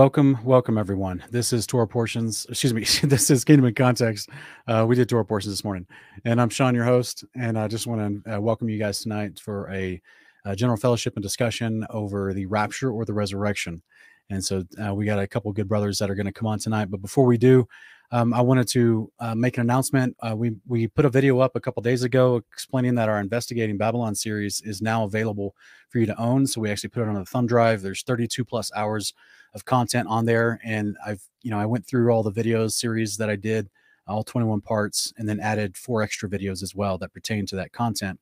[0.00, 1.22] welcome, welcome everyone.
[1.30, 2.46] This is Torah Portions.
[2.48, 4.30] Excuse me, this is Kingdom in Context.
[4.66, 5.86] Uh, we did Torah Portions this morning,
[6.24, 9.38] and I'm Sean, your host, and I just want to uh, welcome you guys tonight
[9.38, 10.00] for a,
[10.46, 13.82] a, general fellowship and discussion over the rapture or the resurrection.
[14.30, 16.58] And so uh, we got a couple good brothers that are going to come on
[16.58, 16.90] tonight.
[16.90, 17.68] But before we do,
[18.10, 20.16] um, I wanted to uh, make an announcement.
[20.22, 23.76] Uh, we we put a video up a couple days ago explaining that our investigating
[23.76, 25.54] Babylon series is now available
[25.90, 26.46] for you to own.
[26.46, 27.82] So we actually put it on a thumb drive.
[27.82, 29.12] There's 32 plus hours
[29.54, 33.16] of content on there, and I've you know I went through all the videos series
[33.16, 33.68] that I did,
[34.06, 37.72] all 21 parts, and then added four extra videos as well that pertain to that
[37.72, 38.18] content.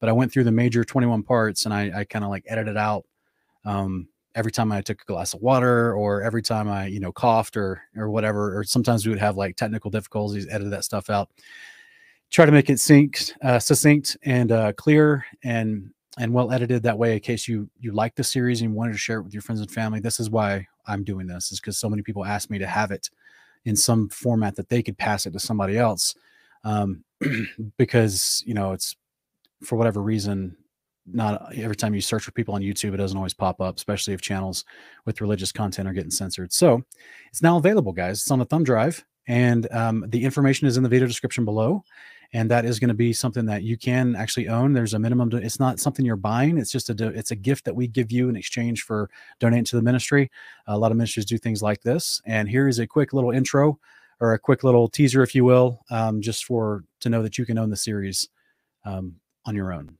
[0.00, 2.76] But I went through the major 21 parts, and I, I kind of like edited
[2.76, 3.04] out.
[3.64, 7.12] Um, every time I took a glass of water or every time I, you know,
[7.12, 11.10] coughed or or whatever, or sometimes we would have like technical difficulties, edit that stuff
[11.10, 11.30] out.
[12.30, 16.98] Try to make it synced, uh, succinct and uh, clear and and well edited that
[16.98, 19.32] way in case you you like the series and you wanted to share it with
[19.32, 20.00] your friends and family.
[20.00, 22.90] This is why I'm doing this, is because so many people ask me to have
[22.90, 23.10] it
[23.64, 26.14] in some format that they could pass it to somebody else.
[26.64, 27.04] Um,
[27.78, 28.96] because you know, it's
[29.62, 30.56] for whatever reason,
[31.06, 34.12] not every time you search for people on YouTube, it doesn't always pop up, especially
[34.14, 34.64] if channels
[35.06, 36.52] with religious content are getting censored.
[36.52, 36.82] So
[37.28, 38.20] it's now available, guys.
[38.20, 41.84] It's on a thumb drive, and um, the information is in the video description below.
[42.32, 44.72] And that is going to be something that you can actually own.
[44.72, 45.30] There's a minimum.
[45.34, 46.56] It's not something you're buying.
[46.56, 49.76] It's just a it's a gift that we give you in exchange for donating to
[49.76, 50.30] the ministry.
[50.66, 52.22] A lot of ministries do things like this.
[52.24, 53.78] And here is a quick little intro
[54.20, 57.44] or a quick little teaser, if you will, um, just for to know that you
[57.44, 58.28] can own the series
[58.84, 59.98] um, on your own.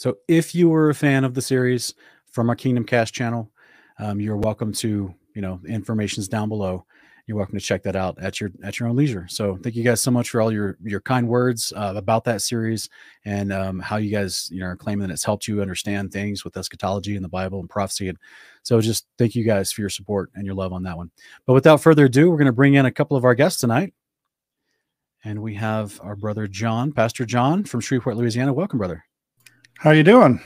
[0.00, 1.92] So if you were a fan of the series
[2.24, 3.52] from our Kingdom Cast channel,
[3.98, 6.86] um, you're welcome to, you know, information's down below.
[7.26, 9.26] You're welcome to check that out at your at your own leisure.
[9.28, 12.40] So thank you guys so much for all your your kind words uh, about that
[12.40, 12.88] series
[13.26, 16.44] and um, how you guys you know are claiming that it's helped you understand things
[16.44, 18.08] with eschatology and the Bible and prophecy.
[18.08, 18.16] And
[18.62, 21.10] so just thank you guys for your support and your love on that one.
[21.44, 23.92] But without further ado, we're going to bring in a couple of our guests tonight.
[25.24, 28.54] And we have our brother John, Pastor John from Shreveport, Louisiana.
[28.54, 29.04] Welcome, brother.
[29.80, 30.38] How you doing?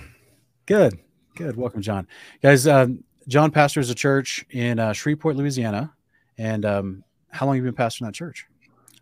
[0.66, 0.96] Good,
[1.34, 1.56] good.
[1.56, 2.06] Welcome, John.
[2.40, 5.92] Guys, um, John pastors a church in uh, Shreveport, Louisiana.
[6.38, 8.46] And um, how long have you been pastoring that church?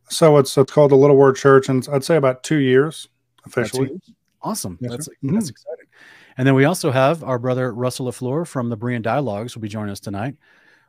[0.08, 3.10] So it's it's called the Little Word Church, and I'd say about two years
[3.44, 3.88] officially.
[3.88, 4.10] Two years?
[4.40, 4.78] Awesome.
[4.80, 5.34] Yes, that's mm-hmm.
[5.34, 5.84] that's exciting.
[6.38, 9.68] And then we also have our brother Russell LaFleur from the Brian Dialogues will be
[9.68, 10.34] joining us tonight.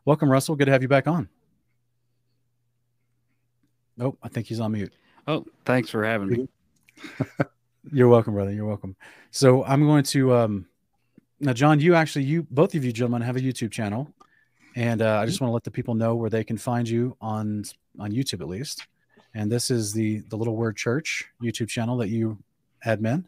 [0.05, 0.55] Welcome, Russell.
[0.55, 1.27] Good to have you back on.
[3.97, 4.93] Nope, I think he's on mute.
[5.27, 6.47] Oh, thanks for having me.
[7.91, 8.51] You're welcome, brother.
[8.51, 8.95] You're welcome.
[9.31, 10.65] So I'm going to um
[11.39, 11.79] now, John.
[11.79, 14.13] You actually, you both of you gentlemen have a YouTube channel,
[14.75, 17.17] and uh, I just want to let the people know where they can find you
[17.19, 17.65] on
[17.99, 18.87] on YouTube at least.
[19.33, 22.37] And this is the the Little Word Church YouTube channel that you
[22.85, 23.25] admin.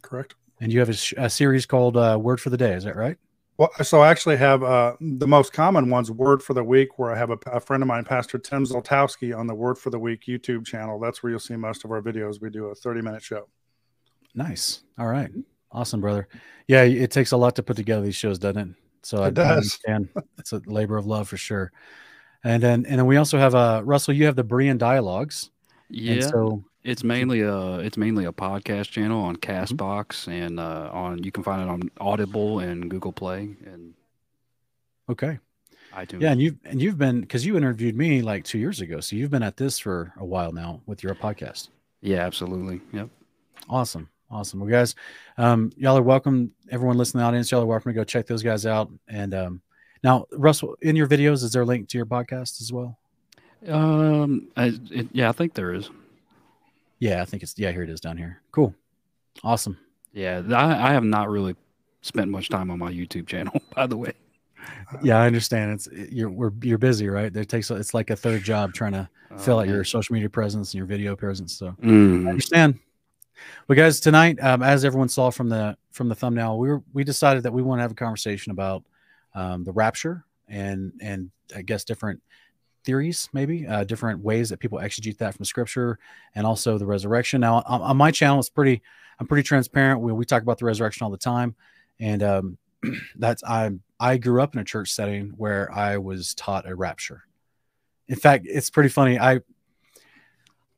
[0.00, 0.34] Correct.
[0.60, 2.72] And you have a, a series called uh, Word for the Day.
[2.72, 3.18] Is that right?
[3.56, 7.12] Well, so I actually have uh, the most common ones, Word for the Week, where
[7.12, 9.98] I have a, a, friend of mine, Pastor Tim Zoltowski, on the Word for the
[9.98, 10.98] Week YouTube channel.
[10.98, 12.40] That's where you'll see most of our videos.
[12.40, 13.46] We do a 30 minute show.
[14.34, 14.82] Nice.
[14.98, 15.30] All right.
[15.70, 16.28] Awesome, brother.
[16.68, 18.76] Yeah, it takes a lot to put together these shows, doesn't it?
[19.02, 19.46] So it I, does.
[19.46, 20.08] I understand.
[20.38, 21.72] it's a labor of love for sure.
[22.42, 25.50] And then and then we also have uh Russell, you have the Brian Dialogues.
[25.90, 26.26] Yeah.
[26.26, 29.50] so it's mainly a it's mainly a podcast channel on mm-hmm.
[29.50, 30.30] Castbox mm-hmm.
[30.30, 33.94] and uh on you can find it on Audible and Google Play and
[35.08, 35.38] Okay.
[35.94, 36.22] iTunes.
[36.22, 39.16] Yeah, and you've and you've been because you interviewed me like two years ago, so
[39.16, 41.68] you've been at this for a while now with your podcast.
[42.00, 42.80] Yeah, absolutely.
[42.92, 43.08] Yep.
[43.68, 44.08] Awesome.
[44.30, 44.60] Awesome.
[44.60, 44.94] Well, guys,
[45.38, 46.52] um, y'all are welcome.
[46.70, 48.90] Everyone listening to the audience, y'all are welcome to go check those guys out.
[49.06, 49.62] And um,
[50.02, 52.98] now, Russell, in your videos, is there a link to your podcast as well?
[53.68, 55.90] Um, I, it, yeah, I think there is.
[56.98, 57.70] Yeah, I think it's yeah.
[57.70, 58.40] Here it is down here.
[58.50, 58.74] Cool.
[59.42, 59.78] Awesome.
[60.12, 61.56] Yeah, I, I have not really
[62.02, 64.12] spent much time on my YouTube channel, by the way.
[65.02, 65.72] Yeah, I understand.
[65.72, 67.34] It's you're we're you're busy, right?
[67.34, 70.30] It takes it's like a third job trying to oh, fill out your social media
[70.30, 71.54] presence and your video presence.
[71.54, 72.26] So mm.
[72.26, 72.78] I understand.
[73.68, 77.04] Well, guys, tonight, um, as everyone saw from the from the thumbnail, we were we
[77.04, 78.84] decided that we want to have a conversation about
[79.34, 82.20] um, the rapture and and I guess different
[82.84, 85.98] theories, maybe uh, different ways that people exegete that from Scripture,
[86.34, 87.40] and also the resurrection.
[87.40, 88.82] Now, on, on my channel, it's pretty
[89.18, 90.00] I'm pretty transparent.
[90.00, 91.54] We we talk about the resurrection all the time,
[92.00, 92.58] and um,
[93.16, 97.22] that's I I grew up in a church setting where I was taught a rapture.
[98.08, 99.18] In fact, it's pretty funny.
[99.18, 99.40] I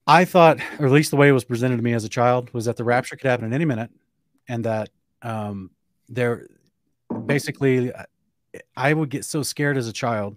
[0.07, 2.53] I thought, or at least the way it was presented to me as a child,
[2.53, 3.91] was that the rapture could happen at any minute,
[4.49, 4.91] and that
[5.23, 5.71] um,
[6.09, 6.47] there,
[7.27, 7.93] basically,
[8.77, 10.37] I would get so scared as a child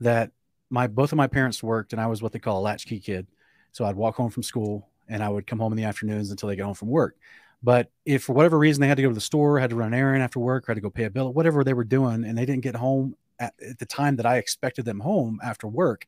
[0.00, 0.30] that
[0.70, 3.26] my both of my parents worked, and I was what they call a latchkey kid.
[3.72, 6.48] So I'd walk home from school, and I would come home in the afternoons until
[6.48, 7.16] they get home from work.
[7.62, 9.92] But if for whatever reason they had to go to the store, had to run
[9.92, 12.36] an errand after work, had to go pay a bill, whatever they were doing, and
[12.36, 16.06] they didn't get home at, at the time that I expected them home after work,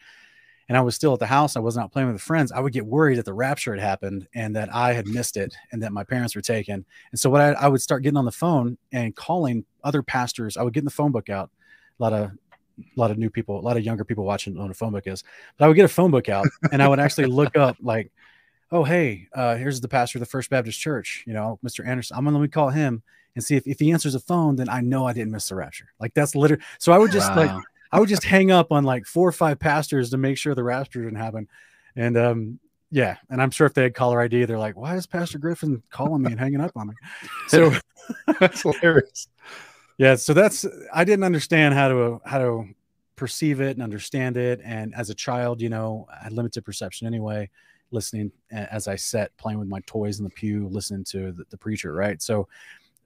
[0.69, 2.61] and I was still at the house, I wasn't out playing with the friends, I
[2.61, 5.83] would get worried that the rapture had happened and that I had missed it and
[5.83, 6.85] that my parents were taken.
[7.11, 10.57] And so what I, I would start getting on the phone and calling other pastors.
[10.57, 11.51] I would get the phone book out.
[11.99, 12.31] A lot of
[12.77, 15.07] a lot of new people, a lot of younger people watching on a phone book
[15.07, 15.23] is.
[15.57, 18.11] But I would get a phone book out and I would actually look up like,
[18.73, 21.87] oh hey, uh, here's the pastor of the First Baptist Church, you know, Mr.
[21.87, 22.17] Anderson.
[22.17, 23.03] I'm gonna let me call him
[23.35, 25.55] and see if, if he answers the phone, then I know I didn't miss the
[25.55, 25.93] rapture.
[26.01, 27.55] Like that's literally so I would just wow.
[27.55, 30.53] like I would just hang up on like four or five pastors to make sure
[30.57, 31.47] the rapture didn't happen.
[31.95, 32.59] And um,
[32.91, 35.81] yeah, and I'm sure if they had caller ID, they're like, "Why is Pastor Griffin
[35.91, 36.95] calling me and hanging up on me?"
[37.49, 37.73] So
[38.41, 39.29] that's hilarious.
[39.97, 42.65] Yeah, so that's I didn't understand how to how to
[43.15, 44.61] perceive it and understand it.
[44.65, 47.49] And as a child, you know, I had limited perception anyway.
[47.93, 51.57] Listening as I sat playing with my toys in the pew, listening to the, the
[51.57, 52.21] preacher, right?
[52.21, 52.49] So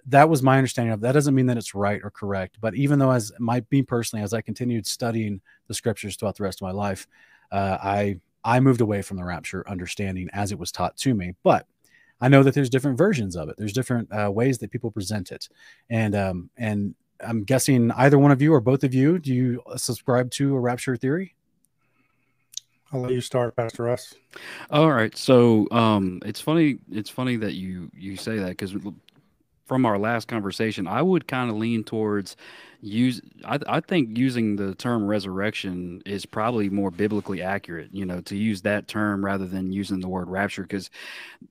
[0.09, 2.99] that was my understanding of that doesn't mean that it's right or correct but even
[2.99, 6.67] though as my me personally as i continued studying the scriptures throughout the rest of
[6.67, 7.07] my life
[7.53, 11.35] uh, i i moved away from the rapture understanding as it was taught to me
[11.43, 11.67] but
[12.21, 15.31] i know that there's different versions of it there's different uh, ways that people present
[15.31, 15.49] it
[15.91, 16.95] and um and
[17.27, 20.61] i'm guessing either one of you or both of you do you subscribe to a
[20.61, 21.35] rapture theory
[22.91, 24.15] I'll let you start, Pastor Russ.
[24.71, 25.15] All right.
[25.15, 26.79] So um, it's funny.
[26.91, 28.75] It's funny that you you say that because
[29.69, 32.37] from our last conversation, I would kind of lean towards
[32.81, 33.21] use.
[33.45, 37.91] I, I think using the term resurrection is probably more biblically accurate.
[37.93, 40.91] You know, to use that term rather than using the word rapture, because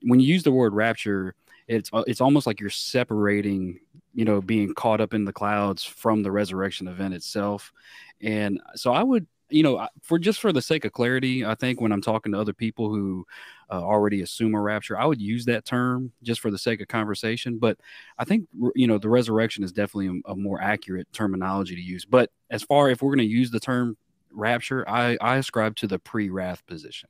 [0.02, 1.34] when you use the word rapture,
[1.68, 3.78] it's uh, it's almost like you're separating,
[4.14, 7.72] you know, being caught up in the clouds from the resurrection event itself.
[8.20, 11.80] And so I would you know, for just for the sake of clarity, I think
[11.80, 13.26] when I'm talking to other people who
[13.70, 16.88] uh, already assume a rapture, I would use that term just for the sake of
[16.88, 17.58] conversation.
[17.58, 17.78] But
[18.18, 22.04] I think you know the resurrection is definitely a, a more accurate terminology to use.
[22.04, 23.96] But as far if we're going to use the term
[24.32, 27.08] rapture, I I ascribe to the pre-wrath position.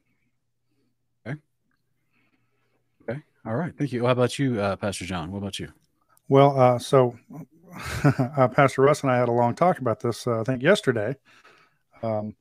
[1.26, 1.38] Okay.
[3.08, 3.20] Okay.
[3.44, 3.76] All right.
[3.76, 4.04] Thank you.
[4.04, 5.32] How about you, uh, Pastor John?
[5.32, 5.72] What about you?
[6.28, 7.18] Well, uh, so
[8.04, 10.26] uh, Pastor Russ and I had a long talk about this.
[10.26, 11.16] Uh, I think yesterday.
[12.02, 12.34] Um,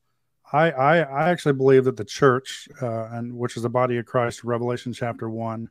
[0.52, 4.06] I, I, I actually believe that the church, uh, and which is the body of
[4.06, 5.70] Christ, Revelation chapter one,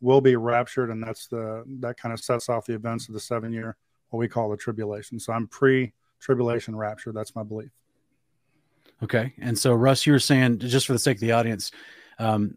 [0.00, 3.20] will be raptured, and that's the that kind of sets off the events of the
[3.20, 3.76] seven year
[4.10, 5.18] what we call the tribulation.
[5.18, 7.12] So I'm pre tribulation rapture.
[7.12, 7.70] That's my belief.
[9.02, 11.70] Okay, and so Russ, you were saying just for the sake of the audience,
[12.18, 12.56] um,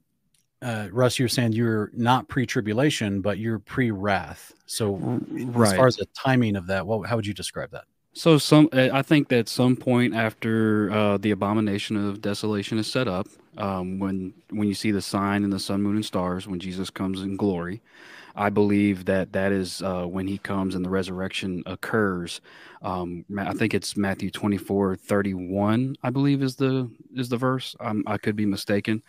[0.61, 4.53] uh, Russ, you're saying you're not pre-tribulation, but you're pre-wrath.
[4.67, 5.71] So, right.
[5.71, 7.85] as far as the timing of that, what, how would you describe that?
[8.13, 13.07] So some, I think that some point after uh, the abomination of desolation is set
[13.07, 13.27] up,
[13.57, 16.89] um, when when you see the sign in the sun, moon, and stars, when Jesus
[16.89, 17.81] comes in glory,
[18.35, 22.41] I believe that that is uh, when he comes and the resurrection occurs.
[22.81, 25.95] Um, I think it's Matthew twenty four thirty one.
[26.03, 27.75] I believe is the is the verse.
[27.79, 29.03] Um, I could be mistaken,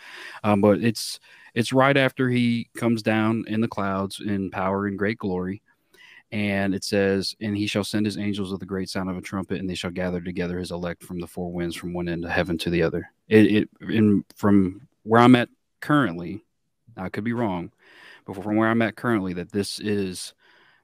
[0.44, 1.18] um, but it's
[1.54, 5.62] it's right after he comes down in the clouds in power and great glory
[6.32, 9.20] and it says, "And he shall send his angels with the great sound of a
[9.20, 12.24] trumpet, and they shall gather together his elect from the four winds, from one end
[12.24, 16.42] of heaven to the other." It, it in from where I'm at currently,
[16.96, 17.70] I could be wrong,
[18.24, 20.32] but from where I'm at currently, that this is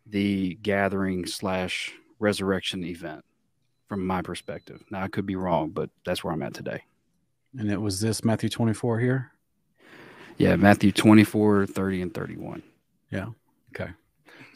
[0.06, 3.24] the gathering slash resurrection event
[3.88, 4.82] from my perspective.
[4.90, 6.84] Now I could be wrong, but that's where I'm at today.
[7.58, 9.32] And it was this Matthew 24 here?
[10.36, 12.62] Yeah, Matthew 24, 30, and 31.
[13.10, 13.28] Yeah.
[13.74, 13.90] Okay.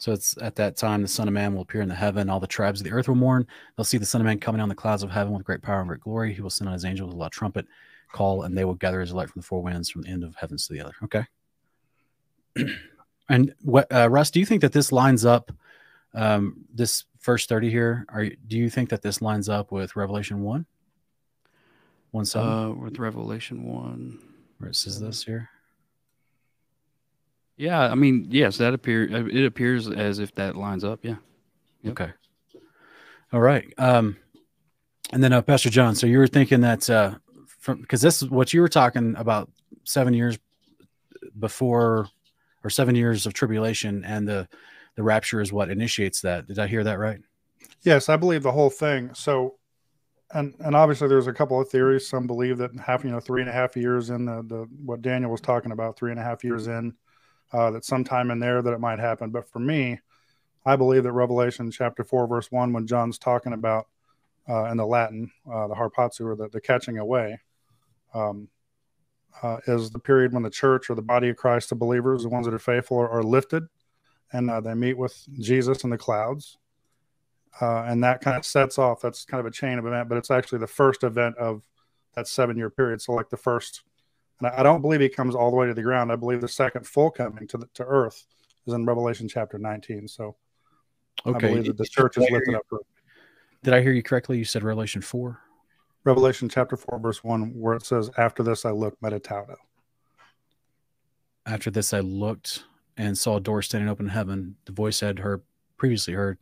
[0.03, 2.29] So it's at that time the Son of Man will appear in the heaven.
[2.29, 3.47] All the tribes of the earth will mourn.
[3.77, 5.79] They'll see the Son of Man coming on the clouds of heaven with great power
[5.79, 6.33] and great glory.
[6.33, 7.65] He will send out his angels with a loud trumpet
[8.11, 10.35] call, and they will gather his light from the four winds from the end of
[10.35, 10.93] heavens to the other.
[11.05, 11.25] Okay.
[13.29, 15.53] and what, uh, Russ, do you think that this lines up?
[16.13, 18.05] Um, this first thirty here.
[18.09, 20.65] Are do you think that this lines up with Revelation one?
[22.11, 22.49] One seven.
[22.49, 24.19] Uh, with Revelation one.
[24.57, 25.49] Where it says this here.
[27.57, 30.99] Yeah, I mean, yes, that appear uh, it appears as if that lines up.
[31.03, 31.17] Yeah.
[31.83, 31.91] Yep.
[31.91, 32.13] Okay.
[33.31, 33.71] All right.
[33.77, 34.17] Um,
[35.11, 37.15] and then uh, Pastor John, so you were thinking that uh,
[37.59, 39.51] from because this is what you were talking about
[39.83, 40.39] seven years
[41.37, 42.09] before
[42.63, 44.47] or seven years of tribulation, and the
[44.95, 46.47] the rapture is what initiates that.
[46.47, 47.19] Did I hear that right?
[47.83, 49.13] Yes, I believe the whole thing.
[49.13, 49.55] So,
[50.33, 52.07] and and obviously there's a couple of theories.
[52.07, 55.03] Some believe that half, you know, three and a half years in the the what
[55.03, 56.95] Daniel was talking about, three and a half years in
[57.53, 59.29] uh, that sometime in there that it might happen.
[59.29, 59.99] But for me,
[60.65, 63.87] I believe that Revelation chapter 4, verse 1, when John's talking about
[64.49, 67.39] uh, in the Latin, uh, the harpazo or the, the catching away,
[68.13, 68.47] um,
[69.41, 72.29] uh, is the period when the church or the body of Christ, the believers, the
[72.29, 73.67] ones that are faithful, are, are lifted
[74.33, 76.57] and uh, they meet with Jesus in the clouds.
[77.61, 80.17] Uh, and that kind of sets off, that's kind of a chain of event, but
[80.17, 81.61] it's actually the first event of
[82.15, 82.99] that seven year period.
[82.99, 83.83] So, like the first,
[84.43, 86.11] and I don't believe he comes all the way to the ground.
[86.11, 88.25] I believe the second full coming to, the, to earth
[88.65, 90.07] is in Revelation chapter 19.
[90.07, 90.35] So,
[91.25, 91.47] okay.
[91.47, 92.65] I believe that the church is lifted up.
[93.63, 94.37] Did I hear you correctly?
[94.37, 95.39] You said Revelation 4?
[96.03, 99.55] Revelation chapter 4, verse 1, where it says, After this I looked, meditaudo.
[101.45, 102.65] After this I looked
[102.97, 104.55] and saw a door standing open in heaven.
[104.65, 105.41] The voice I had heard
[105.77, 106.37] previously heard,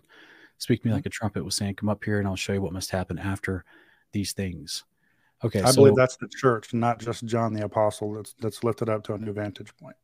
[0.58, 0.98] Speak to me mm-hmm.
[0.98, 3.20] like a trumpet, was saying, Come up here and I'll show you what must happen
[3.20, 3.65] after
[4.12, 4.84] these things.
[5.43, 5.62] Okay.
[5.62, 9.03] I so, believe that's the church, not just John the Apostle that's that's lifted up
[9.05, 9.95] to a new vantage point.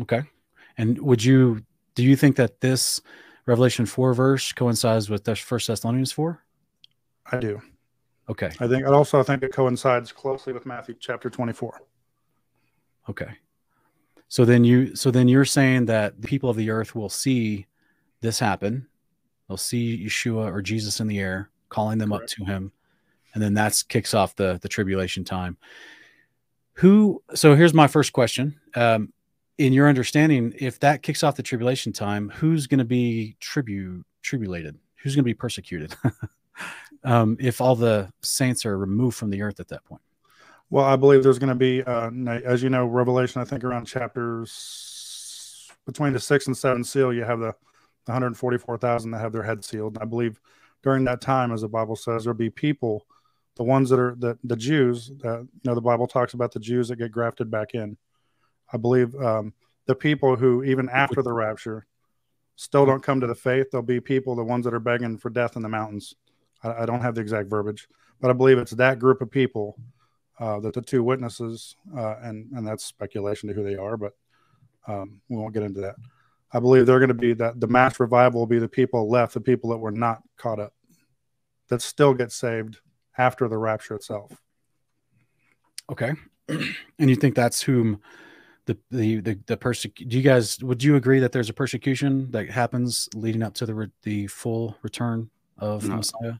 [0.00, 0.22] Okay.
[0.78, 1.62] And would you
[1.94, 3.00] do you think that this
[3.46, 6.42] Revelation 4 verse coincides with First Thessalonians 4?
[7.32, 7.60] I do.
[8.28, 8.50] Okay.
[8.60, 11.82] I think I also think it coincides closely with Matthew chapter 24.
[13.08, 13.30] Okay.
[14.28, 17.66] So then you so then you're saying that the people of the earth will see
[18.20, 18.86] this happen.
[19.48, 22.22] They'll see Yeshua or Jesus in the air calling them Correct.
[22.22, 22.72] up to him.
[23.34, 25.56] And then that kicks off the the tribulation time.
[26.74, 28.60] Who so here's my first question.
[28.74, 29.12] Um,
[29.58, 34.06] in your understanding, if that kicks off the tribulation time, who's going to be tribute
[34.22, 34.78] tribulated?
[35.02, 35.94] Who's going to be persecuted?
[37.04, 40.02] um, if all the saints are removed from the earth at that point?
[40.70, 42.10] Well, I believe there's going to be, uh,
[42.44, 43.40] as you know, Revelation.
[43.40, 47.52] I think around chapters between the sixth and seventh seal, you have the,
[48.06, 49.98] the 144,000 that have their head sealed.
[50.00, 50.40] I believe
[50.82, 53.04] during that time, as the Bible says, there'll be people,
[53.60, 55.12] the ones that are the the Jews.
[55.20, 57.98] That you know, the Bible talks about the Jews that get grafted back in.
[58.72, 59.52] I believe um,
[59.84, 61.84] the people who, even after the rapture,
[62.56, 63.66] still don't come to the faith.
[63.70, 66.14] There'll be people, the ones that are begging for death in the mountains.
[66.62, 67.86] I, I don't have the exact verbiage,
[68.18, 69.78] but I believe it's that group of people
[70.38, 74.14] uh, that the two witnesses, uh, and and that's speculation to who they are, but
[74.88, 75.96] um, we won't get into that.
[76.50, 79.34] I believe they're going to be that the mass revival will be the people left,
[79.34, 80.72] the people that were not caught up,
[81.68, 82.80] that still get saved
[83.20, 84.32] after the rapture itself.
[85.92, 86.12] Okay,
[86.48, 88.00] and you think that's whom
[88.64, 92.30] the the the, the persec- Do you guys would you agree that there's a persecution
[92.30, 95.96] that happens leading up to the re- the full return of no.
[95.96, 96.34] Messiah?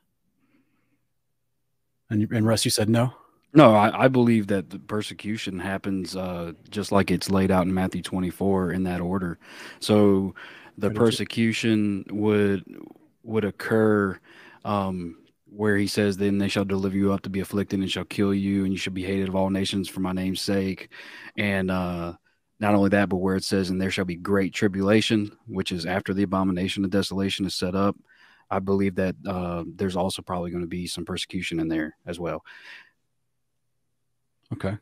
[2.09, 3.13] And, and Russ, you said no.
[3.53, 7.75] No, I, I believe that the persecution happens uh, just like it's laid out in
[7.75, 9.39] Matthew 24 in that order.
[9.81, 10.35] So
[10.79, 12.65] the persecution would
[13.23, 14.19] would occur
[14.65, 15.17] um,
[15.55, 18.33] where he says, "Then they shall deliver you up to be afflicted, and shall kill
[18.35, 20.89] you, and you shall be hated of all nations for my name's sake."
[21.37, 22.15] And uh,
[22.59, 25.87] not only that, but where it says, "And there shall be great tribulation," which is
[25.87, 27.97] after the abomination of desolation is set up.
[28.51, 32.19] I believe that uh, there's also probably going to be some persecution in there as
[32.19, 32.45] well.
[34.53, 34.77] Okay.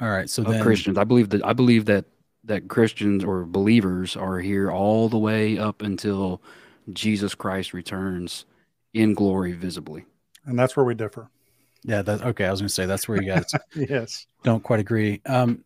[0.00, 0.28] All right.
[0.28, 2.06] So then Christians, I believe that I believe that
[2.44, 6.40] that Christians or believers are here all the way up until
[6.92, 8.46] Jesus Christ returns
[8.96, 10.04] in glory visibly.
[10.44, 11.28] And that's where we differ.
[11.82, 12.46] Yeah, that okay.
[12.46, 15.20] I was gonna say that's where you guys yes don't quite agree.
[15.26, 15.64] Um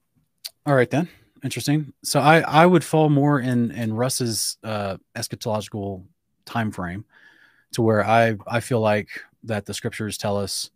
[0.67, 1.09] all right then.
[1.43, 1.93] Interesting.
[2.03, 6.05] So I I would fall more in in Russ's uh eschatological
[6.45, 7.05] time frame
[7.73, 9.09] to where I I feel like
[9.45, 10.71] that the scriptures tell us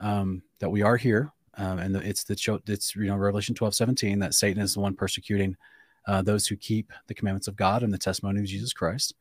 [0.00, 4.18] um, that we are here, um, and it's the it's you know Revelation 12, 17
[4.20, 5.56] that Satan is the one persecuting
[6.06, 9.14] uh, those who keep the commandments of God and the testimony of Jesus Christ,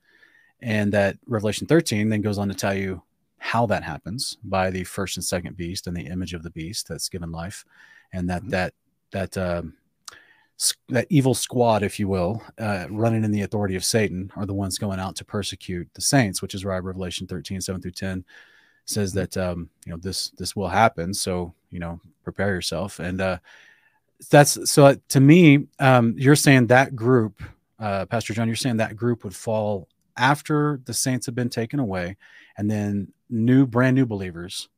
[0.62, 3.02] and that Revelation 13 then goes on to tell you
[3.38, 6.88] how that happens by the first and second beast and the image of the beast
[6.88, 7.66] that's given life,
[8.14, 8.52] and that mm-hmm.
[8.52, 8.74] that
[9.12, 9.74] that um,
[10.90, 14.54] that evil squad, if you will, uh, running in the authority of Satan, are the
[14.54, 18.26] ones going out to persecute the saints, which is why Revelation 13, 7 through 10
[18.86, 19.20] says mm-hmm.
[19.20, 21.14] that um, you know this this will happen.
[21.14, 23.00] So you know, prepare yourself.
[23.00, 23.38] And uh,
[24.30, 27.42] that's so to me, um, you're saying that group,
[27.80, 29.88] uh, Pastor John, you're saying that group would fall
[30.18, 32.18] after the saints have been taken away,
[32.58, 34.70] and then new, brand new believers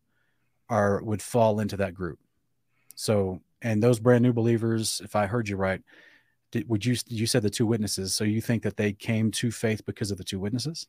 [0.70, 2.20] are would fall into that group.
[2.96, 5.82] So and those brand new believers, if I heard you right,
[6.52, 8.14] did, would you you said the two witnesses?
[8.14, 10.88] So you think that they came to faith because of the two witnesses?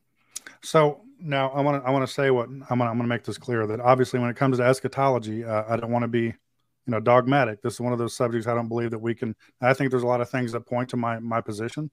[0.61, 3.23] So now I want to I want to say what I'm gonna, I'm to make
[3.23, 6.23] this clear that obviously when it comes to eschatology, uh, I don't want to be
[6.23, 6.33] you
[6.87, 7.61] know dogmatic.
[7.61, 9.35] This is one of those subjects I don't believe that we can.
[9.61, 11.91] I think there's a lot of things that point to my my position,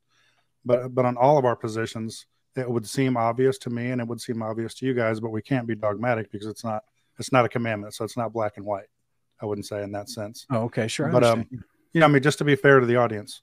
[0.65, 2.27] but but on all of our positions,
[2.59, 5.31] it would seem obvious to me and it would seem obvious to you guys, but
[5.31, 6.85] we can't be dogmatic because it's not
[7.19, 8.87] it's not a commandment, so it's not black and white.
[9.41, 10.47] I wouldn't say in that sense.
[10.51, 11.09] Oh, okay, sure.
[11.09, 11.47] but um,
[11.93, 13.43] you know, I mean, just to be fair to the audience,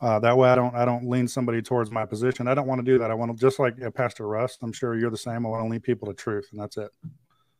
[0.00, 2.48] Uh, that way, I don't I don't lean somebody towards my position.
[2.48, 3.10] I don't want to do that.
[3.10, 4.56] I want to just like uh, Pastor Russ.
[4.62, 5.44] I'm sure you're the same.
[5.44, 6.90] I want to lead people to truth, and that's it.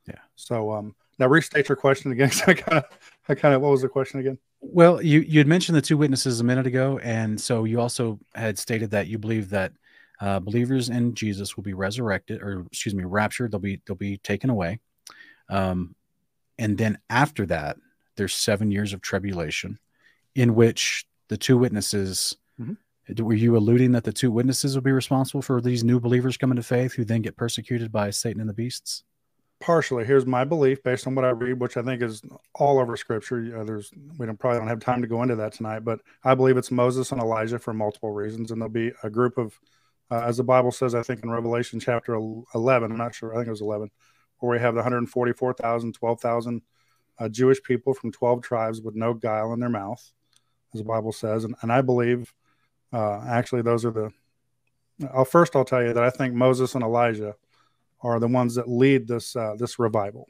[0.08, 0.22] Yeah.
[0.36, 2.30] So um, now restate your question again.
[2.46, 2.84] I kind of
[3.28, 4.38] I kind of what was the question again?
[4.60, 8.18] Well, you you had mentioned the two witnesses a minute ago, and so you also
[8.34, 9.72] had stated that you believe that
[10.20, 13.52] uh, believers in Jesus will be resurrected, or excuse me, raptured.
[13.52, 14.80] They'll be they'll be taken away,
[15.48, 15.94] um,
[16.58, 17.76] and then after that,
[18.16, 19.78] there's seven years of tribulation,
[20.34, 22.36] in which the two witnesses.
[22.60, 22.76] Mhm.
[23.18, 26.56] Were you alluding that the two witnesses will be responsible for these new believers coming
[26.56, 29.02] to faith, who then get persecuted by Satan and the beasts?
[29.60, 32.22] partially here's my belief based on what i read which i think is
[32.54, 35.36] all over scripture you know, there's we don't probably don't have time to go into
[35.36, 38.90] that tonight but i believe it's moses and elijah for multiple reasons and there'll be
[39.02, 39.58] a group of
[40.10, 43.36] uh, as the bible says i think in revelation chapter 11 i'm not sure i
[43.36, 43.90] think it was 11
[44.38, 46.62] where we have the 144000 12000
[47.18, 50.12] uh, jewish people from 12 tribes with no guile in their mouth
[50.74, 52.32] as the bible says and, and i believe
[52.92, 54.10] uh, actually those are the
[55.14, 57.34] I'll, first i'll tell you that i think moses and elijah
[58.02, 60.26] are the ones that lead this uh, this revival.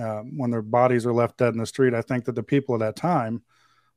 [0.00, 2.74] Uh, when their bodies are left dead in the street, I think that the people
[2.74, 3.42] at that time,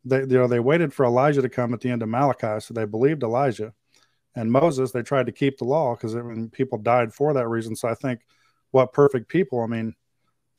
[0.06, 2.74] they you know they waited for Elijah to come at the end of Malachi, so
[2.74, 3.74] they believed Elijah,
[4.36, 4.92] and Moses.
[4.92, 6.16] They tried to keep the law because
[6.52, 7.76] people died for that reason.
[7.76, 8.22] So I think
[8.72, 9.62] what perfect people.
[9.62, 9.96] I mean,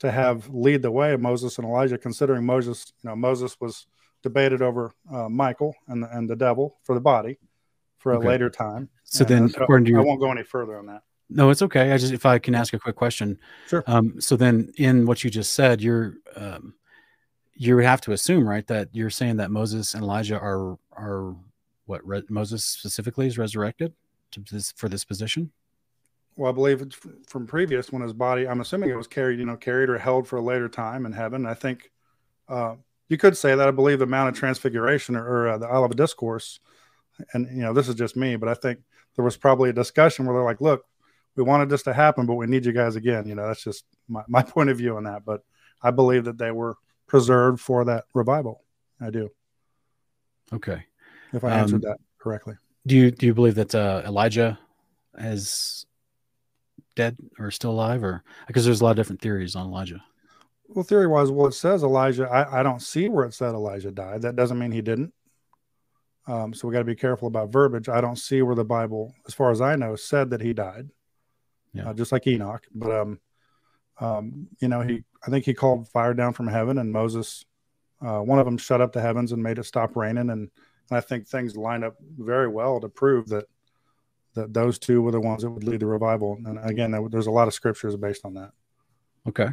[0.00, 3.86] to have lead the way Moses and Elijah, considering Moses, you know, Moses was
[4.22, 7.38] debated over uh, Michael and the, and the devil for the body
[7.98, 8.28] for a Okay.
[8.28, 8.88] later time.
[9.04, 11.02] So And, then, according to I won't go any further on that.
[11.28, 11.92] No, it's okay.
[11.92, 13.38] I just if I can ask a quick question.
[13.68, 13.84] Sure.
[13.86, 16.74] Um, so then, in what you just said, you're um,
[17.54, 21.36] you would have to assume, right, that you're saying that Moses and Elijah are are
[21.90, 23.92] what re- Moses specifically is resurrected
[24.30, 25.50] to this for this position.
[26.36, 29.44] Well, I believe it's from previous when his body, I'm assuming it was carried, you
[29.44, 31.44] know, carried or held for a later time in heaven.
[31.44, 31.90] I think
[32.48, 32.76] uh,
[33.08, 33.68] you could say that.
[33.68, 36.60] I believe the Mount of Transfiguration or, or uh, the Olivet Discourse,
[37.34, 38.78] and you know, this is just me, but I think
[39.16, 40.84] there was probably a discussion where they're like, "Look,
[41.34, 43.84] we wanted this to happen, but we need you guys again." You know, that's just
[44.08, 45.24] my, my point of view on that.
[45.24, 45.42] But
[45.82, 46.76] I believe that they were
[47.08, 48.62] preserved for that revival.
[49.00, 49.30] I do,
[50.52, 50.84] Okay.
[51.32, 52.54] If I answered Um, that correctly.
[52.86, 54.58] Do you do you believe that uh, Elijah
[55.18, 55.86] is
[56.96, 60.02] dead or still alive, or because there's a lot of different theories on Elijah?
[60.68, 62.28] Well, theory wise, well, it says Elijah.
[62.28, 64.22] I, I don't see where it said Elijah died.
[64.22, 65.12] That doesn't mean he didn't.
[66.26, 67.88] Um, so we got to be careful about verbiage.
[67.88, 70.88] I don't see where the Bible, as far as I know, said that he died.
[71.72, 71.90] Yeah.
[71.90, 72.66] Uh, just like Enoch.
[72.72, 73.20] But um,
[73.98, 77.44] um, you know, he I think he called fire down from heaven, and Moses,
[78.00, 80.50] uh, one of them, shut up the heavens and made it stop raining, and,
[80.90, 83.46] and I think things line up very well to prove that
[84.34, 86.38] that those two were the ones that would lead the revival.
[86.46, 88.52] And again, there- there's a lot of scriptures based on that.
[89.28, 89.48] Okay.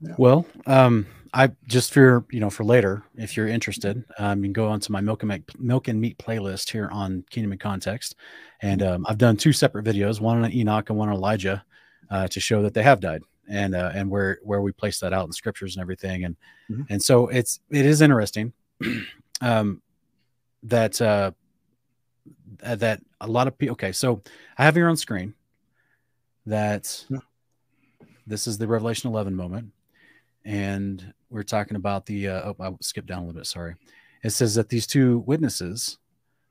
[0.00, 0.14] Yeah.
[0.16, 4.52] Well, um, I just for you know for later, if you're interested, um, you can
[4.54, 8.16] go onto my milk and meat, milk and meat playlist here on Kingdom in Context,
[8.62, 11.64] and um, I've done two separate videos, one on Enoch and one on Elijah,
[12.10, 15.12] uh, to show that they have died, and uh, and where where we place that
[15.12, 16.36] out in scriptures and everything, and
[16.70, 16.86] Mhm.
[16.90, 18.52] and so it's it is interesting,
[19.40, 19.80] um,
[20.64, 21.32] that uh,
[22.62, 23.72] that a lot of people.
[23.72, 24.22] Okay, so
[24.58, 25.34] I have here on screen
[26.46, 27.18] that Yeah.
[28.26, 29.72] this is the Revelation 11 moment
[30.44, 33.46] and we're talking about the uh, oh, I skipped down a little bit.
[33.46, 33.74] Sorry.
[34.24, 35.98] It says that these two witnesses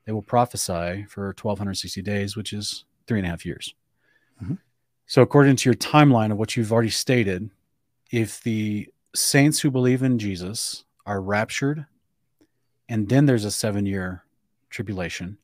[0.05, 3.75] they will prophesy for 1260 days, which is three and a half years.
[4.43, 4.57] Mhm.
[5.05, 7.51] So, according to your timeline of what you've already stated,
[8.11, 11.85] if the saints who believe in Jesus are raptured,
[12.91, 14.23] and then there's a seven year
[14.69, 15.37] tribulation,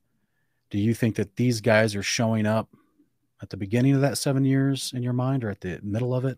[0.69, 2.69] do you think that these guys are showing up
[3.41, 6.25] at the beginning of that seven years in your mind or at the middle of
[6.25, 6.37] it?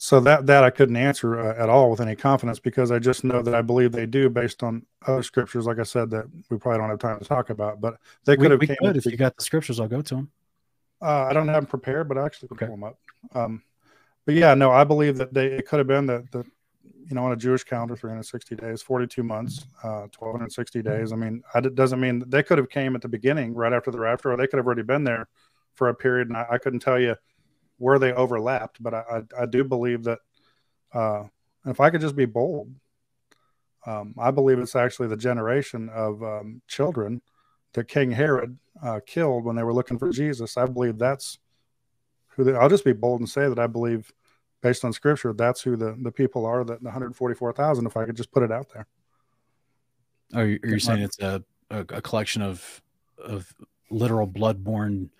[0.00, 3.24] So that that I couldn't answer uh, at all with any confidence because I just
[3.24, 6.58] know that I believe they do based on other scriptures, like I said, that we
[6.58, 7.80] probably don't have time to talk about.
[7.80, 8.76] But they We, could have we came.
[8.80, 9.80] could if you got the scriptures.
[9.80, 10.30] I'll go to them.
[11.02, 12.66] uh, I don't have them prepared, but I actually can Okay.
[12.66, 12.98] pull them up.
[13.34, 13.62] Um,
[14.24, 16.44] but yeah, no, I believe that they it could have been that the
[17.08, 21.12] you know on a Jewish calendar, 360 days, 42 months, uh, 1260 days.
[21.12, 24.00] I mean, it doesn't mean they could have came at the beginning, right after the
[24.00, 25.28] rapture, or they could have already been there
[25.74, 27.16] for a period, and I, I couldn't tell you
[27.78, 28.82] where they overlapped.
[28.82, 30.18] But I I, I do believe that
[30.92, 31.24] uh,
[31.66, 32.74] if I could just be bold,
[33.86, 37.22] um, I believe it's actually the generation of um, children
[37.72, 40.56] that King Herod uh, killed when they were looking for Jesus.
[40.56, 41.38] I believe that's
[42.30, 42.44] who.
[42.44, 44.12] They, I'll just be bold and say that I believe,
[44.62, 46.64] based on Scripture, that's who the the people are.
[46.64, 47.86] That the 144,000.
[47.86, 48.86] If I could just put it out there.
[50.34, 52.82] Are you, are you saying it's a, a, a collection of
[53.18, 53.52] of
[53.90, 55.10] literal blood-born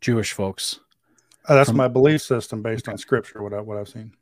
[0.00, 0.80] Jewish folks?
[1.48, 3.42] Uh, that's From- my belief system based on Scripture.
[3.42, 4.12] What I, what I've seen.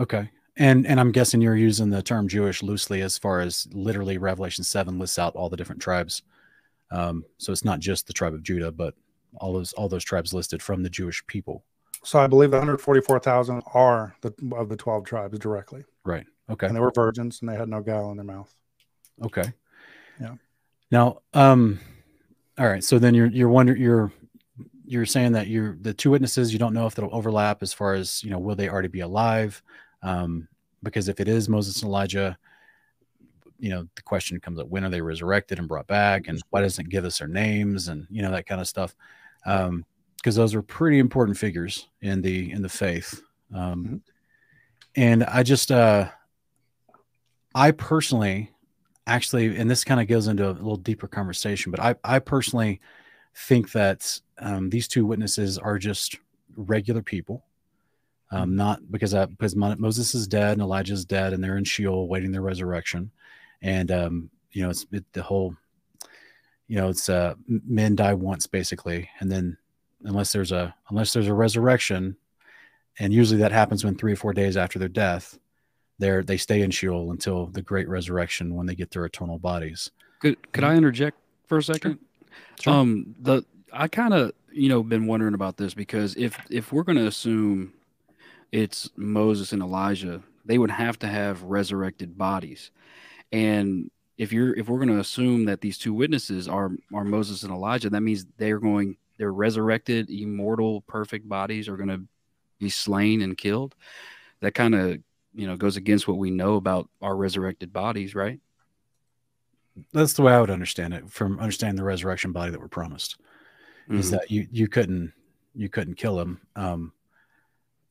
[0.00, 0.30] Okay.
[0.56, 4.64] And and I'm guessing you're using the term Jewish loosely as far as literally Revelation
[4.64, 6.22] 7 lists out all the different tribes
[6.90, 8.94] Um, so it's not just the tribe of Judah, but
[9.36, 11.64] all those all those tribes listed from the Jewish people.
[12.06, 15.84] So I believe the 144,000 are the of the 12 tribes directly.
[16.04, 16.24] Right.
[16.48, 16.68] Okay.
[16.68, 18.54] And they were virgins and they had no gall in their mouth.
[19.24, 19.52] Okay.
[20.20, 20.36] Yeah.
[20.92, 21.80] Now, um,
[22.58, 22.84] all right.
[22.84, 24.12] So then you're you're wondering you're
[24.86, 27.94] you're saying that you're the two witnesses you don't know if they'll overlap as far
[27.94, 29.60] as you know will they already be alive
[30.02, 30.46] um,
[30.84, 32.38] because if it is moses and elijah
[33.58, 36.60] you know the question comes up when are they resurrected and brought back and why
[36.60, 38.94] doesn't it give us their names and you know that kind of stuff
[39.44, 39.84] um
[40.16, 43.22] because those are pretty important figures in the in the faith.
[43.54, 44.00] Um Mhm.
[44.96, 46.08] and i just uh
[47.54, 48.50] i personally
[49.06, 52.80] actually and this kind of goes into a little deeper conversation but i i personally
[53.34, 56.16] think that um, these two witnesses are just
[56.56, 57.44] regular people.
[58.30, 61.58] Um, not because uh, because Mo- Moses is dead and Elijah is dead and they're
[61.58, 63.10] in Sheol waiting their resurrection,
[63.62, 65.54] and um, you know it's it, the whole,
[66.66, 69.56] you know it's uh, men die once basically, and then
[70.06, 72.16] unless there's a unless there's a resurrection,
[72.98, 75.38] and usually that happens when three or four days after their death,
[75.98, 79.90] they're they stay in Sheol until the great resurrection when they get their eternal bodies.
[80.20, 81.98] Could could I interject for a second?
[82.60, 82.72] Sure.
[82.72, 86.84] Um, the I kind of you know been wondering about this because if if we're
[86.84, 87.72] going to assume
[88.52, 92.70] it's Moses and Elijah, they would have to have resurrected bodies,
[93.32, 97.42] and if you're if we're going to assume that these two witnesses are are Moses
[97.42, 102.02] and Elijah, that means they're going their resurrected, immortal, perfect bodies are going to
[102.58, 103.74] be slain and killed.
[104.40, 104.98] That kind of
[105.34, 108.40] you know goes against what we know about our resurrected bodies, right?
[109.92, 113.16] That's the way I would understand it from understanding the resurrection body that were promised.
[113.88, 114.10] is Mhm.
[114.12, 115.12] that you you couldn't
[115.54, 116.92] you couldn't kill him um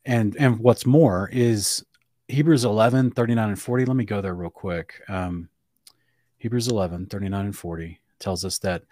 [0.03, 1.85] and and what's more is
[2.27, 5.47] hebrews 11 39 and 40 let me go there real quick um
[6.38, 8.83] hebrews 11 39 and 40 tells us that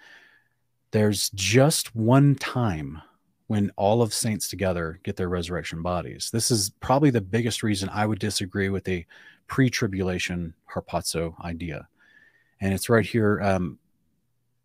[0.94, 3.02] there's just one time
[3.48, 6.30] when all of saints together get their resurrection bodies.
[6.32, 9.06] This is probably the biggest reason i would disagree with the
[9.48, 11.88] pre-tribulation harpazo idea.
[12.62, 13.80] And it's right here um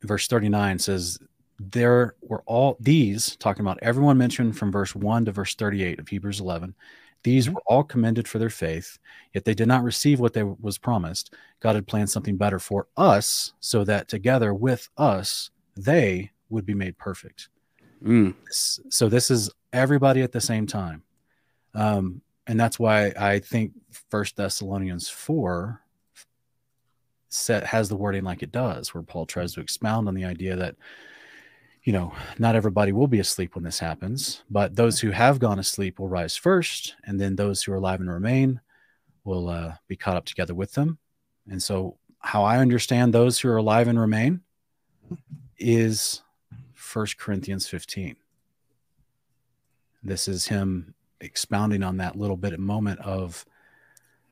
[0.02, 1.18] verse 39 says
[1.58, 6.06] there were all these talking about everyone mentioned from verse 1 to verse 38 of
[6.06, 6.72] hebrews 11
[7.24, 7.54] these Mhm.
[7.54, 8.98] were all commended for their faith
[9.34, 11.34] yet they did not receive what they was promised.
[11.60, 15.50] God had planned something better for us so that together with us
[15.84, 17.48] they would be made perfect.
[18.02, 18.34] Mm.
[18.50, 21.02] So this is everybody at the same time.
[21.74, 23.72] Um, and that's why i think
[24.10, 25.80] first thessalonians 4
[27.28, 30.56] set has the wording like it does where paul tries to expound on the idea
[30.56, 30.74] that
[31.84, 35.58] you know not everybody will be asleep when this happens but those who have gone
[35.58, 38.60] asleep will rise first and then those who are alive and remain
[39.24, 40.98] will uh, be caught up together with them.
[41.50, 44.40] And so how i understand those who are alive and remain
[45.58, 46.22] is
[46.74, 48.16] First Corinthians 15.
[50.02, 53.44] This is him expounding on that little bit of moment of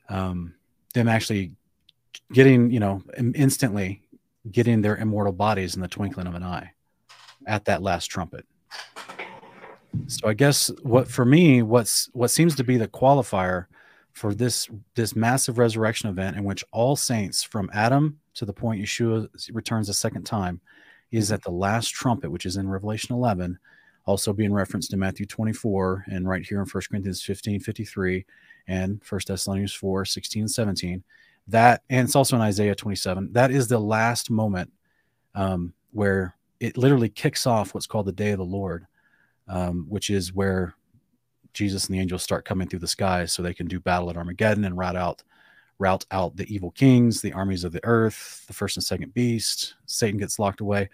[0.08, 0.54] um,
[0.94, 1.52] them actually
[2.32, 3.02] getting, you know,
[3.34, 4.02] instantly
[4.50, 6.72] getting their immortal bodies in the twinkling of an eye
[7.46, 8.46] at that last trumpet.
[10.06, 13.66] So I guess what for me, what's what seems to be the qualifier
[14.12, 18.82] for this this massive resurrection event in which all saints from Adam to the point
[18.82, 20.60] Yeshua returns a second time
[21.10, 23.58] is at the last trumpet, which is in Revelation 11,
[24.04, 28.24] also being referenced in Matthew 24, and right here in 1 Corinthians 15, 53,
[28.68, 31.04] and 1 Thessalonians 4, 16, and 17.
[31.48, 33.32] That, and it's also in Isaiah 27.
[33.32, 34.72] That is the last moment
[35.34, 38.86] um, where it literally kicks off what's called the day of the Lord,
[39.48, 40.74] um, which is where
[41.52, 44.16] Jesus and the angels start coming through the skies so they can do battle at
[44.16, 45.22] Armageddon and rout out
[45.78, 49.74] route out the evil kings, the armies of the earth, the first and second beast.
[49.86, 50.88] Satan gets locked away.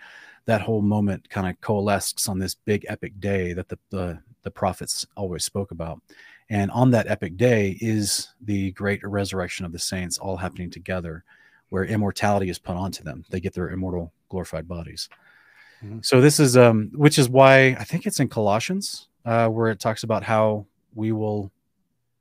[0.47, 4.51] That whole moment kind of coalesces on this big epic day that the, the the
[4.51, 6.03] prophets always spoke about.
[6.51, 11.23] And on that epic day is the great resurrection of the saints all happening together,
[11.69, 13.25] where immortality is put onto them.
[13.31, 15.09] They get their immortal glorified bodies.
[15.85, 16.05] Mhm.
[16.05, 19.79] So this is um which is why I think it's in Colossians uh where it
[19.79, 21.53] talks about how we will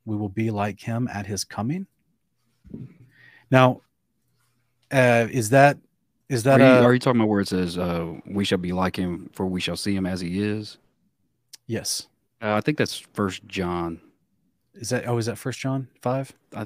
[0.05, 1.87] we will be like him at his coming.
[3.49, 3.81] Now,
[4.91, 5.77] uh, is that
[6.29, 8.57] is Are that you, uh, are you talking about where it says, uh, "We shall
[8.57, 10.77] be like him, for we shall see him as he is"?
[11.67, 12.07] yes?
[12.41, 14.01] Uh, I think that's First John.
[14.73, 16.33] Is that oh is that First John five?
[16.55, 16.65] I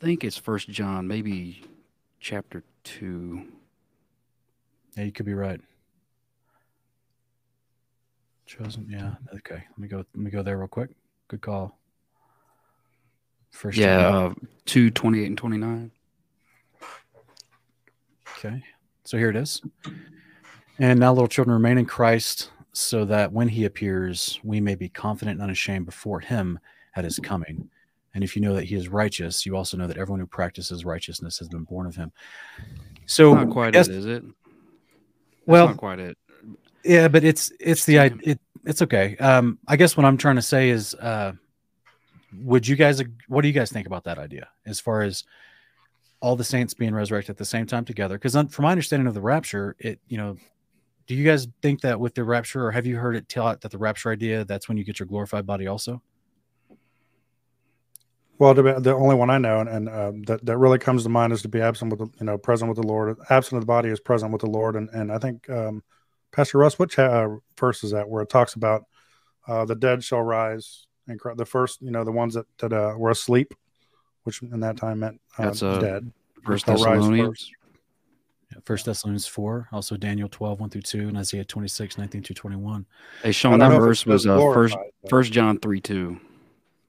[0.00, 1.62] think it's First John, maybe
[2.20, 3.46] chapter two.
[4.96, 5.60] Yeah, you could be right.
[8.46, 9.14] Chosen, yeah.
[9.36, 9.98] Okay, let me go.
[9.98, 10.90] Let me go there real quick.
[11.28, 11.78] Good call.
[13.54, 14.34] First, yeah, uh,
[14.66, 15.92] two twenty-eight and twenty-nine.
[18.36, 18.62] Okay,
[19.04, 19.62] so here it is.
[20.80, 24.88] And now, little children, remain in Christ, so that when he appears, we may be
[24.88, 26.58] confident and unashamed before him
[26.96, 27.70] at his coming.
[28.12, 30.84] And if you know that he is righteous, you also know that everyone who practices
[30.84, 32.10] righteousness has been born of him.
[33.06, 34.24] So, not quite yes, it, is it?
[34.24, 36.18] That's well, not quite it.
[36.84, 39.16] yeah, but it's it's the it it's okay.
[39.18, 41.32] Um, I guess what I'm trying to say is, uh,
[42.40, 43.02] would you guys?
[43.28, 45.24] What do you guys think about that idea as far as
[46.20, 48.16] all the saints being resurrected at the same time together?
[48.16, 50.36] Because from my understanding of the rapture, it you know,
[51.06, 53.70] do you guys think that with the rapture, or have you heard it taught that
[53.70, 56.02] the rapture idea that's when you get your glorified body also?
[58.38, 61.32] Well, the only one I know, and, and uh, that that really comes to mind
[61.32, 63.16] is to be absent with the, you know present with the Lord.
[63.30, 65.82] Absent of the body is present with the Lord, and and I think um,
[66.32, 68.86] Pastor Russ, what cha- uh, verse is that where it talks about
[69.46, 72.72] uh, the dead shall rise and cry, the first, you know, the ones that that
[72.72, 73.54] uh, were asleep,
[74.24, 76.12] which in that time meant uh, That's, uh, dead.
[76.44, 77.28] First shall rise Thessalonians.
[77.28, 77.50] first.
[78.64, 82.86] First Thessalonians 4, also Daniel 12, 1 through 2, and Isaiah 26, 19 through 21.
[83.22, 85.80] Hey Sean, that know if it verse was uh, first glorified, but- First John three
[85.80, 86.20] two.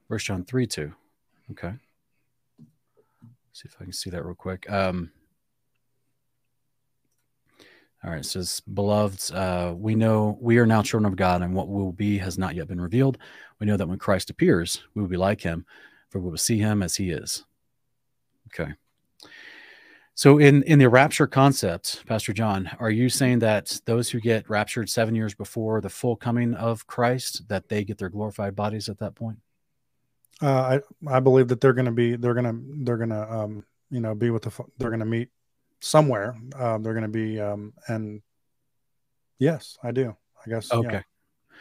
[0.08, 0.92] First John 3, 2.
[1.50, 1.72] Okay.
[3.52, 4.70] see if I can see that real quick.
[4.70, 5.10] Um,
[8.04, 11.52] all right, it says, Beloved, uh, we know we are now children of God, and
[11.54, 13.18] what will be has not yet been revealed.
[13.60, 15.66] We know that when Christ appears, we will be like him,
[16.10, 17.44] for we will see him as he is.
[18.48, 18.72] Okay.
[20.14, 24.48] So in in the rapture concept, Pastor John, are you saying that those who get
[24.48, 28.88] raptured seven years before the full coming of Christ, that they get their glorified bodies
[28.88, 29.38] at that point?
[30.40, 33.30] Uh, I I believe that they're going to be they're going to they're going to
[33.30, 35.28] um, you know be with the they're going to meet
[35.80, 36.34] somewhere.
[36.58, 38.22] Um, they're going to be um, and
[39.38, 40.16] yes, I do.
[40.46, 40.70] I guess.
[40.72, 41.02] yeah.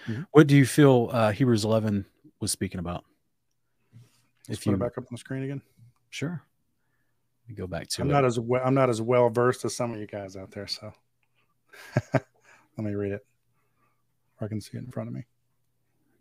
[0.08, 0.26] Mhm.
[0.32, 2.06] What do you feel uh, Hebrews 11
[2.40, 3.04] was speaking about?
[4.48, 5.62] Let's If put you it back up on the screen again.
[6.10, 6.44] sure,
[7.44, 8.12] Let me go back to I'm it.
[8.12, 10.68] not as well, I'm not as well versed as some of you guys out there,
[10.68, 10.94] so
[12.14, 12.24] let
[12.78, 13.26] me read it.
[14.42, 15.24] I can see it in front of me.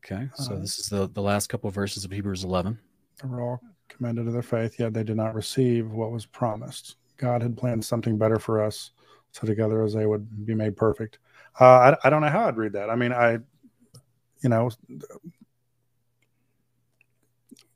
[0.05, 2.79] okay, so uh, this is the the last couple of verses of Hebrews 11.
[3.23, 6.97] They were all commended to their faith, yet they did not receive what was promised.
[7.17, 8.91] God had planned something better for us,
[9.33, 11.19] so together as they would be made perfect.
[11.61, 11.65] Uh,
[12.03, 12.91] I, I don't know how I'd read that.
[12.91, 13.39] I mean, I,
[14.45, 14.71] you know,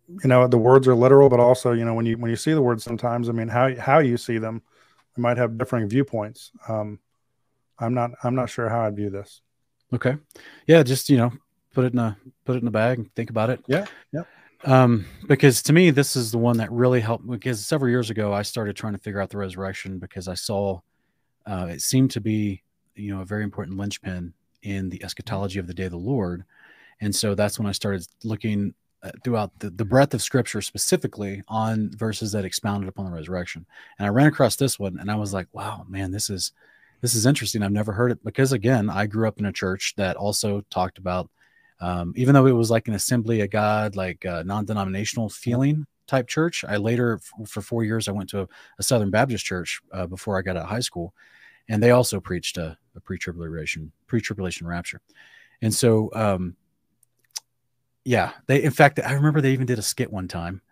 [0.09, 2.52] you know, the words are literal, but also, you know, when you when you see
[2.52, 4.62] the words, sometimes, I mean, how how you see them,
[5.16, 6.52] we might have differing viewpoints.
[6.68, 7.00] Um,
[7.78, 9.40] I'm not I'm not sure how I'd view this.
[9.92, 10.16] Okay,
[10.66, 11.33] yeah, just you know,
[11.72, 13.64] put it in a put it in the bag and think about it.
[13.66, 14.22] Yeah, yeah.
[14.64, 17.28] Um, because to me, this is the one that really helped.
[17.28, 20.81] Because several years ago, I started trying to figure out the resurrection because I saw
[21.46, 22.62] uh, it seemed to be
[22.94, 26.44] you know a very important linchpin in the eschatology of the day of the Lord,
[27.00, 31.42] and so that's when I started looking uh, throughout the, the breadth of Scripture, specifically
[31.46, 33.64] on verses that expounded upon the resurrection.
[33.98, 36.52] And I ran across this one, and I was like, "Wow, man, this is
[37.00, 37.62] this is interesting.
[37.62, 40.98] I've never heard it because again, I grew up in a church that also talked
[40.98, 41.30] about."
[41.80, 46.26] Um, even though it was like an assembly of God, like uh, non-denominational feeling type
[46.26, 48.48] church, I later, for four years, I went to a,
[48.80, 51.14] a Southern Baptist church uh, before I got out of high school,
[51.68, 55.00] and they also preached a, a pre-tribulation, pre-tribulation rapture,
[55.62, 56.56] and so, um,
[58.09, 58.62] yeah, they.
[58.62, 60.62] In fact, I remember they even did a skit one time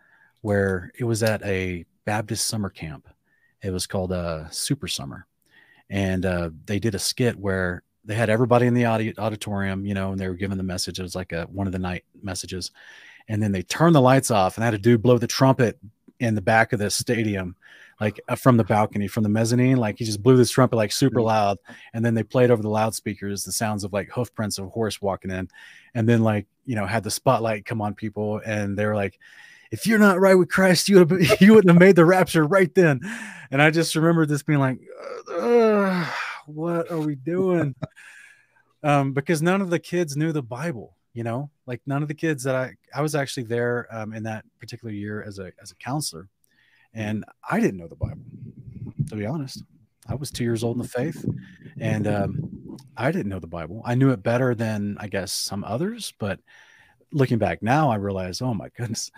[0.41, 3.07] where it was at a Baptist summer camp.
[3.63, 5.27] It was called uh, Super Summer,
[5.91, 9.93] and uh, they did a skit where they had everybody in the audi- auditorium, you
[9.93, 10.99] know, and they were given the message.
[10.99, 12.71] It was like a one of the night messages,
[13.29, 15.79] and then they turned the lights off and had a dude blow the trumpet
[16.21, 17.57] in the back of the stadium,
[18.01, 19.77] like uh, from the balcony, from the mezzanine.
[19.77, 21.59] Like he just blew this trumpet like super loud,
[21.93, 25.01] and then they played over the loudspeakers the sounds of like hoofprints of a horse
[25.01, 25.49] walking in,
[25.95, 29.19] and then like you know had the spotlight come on people, and they were like.
[29.73, 32.45] If you're not right with Christ, you would have, you wouldn't have made the rapture
[32.45, 33.01] right then.
[33.51, 34.79] And I just remember this being like,
[35.29, 36.07] "Ugh,
[36.47, 37.75] what are we doing?
[38.83, 42.15] um, because none of the kids knew the Bible, you know, like none of the
[42.15, 45.71] kids that I I was actually there um, in that particular year as a as
[45.71, 46.29] a counselor,
[46.93, 48.21] and I didn't know the Bible,
[49.09, 49.63] to be honest.
[50.09, 51.25] I was two years old in the faith,
[51.81, 53.81] and um, I didn't know the Bible.
[53.85, 56.39] I knew it better than I guess some others, but
[57.13, 59.11] looking back now, I realize, oh my goodness.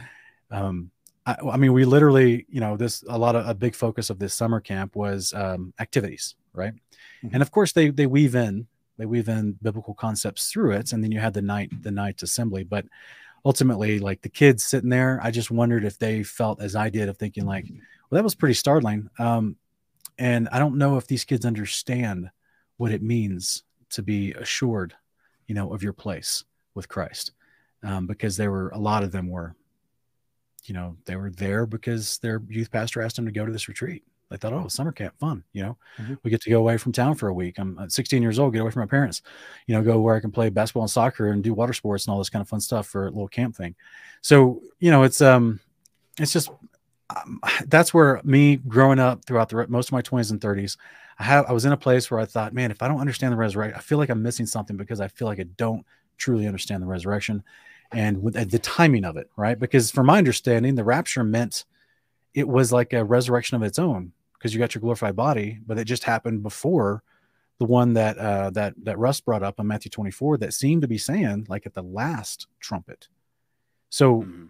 [0.51, 0.91] Um,
[1.27, 4.21] I, I mean, we literally, you know, this a lot of a big focus of
[4.21, 6.73] this summer camp was um, activities, right?
[7.25, 7.31] Mhm.
[7.33, 11.03] And of course, they they weave in they weave in biblical concepts through it, and
[11.03, 12.65] then you had the night the night assembly.
[12.65, 12.85] But
[13.45, 17.09] ultimately, like the kids sitting there, I just wondered if they felt as I did
[17.09, 19.09] of thinking like, well, that was pretty startling.
[19.19, 19.57] Um,
[20.19, 22.31] and I don't know if these kids understand
[22.77, 24.95] what it means to be assured,
[25.47, 27.33] you know, of your place with Christ,
[27.83, 29.55] um, because there were a lot of them were,
[30.65, 33.69] you know, they were there because their youth pastor asked them to go to this
[33.69, 35.43] retreat, They thought, oh, summer camp, fun.
[35.53, 36.19] You know, Mhm.
[36.23, 37.59] we get to go away from town for a week.
[37.59, 39.23] I'm uh, 16 years old, get away from my parents.
[39.67, 42.12] You know, go where I can play basketball and soccer and do water sports and
[42.12, 43.75] all this kind of fun stuff for a little camp thing.
[44.21, 45.61] So you know, it's um,
[46.19, 46.51] it's just
[47.11, 50.77] um, that's where me growing up throughout the most of my 20s and 30s,
[51.19, 53.33] I have I was in a place where I thought, man, if I don't understand
[53.33, 55.85] the resurrection, I feel like I'm missing something because I feel like I don't
[56.19, 57.43] truly understand the resurrection
[57.93, 59.59] and with the timing of it, right?
[59.59, 61.64] Because from my understanding, the rapture meant
[62.35, 65.79] it was like a resurrection of its own because you got your glorified body, but
[65.79, 67.03] it just happened before
[67.59, 70.88] the one that uh, that that Russ brought up in Matthew 24 that seemed to
[70.88, 73.09] be saying like at the last trumpet.
[73.90, 74.48] So Mhm.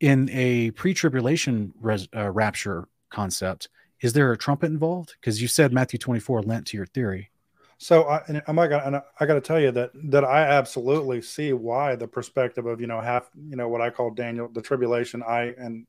[0.00, 3.68] in a pre-tribulation res- uh, rapture concept,
[4.00, 5.14] is there a trumpet involved?
[5.20, 7.30] Because you said Matthew 24 lent to your theory.
[7.78, 10.42] So I, and I'm not gonna, and I got to tell you that that I
[10.42, 14.48] absolutely see why the perspective of you know half you know what I call Daniel
[14.48, 15.22] the tribulation.
[15.24, 15.86] I and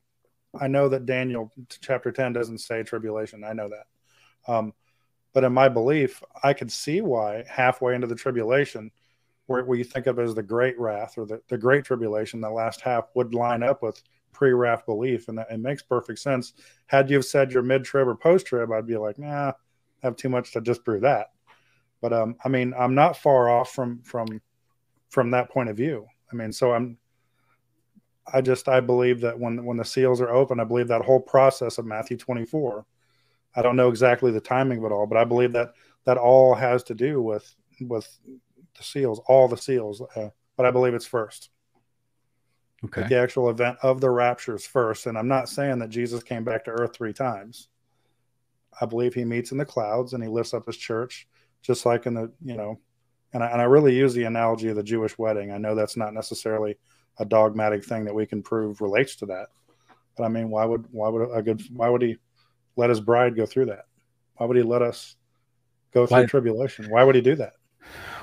[0.60, 3.44] I know that Daniel chapter ten doesn't say tribulation.
[3.44, 4.74] I know that, um,
[5.34, 8.92] but in my belief, I could see why halfway into the tribulation,
[9.48, 12.82] where we think of as the great wrath or the, the great tribulation, the last
[12.82, 16.54] half would line up with pre-wrath belief, and that it makes perfect sense.
[16.88, 19.54] Had you said you're mid-trib or post-trib, I'd be like, nah, I
[20.02, 21.28] have too much to disprove that
[22.06, 24.40] but um, I mean, I'm not far off from from
[25.10, 26.06] from that point of view.
[26.32, 27.00] I mean, so I'm.
[28.32, 31.20] I just I believe that when when the seals are open, I believe that whole
[31.20, 32.86] process of Matthew 24.
[33.56, 35.74] I don't know exactly the timing of it all, but I believe that
[36.06, 38.08] that all has to do with with
[38.78, 40.02] the seals, all the seals.
[40.16, 41.50] Uh, but I believe it's first.
[42.84, 43.02] Okay.
[43.02, 46.24] Like the actual event of the rapture is first, and I'm not saying that Jesus
[46.24, 47.70] came back to earth three times.
[48.80, 51.28] I believe he meets in the clouds and he lifts up his church
[51.66, 52.80] just like in the you know
[53.34, 55.98] and I, and I really use the analogy of the jewish wedding i know that's
[55.98, 56.78] not necessarily
[57.20, 59.48] a dogmatic thing that we can prove relates to that
[60.18, 62.18] but i mean why would why would a good why would he
[62.76, 63.86] let his bride go through that
[64.36, 65.16] why would he let us
[65.94, 67.54] go through Why- tribulation why would he do that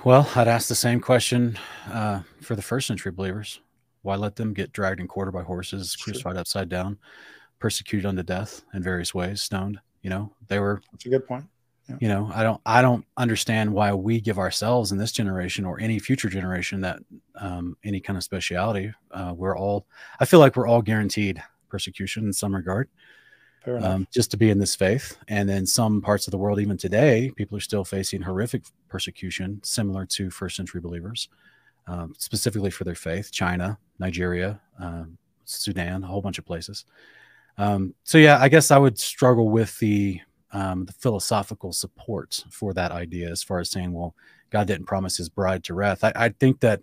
[0.04, 1.56] Well, I'd ask the same question
[1.88, 3.60] uh, for the first century believers.
[4.02, 6.12] Why let them get dragged and quartered by horses, Sure.
[6.12, 6.98] crucified upside down,
[7.60, 9.78] persecuted unto death in various ways, stoned?
[10.02, 11.44] You know, they were that's a good point
[12.00, 15.80] you know i don't i don't understand why we give ourselves in this generation or
[15.80, 16.98] any future generation that
[17.36, 18.92] um, any kind of speciality.
[19.10, 19.86] Uh, we're all
[20.20, 22.88] i feel like we're all guaranteed persecution in some regard
[23.80, 25.16] um, just to be in this faith.
[25.28, 29.60] And in some parts of the world even today people are still facing horrific persecution
[29.62, 31.28] similar to first century believers
[31.86, 33.30] um, specifically for their faith.
[33.32, 36.84] China nigeria um, sudan a whole bunch of places.
[37.58, 40.20] Um, so yeah i guess i would struggle with the
[40.52, 44.14] um, the philosophical support for that idea as far as saying, well,
[44.50, 46.04] God didn't promise his bride to wrath.
[46.04, 46.82] I, I think that,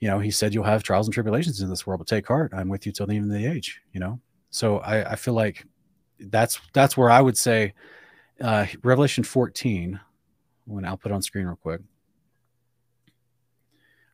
[0.00, 2.52] you know, he said you'll have trials and tribulations in this world, but take heart.
[2.54, 4.20] I'm with you till the end of the age, you know?
[4.50, 5.64] So I, I feel like
[6.20, 7.72] that's, that's where I would say,
[8.40, 9.98] uh, Revelation 14,
[10.66, 11.80] when I'll put on screen real quick.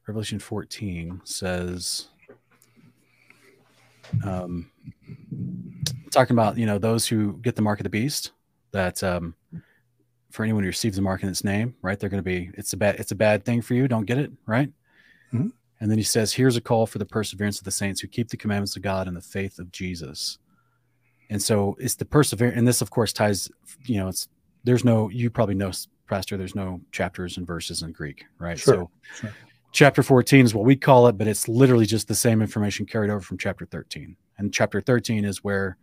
[0.06, 2.08] Revelation 14 says,
[4.24, 4.70] um,
[6.10, 8.32] talking about, you know, those who get the mark of the beast,
[8.74, 9.34] that um,
[10.30, 11.98] for anyone who receives the mark in its name, right?
[11.98, 13.88] They're going to be it's a bad it's a bad thing for you.
[13.88, 14.70] Don't get it, right?
[15.32, 15.52] Mhm.
[15.80, 18.28] And then he says, "Here's a call for the perseverance of the saints who keep
[18.28, 20.38] the commandments of God and the faith of Jesus."
[21.30, 23.48] And so it's the perseverance, and this of course ties.
[23.86, 24.28] You know, it's
[24.64, 25.72] there's no you probably know,
[26.08, 26.36] Pastor.
[26.36, 28.58] There's no chapters and verses in Greek, right?
[28.58, 29.32] Sure, So sure.
[29.72, 33.10] chapter 14 is what we call it, but it's literally just the same information carried
[33.10, 34.16] over from chapter 13.
[34.38, 35.76] And chapter 13 is where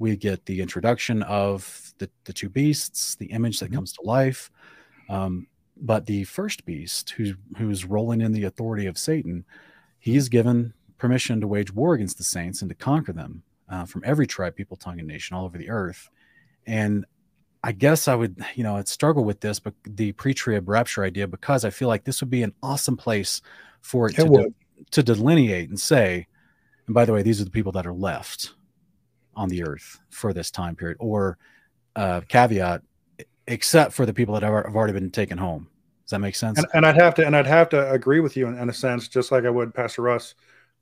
[0.00, 3.74] we get the introduction of the, the two beasts, the image that Mhm.
[3.74, 4.50] comes to life.
[5.08, 5.46] Um,
[5.76, 9.44] but the first beast, who's who's rolling in the authority of Satan,
[9.98, 14.02] he's given permission to wage war against the saints and to conquer them uh, from
[14.04, 16.08] every tribe, people, tongue, and nation all over the earth.
[16.66, 17.04] And
[17.62, 21.26] I guess I would, you know, I'd struggle with this, but the pre-trib rapture idea
[21.26, 23.42] because I feel like this would be an awesome place
[23.82, 24.54] for it, It to, de-
[24.92, 26.26] to delineate and say,
[26.86, 28.54] and by the way, these are the people that are left
[29.34, 31.38] on the earth for this time period, or
[31.96, 32.82] uh, caveat,
[33.46, 35.68] except for the people that have have already been taken home.
[36.04, 36.58] Does that make sense?
[36.58, 38.72] and, and I'd have to and I'd have to agree with you in, in a
[38.72, 40.34] sense, just like I would Pastor Russ.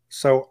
[0.08, 0.50] So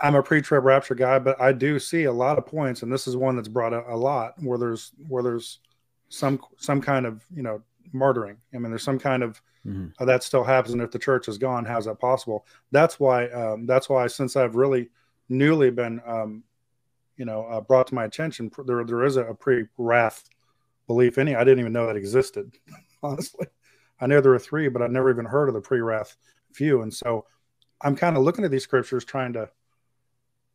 [0.00, 3.06] I'm a pre-trib rapture guy, but I do see a lot of points, and this
[3.06, 5.60] is one that's brought up a lot where there's where there's
[6.08, 7.62] some some kind of you know
[7.94, 8.36] martyring.
[8.54, 9.92] I mean, there's some kind of Mhm.
[9.98, 12.44] uh, that still happens, and if the church is gone, how's that possible?
[12.70, 14.90] That's why um, that's why since I've really
[15.30, 16.44] newly been um,
[17.16, 20.24] you know uh, brought to my attention, there there is a, a pre-wrath
[20.86, 21.36] belief in it.
[21.36, 22.52] I didn't even know that existed,
[23.02, 23.46] honestly.
[24.00, 26.16] I know there were three, but I'd never even heard of the pre-wrath
[26.52, 26.82] view.
[26.82, 27.26] And so
[27.80, 29.48] I'm kind of looking at these scriptures trying to,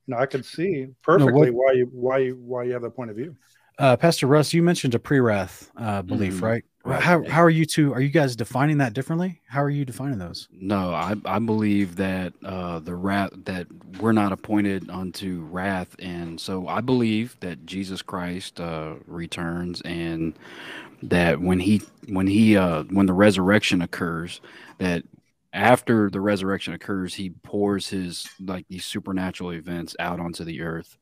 [0.06, 3.10] you know, I could see perfectly why you why you why you have that point
[3.12, 3.36] of view.
[3.80, 6.42] uh, Pastor Russ, you mentioned a pre-wrath uh, belief, Mhm.
[6.44, 6.64] right?
[6.90, 7.04] Right.
[7.04, 7.94] How how are you two?
[7.94, 9.42] Are you guys defining that differently?
[9.48, 10.48] How are you defining those?
[10.52, 13.68] No, I, I believe that uh, the wrath that
[14.00, 20.34] we're not appointed unto wrath, and so I believe that Jesus Christ uh, returns, and
[21.04, 24.42] that when he when he uh, when the resurrection occurs,
[24.80, 25.04] that
[25.54, 30.98] after the resurrection occurs, he pours his like these supernatural events out onto the earth,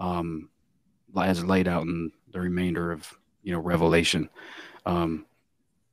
[0.00, 0.48] um,
[1.16, 4.28] as laid out in the remainder of you know Revelation.
[4.84, 5.26] Um,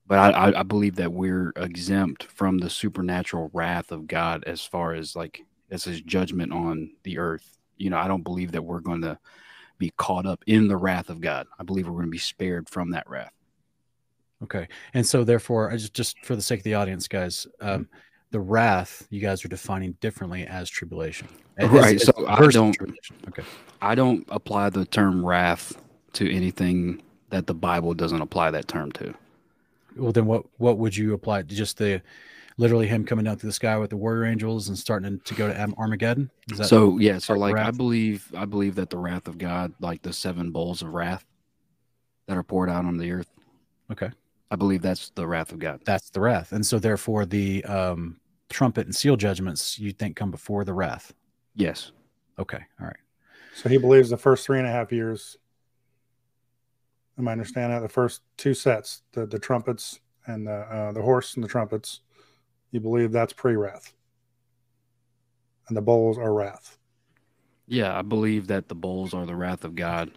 [0.07, 4.93] but I, I, believe that we're exempt from the supernatural wrath of God as far
[4.93, 5.41] as like
[5.71, 7.57] as his judgment on the earth.
[7.77, 9.17] You know, I don't believe that we're going to
[9.77, 11.47] be caught up in the wrath of God.
[11.59, 13.33] I believe we're going to be spared from that wrath.
[14.43, 17.87] Okay, and so therefore, I just just for the sake of the audience, guys, um,
[18.31, 21.27] the wrath you guys are defining differently as tribulation,
[21.57, 22.77] As- Right, as so I don't-.
[23.29, 23.43] Okay,
[23.81, 25.81] I don't apply the term wrath
[26.13, 29.15] to anything that the Bible doesn't apply that term to.
[29.95, 31.43] Well then, what what would you apply?
[31.43, 32.01] To just the
[32.57, 35.47] literally him coming down through the sky with the warrior angels and starting to go
[35.47, 36.31] to Am- Armageddon?
[36.51, 39.27] Is that so yeah, so part of like I believe I believe that the wrath
[39.27, 41.25] of God, like the seven bowls of wrath
[42.27, 43.29] that are poured out on the earth,
[43.91, 44.11] okay?
[44.51, 45.81] I believe that's the wrath of God.
[45.85, 48.19] That's the wrath, and so therefore the um,
[48.49, 51.13] trumpet and seal judgments you think come before the wrath.
[51.55, 51.91] Yes.
[52.37, 52.95] Okay, all right.
[53.55, 55.37] So he believes the first three and a half years.
[57.17, 61.01] Am I understand that the first two sets, the the trumpets and the uh, the
[61.01, 62.01] horse and the trumpets,
[62.71, 63.93] you believe that's pre-wrath,
[65.67, 66.77] and the bowls are wrath.
[67.67, 70.11] Yeah, I believe that the bowls are the wrath of God.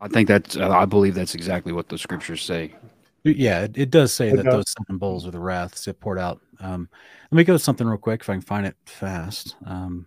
[0.00, 0.56] I think that's.
[0.56, 2.74] uh, I believe that's exactly what the scriptures say.
[3.22, 4.52] Yeah, it, it does say It that does.
[4.54, 6.42] those seven bowls are the wraths that poured out.
[6.60, 6.90] Um,
[7.30, 9.56] let me go to something real quick if I can find it fast.
[9.64, 10.06] Um,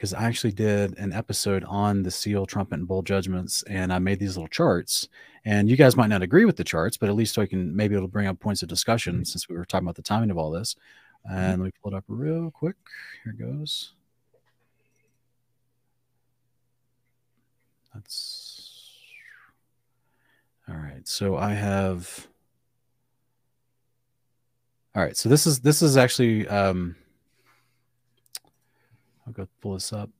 [0.00, 3.98] because I actually did an episode on the seal, trumpet, and bowl judgments, and I
[3.98, 5.10] made these little charts.
[5.44, 7.94] And you guys might not agree with the charts, but at least I can maybe
[7.94, 10.50] it'll bring up points of discussion since we were talking about the timing of all
[10.50, 10.74] this.
[11.30, 12.76] And let me pull it up real quick.
[13.24, 13.92] Here it goes.
[17.92, 18.96] That's
[20.66, 21.06] all right.
[21.06, 22.26] So I have.
[24.94, 25.14] All right.
[25.14, 26.48] So this is this is actually.
[26.48, 26.96] Um,
[29.26, 30.10] I'll go pull this up.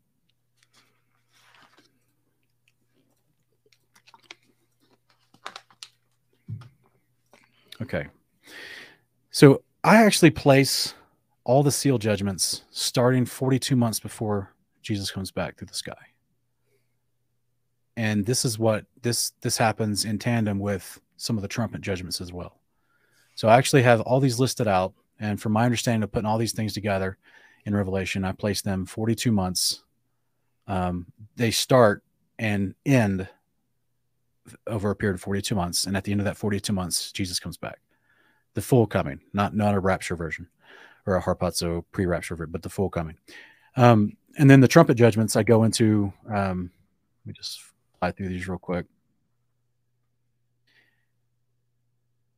[7.83, 8.07] Okay.
[9.31, 10.95] So I actually place
[11.45, 15.95] all the seal judgments starting 42 months before Jesus comes back through the sky.
[17.97, 22.21] And this is what this this happens in tandem with some of the trumpet judgments
[22.21, 22.61] as well.
[23.35, 26.39] So I actually have all these listed out and from my understanding of putting all
[26.39, 27.19] these things together
[27.65, 29.83] in Revelation, I place them 42 months.
[30.67, 31.07] Um,
[31.37, 32.03] they start
[32.39, 33.29] and end
[34.67, 35.87] over a period of 42 months.
[35.87, 37.81] And at the end of that 42 months, Jesus comes back.
[38.55, 40.49] The full coming, not not a rapture version
[41.07, 43.17] or a harpazo pre-rapture version, but the full coming.
[43.77, 46.13] Um, and then the trumpet judgments, I go into.
[46.29, 46.71] Um,
[47.25, 47.61] let me just
[47.99, 48.87] fly through these real quick.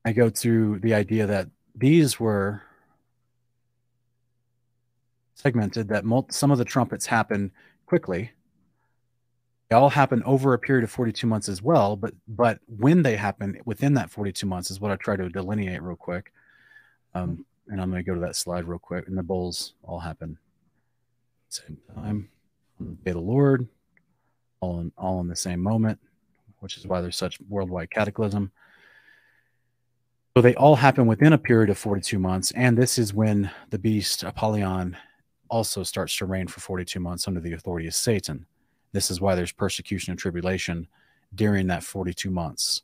[0.05, 2.63] I go through the idea that these were
[5.43, 7.51] segmented that mul- some of the trumpets happen
[7.87, 8.31] quickly.
[9.69, 13.17] They all happen over a period of 42 months as well, but but when they
[13.17, 16.33] happen within that 42 months is what I try to delineate real quick.
[17.15, 19.09] Um, and I'm going to go to that slide real quick.
[19.09, 20.39] And the bowls all happen
[21.49, 22.29] same time
[22.81, 23.69] on the day of the Lord,
[24.61, 25.99] all in all in the same moment,
[26.61, 28.51] which is why there's such worldwide cataclysm.
[30.35, 33.79] So they all happen within a period of 42 months, and this is when the
[33.79, 34.97] beast Apollyon
[35.53, 38.47] also starts to reign for 42 months under the authority of Satan.
[38.93, 40.89] This is why there's persecution and tribulation
[41.35, 42.83] during that 42 months.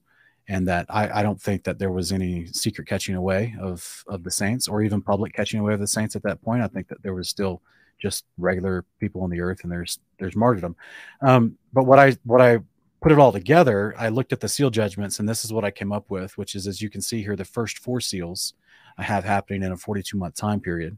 [0.49, 4.23] And that I, I don't think that there was any secret catching away of, of
[4.23, 6.63] the saints or even public catching away of the saints at that point.
[6.63, 7.63] I think that there was still
[7.99, 10.77] just regular people on the earth and there's there's martyrdom.
[11.21, 12.59] Um, but what I what I
[13.01, 15.71] put it all together, I looked at the seal judgments and this is what I
[15.71, 18.55] came up with, which is as you can see here, the first four seals
[18.97, 20.97] I have happening in a 42 month time period.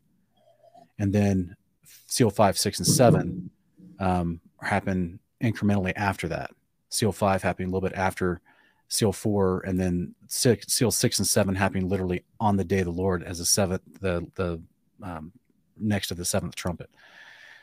[0.98, 1.56] And then
[2.07, 3.51] seal five, six, and seven
[3.99, 6.51] um, happen incrementally after that.
[6.88, 8.41] Seal five happening a little bit after
[8.88, 12.86] seal four, and then six, seal six and seven happening literally on the day of
[12.86, 14.61] the Lord as a seventh, the the
[15.03, 15.32] um,
[15.78, 16.91] next to the seventh trumpet.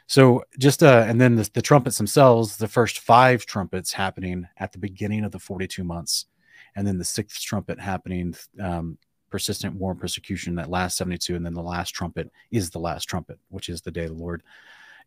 [0.08, 4.72] So just uh, and then the, the trumpets themselves, the first five trumpets happening at
[4.72, 6.28] the beginning of the forty-two months,
[6.76, 8.98] and then the sixth trumpet happening um,
[9.30, 13.06] persistent war and persecution that last 72 and then the last trumpet is the last
[13.06, 14.42] trumpet which is the day of the lord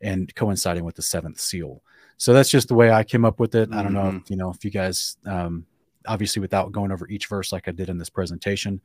[0.01, 1.83] and coinciding with the seventh seal.
[2.17, 3.73] So that's just the way I came up with it.
[3.73, 5.67] I don't know, if, you know, if you guys, um,
[6.07, 8.81] obviously, without going over each verse like I did in this presentation,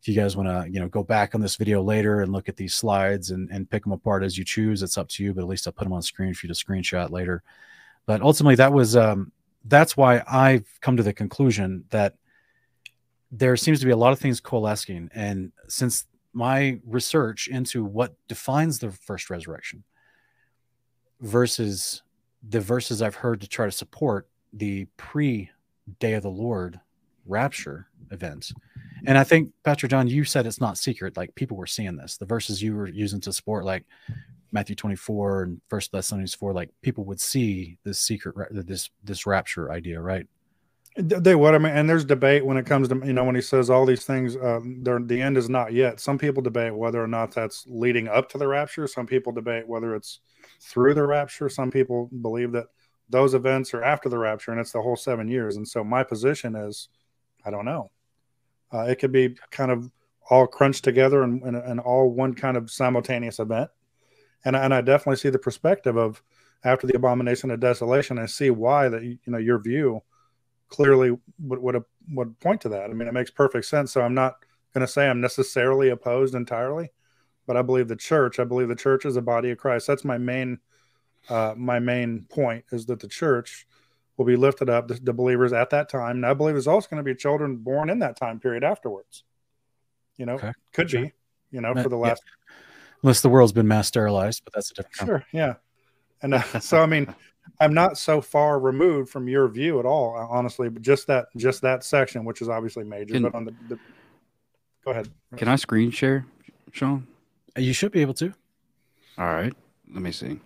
[0.00, 2.48] if you guys want to, you know, go back on this video later and look
[2.48, 5.34] at these slides and, and pick them apart as you choose, it's up to you.
[5.34, 7.42] But at least I'll put them on screen for you to screenshot later.
[8.06, 9.32] But ultimately, that was um,
[9.64, 12.14] that's why I've come to the conclusion that
[13.30, 15.10] there seems to be a lot of things coalescing.
[15.14, 19.84] And since my research into what defines the first resurrection
[21.20, 22.02] versus
[22.48, 25.50] the verses I've heard to try to support the pre
[25.98, 26.80] day of the Lord
[27.26, 28.52] rapture events.
[29.06, 31.16] And I think, Pastor John, you said it's not secret.
[31.16, 32.16] Like people were seeing this.
[32.16, 33.84] The verses you were using to support, like
[34.50, 39.70] Matthew 24 and First Thessalonians 4, like people would see this secret, this this rapture
[39.70, 40.26] idea, right?
[40.98, 41.54] Th- They would.
[41.54, 43.86] I mean, and there's debate when it comes to you know when he says all
[43.86, 44.36] these things.
[44.36, 46.00] Uh, the end is not yet.
[46.00, 48.86] Some people debate whether or not that's leading up to the rapture.
[48.86, 50.20] Some people debate whether it's
[50.60, 51.48] through the rapture.
[51.48, 52.66] Some people believe that
[53.08, 55.56] those events are after the rapture and it's the whole seven years.
[55.56, 56.88] And so my position is,
[57.44, 57.90] I don't know.
[58.72, 59.90] Uh, it could be kind of
[60.28, 63.70] all crunched together and, and, and all one kind of simultaneous event.
[64.44, 66.22] And and I definitely see the perspective of
[66.64, 68.18] after the abomination of desolation.
[68.18, 70.02] I see why that you know your view
[70.68, 71.10] clearly
[71.40, 72.90] would would would point to that.
[72.90, 73.92] I mean, it makes perfect sense.
[73.92, 74.44] So I'm not
[74.74, 76.90] going to say I'm necessarily opposed entirely,
[77.46, 78.38] but I believe the church.
[78.38, 79.86] I believe the church is a body of Christ.
[79.86, 80.58] That's my main
[81.28, 83.66] uh, my main point is that the church
[84.16, 86.16] will be lifted up, the, the believers at that time.
[86.16, 89.24] And I believe there's also going to be children born in that time period afterwards.
[90.16, 90.52] You know, Okay.
[90.72, 91.02] could Sure.
[91.02, 91.12] be.
[91.50, 92.08] You know, for the yeah.
[92.08, 92.22] last
[93.02, 94.96] Unless the world's been mass sterilized, but that's a different.
[94.96, 95.54] Sure, yeah.
[96.20, 97.14] And uh, so I mean,
[97.60, 100.68] I'm not so far removed from your view at all, uh, honestly.
[100.68, 103.14] But just that, just that section, which is obviously major.
[103.14, 103.78] Can- but on the, the,
[104.84, 105.08] go ahead.
[105.36, 106.26] Can I screen share,
[106.72, 107.06] Sean?
[107.56, 108.32] You should be able to.
[109.18, 109.52] All right.
[109.92, 110.40] Let me see.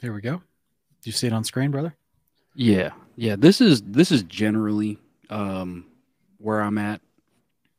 [0.00, 0.36] Here we go.
[0.36, 0.42] Do
[1.04, 1.94] you see it on screen, brother?
[2.54, 3.36] Yeah, yeah.
[3.36, 4.98] This is this is generally
[5.30, 5.86] um,
[6.38, 7.00] where I'm at.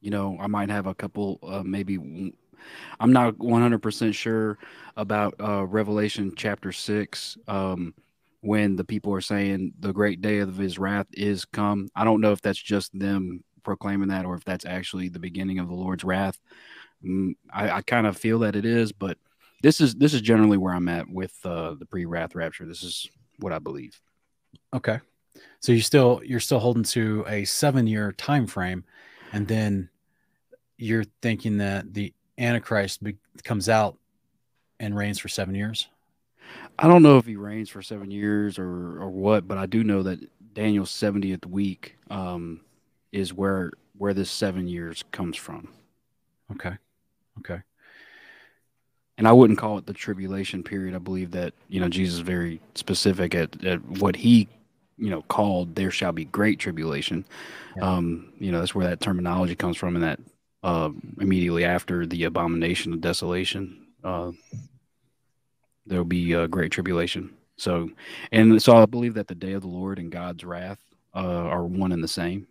[0.01, 2.33] You know, I might have a couple, uh, maybe.
[2.99, 4.57] I'm not 100 percent sure
[4.95, 7.93] about uh, Revelation chapter six um,
[8.41, 11.89] when the people are saying the great day of His wrath is come.
[11.95, 15.59] I don't know if that's just them proclaiming that or if that's actually the beginning
[15.59, 16.39] of the Lord's wrath.
[17.05, 19.17] Mm, I, I kind of feel that it is, but
[19.61, 22.65] this is this is generally where I'm at with uh, the pre-wrath rapture.
[22.65, 23.99] This is what I believe.
[24.73, 24.99] Okay.
[25.59, 28.85] So you're still you're still holding to a seven year time frame,
[29.33, 29.89] and then
[30.77, 33.97] you're thinking that the Antichrist be- comes out
[34.79, 35.87] and reigns for seven years.
[36.77, 39.83] I don't know if he reigns for seven years or or what, but I do
[39.83, 40.19] know that
[40.53, 42.61] Daniel's seventieth week um,
[43.11, 45.69] is where where this seven years comes from,
[46.51, 46.77] Okay.
[47.39, 47.61] Okay.
[49.17, 50.93] and I wouldn't call it the tribulation period.
[50.95, 54.47] I believe that you know Jesus is very specific at, at what he
[54.97, 57.25] you know called there shall be great tribulation.
[57.75, 57.83] Yeah.
[57.83, 60.19] Um, you know that's where that terminology comes from, and that
[60.63, 60.89] uh,
[61.19, 64.31] immediately after the abomination of desolation, uh,
[65.85, 67.33] there'll be a great tribulation.
[67.57, 67.89] So,
[68.31, 70.79] and so I believe that the day of the Lord and God's wrath
[71.15, 72.47] uh, are one and the same.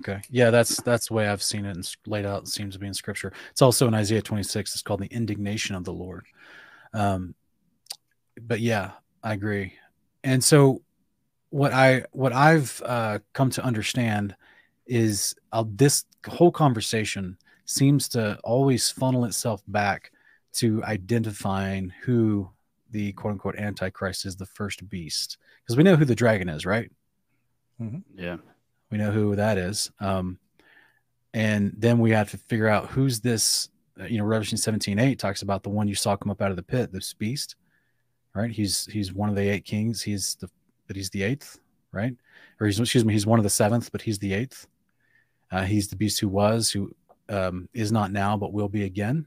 [0.00, 0.20] Okay.
[0.30, 2.42] Yeah, that's that's the way I've seen it and laid out.
[2.42, 3.32] It seems to be in Scripture.
[3.50, 4.74] It's also in Isaiah 26.
[4.74, 6.24] It's called the indignation of the Lord.
[6.92, 7.34] Um,
[8.40, 8.92] but yeah,
[9.22, 9.74] I agree.
[10.24, 10.82] And so,
[11.52, 14.34] what I what I've uh, come to understand
[14.86, 17.36] is uh, this whole conversation
[17.66, 20.12] seems to always funnel itself back
[20.54, 22.48] to identifying who
[22.90, 26.64] the quote unquote antichrist is, the first beast, because we know who the dragon is,
[26.64, 26.90] right?
[28.14, 28.38] Yeah.
[28.90, 29.90] We know who that is.
[30.00, 30.38] Um,
[31.34, 33.68] and then we have to figure out who's this.
[34.00, 36.50] uh, You know, Revelation 17 8 talks about the one you saw come up out
[36.50, 37.56] of the pit, this beast,
[38.34, 38.50] right?
[38.50, 40.02] He's he's one of the eight kings.
[40.02, 40.48] He's the
[40.86, 41.58] but he's the eighth,
[41.92, 42.14] right?
[42.60, 44.66] Or he's excuse me, he's one of the seventh, but he's the eighth.
[45.50, 46.90] Uh, he's the beast who was, who
[47.28, 49.26] um, is not now, but will be again.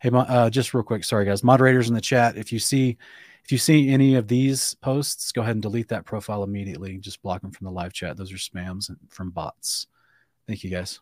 [0.00, 2.36] Hey, uh, just real quick, sorry guys, moderators in the chat.
[2.36, 2.98] If you see
[3.44, 6.98] if you see any of these posts, go ahead and delete that profile immediately.
[6.98, 8.16] Just block them from the live chat.
[8.16, 9.88] Those are spams from bots.
[10.46, 11.00] Thank you guys.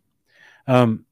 [0.67, 1.05] Um,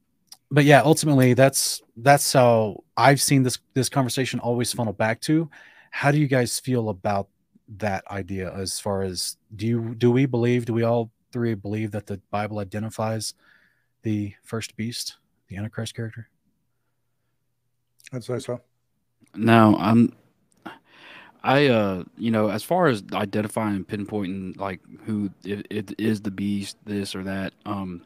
[0.50, 5.50] but yeah, ultimately, that's that's how I've seen this this conversation always funnel back to.
[5.90, 7.28] How do you guys feel about
[7.76, 8.52] that idea?
[8.52, 10.64] As far as do you do we believe?
[10.64, 13.34] Do we all three believe that the Bible identifies
[14.02, 15.16] the first beast,
[15.48, 16.28] the Antichrist character?
[18.12, 18.60] I'd say so.
[19.34, 20.14] Now I'm
[21.42, 26.30] I uh you know as far as identifying pinpointing like who it, it is the
[26.30, 28.02] beast this or that um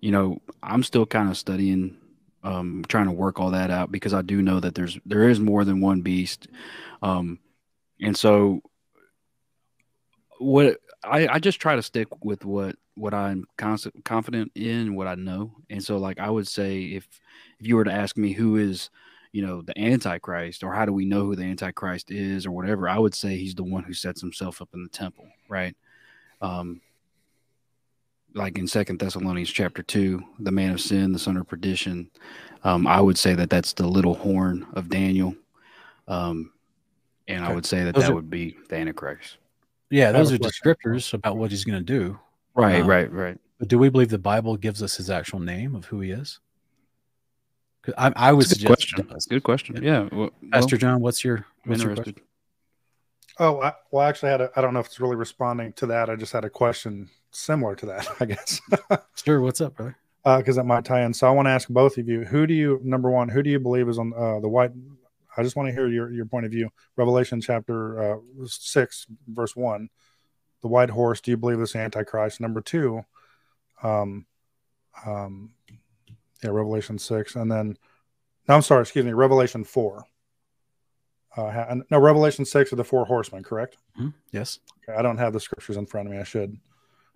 [0.00, 1.96] you know I'm still kind of studying
[2.42, 5.40] um trying to work all that out because I do know that there's there is
[5.40, 6.48] more than one beast
[7.02, 7.38] um
[8.00, 8.60] and so
[10.38, 15.06] what I I just try to stick with what what I'm constant confident in what
[15.06, 17.08] I know and so like I would say if
[17.58, 18.90] if you were to ask me who is
[19.34, 22.88] you know, the Antichrist, or how do we know who the Antichrist is, or whatever,
[22.88, 25.76] I would say he's the one who sets himself up in the temple, right?
[26.40, 26.80] Um,
[28.32, 32.12] like in Second Thessalonians chapter two, the man of sin, the son of perdition.
[32.62, 35.34] Um, I would say that that's the little horn of Daniel,
[36.06, 36.52] um,
[37.26, 37.44] and.
[37.44, 39.38] I would say that that would be the Antichrist.
[39.94, 42.18] Yeah, those are descriptors about what he's going to do.
[42.56, 43.38] Right, um, right, right.
[43.60, 46.40] But do we believe the Bible gives us his actual name of who he is?
[47.96, 49.08] I, I would good question.
[49.28, 49.82] Good question.
[49.82, 52.16] Yeah, well, Pastor John, what's your what's interested?
[53.38, 55.72] Your oh, I, well, actually, I had a, I don't know if it's really responding
[55.74, 56.10] to that.
[56.10, 58.08] I just had a question similar to that.
[58.20, 58.60] I guess.
[59.24, 59.40] sure.
[59.42, 59.96] What's up, brother?
[60.24, 61.14] Because uh, that might tie in.
[61.14, 63.28] So I want to ask both of you: Who do you number one?
[63.28, 64.72] Who do you believe is on uh, the white?
[65.36, 66.70] I just want to hear your your point of view.
[66.96, 68.16] Revelation chapter uh,
[68.46, 69.88] six, verse one.
[70.62, 71.20] The white horse.
[71.20, 72.40] Do you believe this Antichrist?
[72.40, 73.04] Number two.
[73.82, 74.26] Um,
[75.04, 75.52] um,
[76.42, 77.76] yeah, Revelation six, and then
[78.48, 80.04] no, I'm sorry, excuse me, Revelation four.
[81.36, 83.76] Uh, no, Revelation six are the four horsemen, correct?
[83.98, 84.10] Mm-hmm.
[84.30, 84.60] Yes.
[84.88, 86.20] Okay, I don't have the scriptures in front of me.
[86.20, 86.56] I should.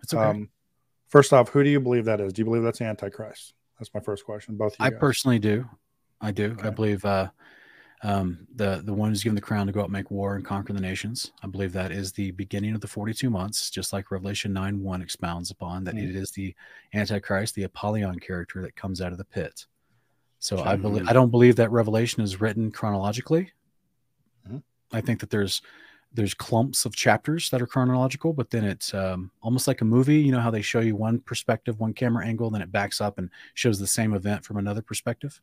[0.02, 0.22] It's okay.
[0.22, 0.48] Um,
[1.06, 2.32] first off, who do you believe that is?
[2.32, 3.54] Do you believe that's Antichrist?
[3.78, 4.56] That's my first question.
[4.56, 4.76] Both.
[4.80, 4.98] I guys.
[4.98, 5.68] personally do.
[6.20, 6.52] I do.
[6.52, 6.68] Okay.
[6.68, 7.28] I believe uh,
[8.02, 10.44] um, the the one who's given the crown to go out and make war and
[10.44, 11.32] conquer the nations.
[11.42, 14.82] I believe that is the beginning of the forty two months, just like Revelation nine
[14.82, 16.10] one expounds upon that mm-hmm.
[16.10, 16.54] it is the
[16.94, 19.66] Antichrist, the Apollyon character that comes out of the pit.
[20.38, 20.68] So mm-hmm.
[20.68, 23.52] I believe I don't believe that Revelation is written chronologically.
[24.46, 24.58] Mm-hmm.
[24.92, 25.60] I think that there's
[26.12, 30.20] there's clumps of chapters that are chronological, but then it's um, almost like a movie.
[30.20, 33.18] You know how they show you one perspective, one camera angle, then it backs up
[33.18, 35.40] and shows the same event from another perspective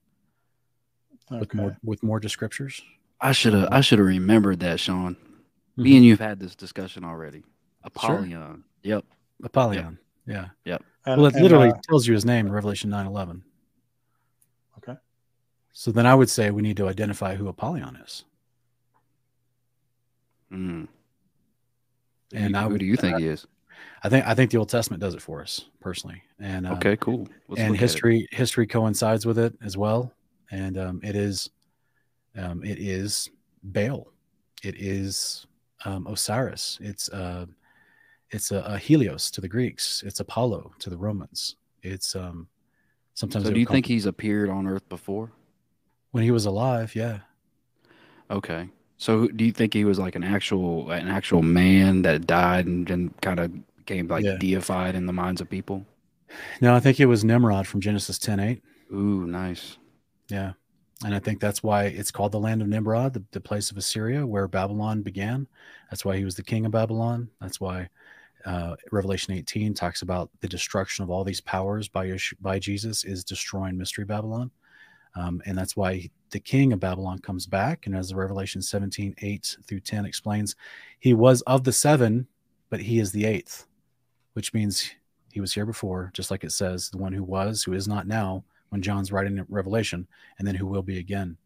[1.32, 1.40] okay.
[1.40, 2.82] with more with more descriptors.
[3.22, 5.16] I should have I should have remembered that, Sean.
[5.16, 5.84] Mm-hmm.
[5.84, 7.44] Me and you've had this discussion already.
[7.84, 8.32] Apollyon.
[8.32, 8.58] Sure.
[8.84, 9.06] Yep.
[9.44, 10.00] Apollyon.
[10.28, 10.36] Yep.
[10.36, 10.72] Yeah.
[10.72, 10.84] Yep.
[11.06, 13.44] And, well, it and, literally uh, tells you his name in Revelation 9 11.
[14.78, 14.98] Okay.
[15.74, 18.24] So then I would say we need to identify who Apollyon is.
[20.52, 20.88] Mm.
[22.34, 23.46] And who do you think he is?
[24.04, 26.22] I think I think the Old Testament does it for us personally.
[26.40, 27.28] And um, okay, cool.
[27.48, 30.15] Let's and history history coincides with it as well
[30.52, 31.50] and um, it is
[32.38, 33.30] um, it is
[33.64, 34.08] Baal,
[34.64, 35.46] it is
[35.86, 37.46] um, Osiris, it's uh,
[38.32, 41.56] it's a, a, Helios to the Greeks, it's Apollo to the Romans.
[41.84, 42.48] It's um,
[43.14, 43.46] sometimes.
[43.46, 45.32] So, do you think he's appeared on Earth before?
[46.12, 47.20] When he was alive, yeah.
[48.32, 48.70] Okay.
[48.98, 52.88] So, do you think he was like an actual an actual man that died and
[52.88, 54.38] then kind of became like yeah.
[54.38, 55.86] deified in the minds of people?
[56.62, 58.64] No, I think it was Nimrod from Genesis ten eight.
[58.92, 59.78] Ooh, nice.
[60.30, 60.54] Yeah.
[61.04, 63.78] And I think that's why it's called the land of Nimrod, the, the place of
[63.78, 65.48] Assyria, where Babylon began.
[65.90, 67.30] That's why he was the king of Babylon.
[67.42, 67.90] That's why
[68.46, 73.24] uh, Revelation 18 talks about the destruction of all these powers by, by Jesus is
[73.24, 74.52] destroying Mystery Babylon.
[75.16, 77.86] Um, and that's why the king of Babylon comes back.
[77.86, 80.56] And as the Revelation 17, 8 through 10 explains,
[81.00, 82.28] he was of the seven,
[82.70, 83.66] but he is the eighth,
[84.34, 84.92] which means
[85.32, 88.08] he was here before, just like it says, the one who was, who is not
[88.08, 90.08] now, when John's writing Revelation,
[90.38, 91.38] and then who will be again.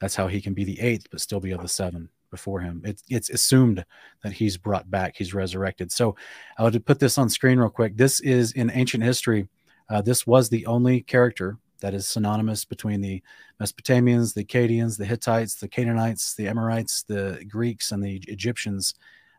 [0.00, 2.82] That's how he can be the eighth, but still be of the seven before him.
[2.84, 3.84] It, it's assumed
[4.22, 5.90] that he's brought back, he's resurrected.
[5.92, 6.16] So
[6.58, 7.96] I would put this on screen real quick.
[7.96, 9.48] This is in ancient history.
[9.88, 13.22] Uh, this was the only character that is synonymous between the
[13.60, 18.94] Mesopotamians, the Akkadians, the Hittites, the Canaanites, the Amorites, the Greeks, and the Egyptians.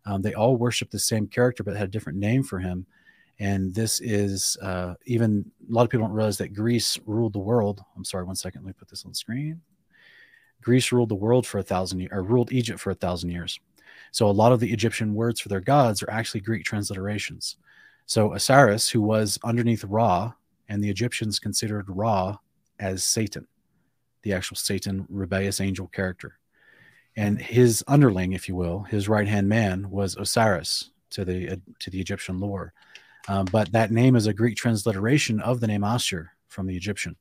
[0.06, 2.86] Um, they all worship the same character, but had a different name for him.
[3.40, 7.40] And this is uh, even a lot of people don't realize that Greece ruled the
[7.40, 7.82] world.
[7.96, 8.62] I'm sorry, one second.
[8.62, 9.62] Let me put this on screen.
[10.62, 13.60] Greece ruled the world for a thousand years, or ruled Egypt for a thousand years.
[14.12, 17.56] So a lot of the Egyptian words for their gods are actually Greek transliterations.
[18.06, 20.34] So Osiris, who was underneath Ra,
[20.70, 22.38] and the Egyptians considered Ra
[22.80, 23.48] as Satan,
[24.24, 26.40] the actual Satan rebellious angel character.
[27.16, 31.56] And his underling, if you will, his right hand man was Osiris to the uh,
[31.80, 32.74] to the Egyptian lore.
[33.28, 37.16] Um, but that name is a Greek transliteration of the name Ashur from the Egyptian.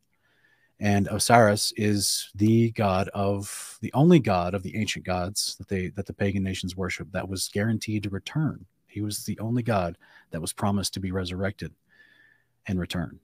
[0.79, 5.89] And Osiris is the god of the only god of the ancient gods that they
[5.89, 8.67] that the pagan nations worship that was guaranteed to return.
[8.87, 9.97] He was the only god
[10.31, 11.73] that was promised to be resurrected
[12.67, 13.19] and return.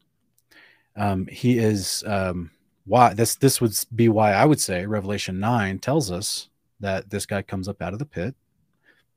[0.97, 2.51] Um, he is um,
[2.87, 6.49] why this this would be why I would say Revelation nine tells us
[6.80, 8.35] that this guy comes up out of the pit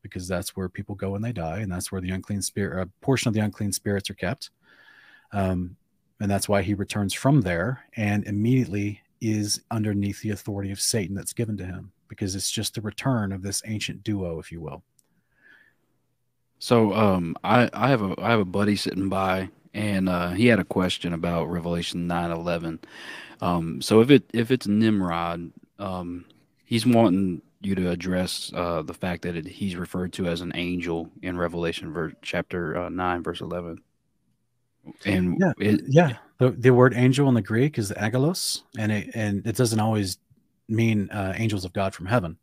[0.05, 3.03] because that's where people go when they die, and that's where the unclean spirit, a
[3.03, 4.51] portion of the unclean spirits, are kept.
[5.33, 5.77] Um,
[6.19, 11.15] and that's why he returns from there and immediately is underneath the authority of Satan
[11.15, 14.61] that's given to him because it's just the return of this ancient duo, if you
[14.61, 14.83] will.
[16.59, 20.45] So um, I, I have a I have a buddy sitting by, and uh, he
[20.45, 22.79] had a question about Revelation nine eleven.
[23.41, 26.25] Um, so if it if it's Nimrod, um,
[26.63, 30.51] he's wanting you to address uh, the fact that it, he's referred to as an
[30.55, 33.81] angel in Revelation chapter uh, nine verse eleven.
[35.03, 38.91] And yeah, it, yeah, the, the word angel in the Greek is the angelos, and
[38.91, 40.19] it and it doesn't always
[40.67, 42.37] mean uh, angels of God from heaven.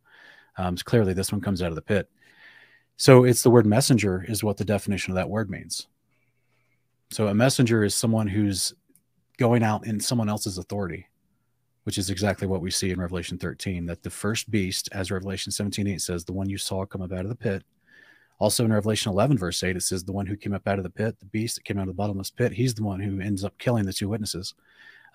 [0.59, 2.11] Um, so clearly, this one comes out of the pit.
[2.97, 5.87] So it's the word messenger is what the definition of that word means.
[7.11, 8.75] So a messenger is someone who's
[9.39, 11.07] going out in someone else's authority,
[11.85, 13.87] which is exactly what we see in Revelation 13.
[13.87, 17.13] That the first beast, as Revelation 17 8 says, the one you saw come up
[17.13, 17.63] out of the pit.
[18.39, 20.83] Also in Revelation 11, verse 8, it says, the one who came up out of
[20.83, 23.21] the pit, the beast that came out of the bottomless pit, he's the one who
[23.21, 24.55] ends up killing the two witnesses.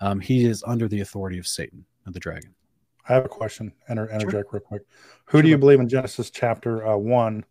[0.00, 2.54] Um, he is under the authority of Satan, of the dragon.
[3.06, 3.72] I have a question.
[3.88, 4.60] Enter, interject sure.
[4.60, 4.82] real quick.
[5.26, 5.42] Who sure.
[5.42, 7.44] do you believe in Genesis chapter uh, 1?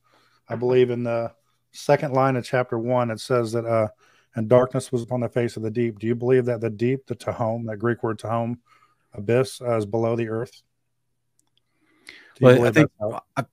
[0.49, 1.32] I believe in the
[1.72, 3.89] second line of chapter 1, it says that, uh,
[4.36, 5.99] and darkness was upon the face of the deep.
[5.99, 8.57] Do you believe that the deep, the Tehom, that Greek word Tehom,
[9.18, 10.61] abyss, as below the earth?
[12.39, 12.91] well, I think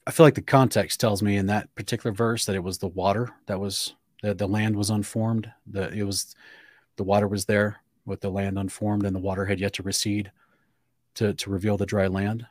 [0.06, 2.88] I feel like the context tells me in that particular verse that it was the
[2.88, 5.50] water that was the, the land was unformed.
[5.66, 6.34] The it was
[6.96, 10.30] the water was there with the land unformed, and the water had yet to recede
[11.14, 12.46] to to reveal the dry land.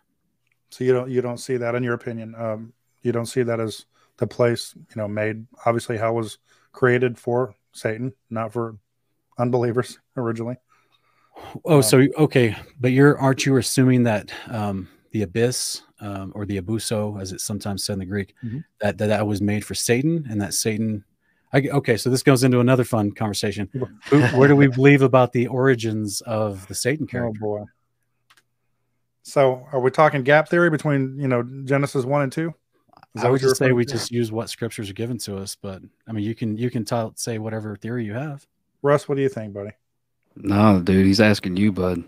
[0.69, 2.35] So you don't you don't see that in your opinion.
[2.35, 3.85] Um, you don't see that as
[4.17, 5.45] the place you know made.
[5.65, 6.39] Obviously, hell was
[6.71, 8.77] created for Satan, not for
[9.37, 10.57] unbelievers originally.
[11.65, 16.45] Oh, um, so okay, but you're aren't you assuming that um, the abyss um, or
[16.45, 18.59] the abuso, as it's sometimes said in the Greek, mm-hmm.
[18.81, 21.05] that, that that was made for Satan, and that Satan.
[21.55, 23.69] I, okay, so this goes into another fun conversation.
[24.09, 27.39] Where do we believe about the origins of the Satan oh, character?
[27.43, 27.63] Oh boy.
[29.21, 32.53] So, are we talking gap theory between you know Genesis one and two?
[33.15, 33.91] I would just say we to?
[33.93, 36.83] just use what scriptures are given to us, but I mean, you can you can
[36.83, 38.45] t- say whatever theory you have.
[38.81, 39.71] Russ, what do you think, buddy?
[40.35, 42.03] No, dude, he's asking you, bud.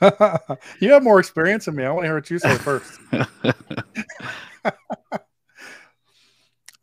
[0.80, 1.84] you have more experience than me.
[1.84, 2.98] I want to hear what you say first.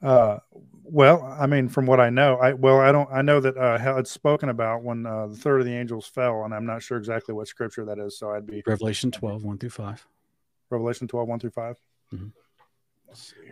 [0.02, 0.38] uh,
[0.84, 3.10] well, I mean, from what I know, I well, I don't.
[3.12, 6.08] I know that uh, how it's spoken about when uh, the third of the angels
[6.08, 8.18] fell, and I'm not sure exactly what scripture that is.
[8.18, 10.08] So I'd be Revelation 12, 1 through 5.
[10.70, 11.76] Revelation 12, 1 through 5.
[12.14, 12.28] Mm-hmm.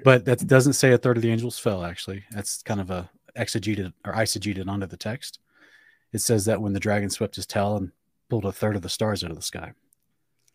[0.03, 1.83] But that doesn't say a third of the angels fell.
[1.83, 5.39] Actually, that's kind of a exegeted or eisegeted onto the text.
[6.13, 7.91] It says that when the dragon swept his tail and
[8.29, 9.73] pulled a third of the stars out of the sky.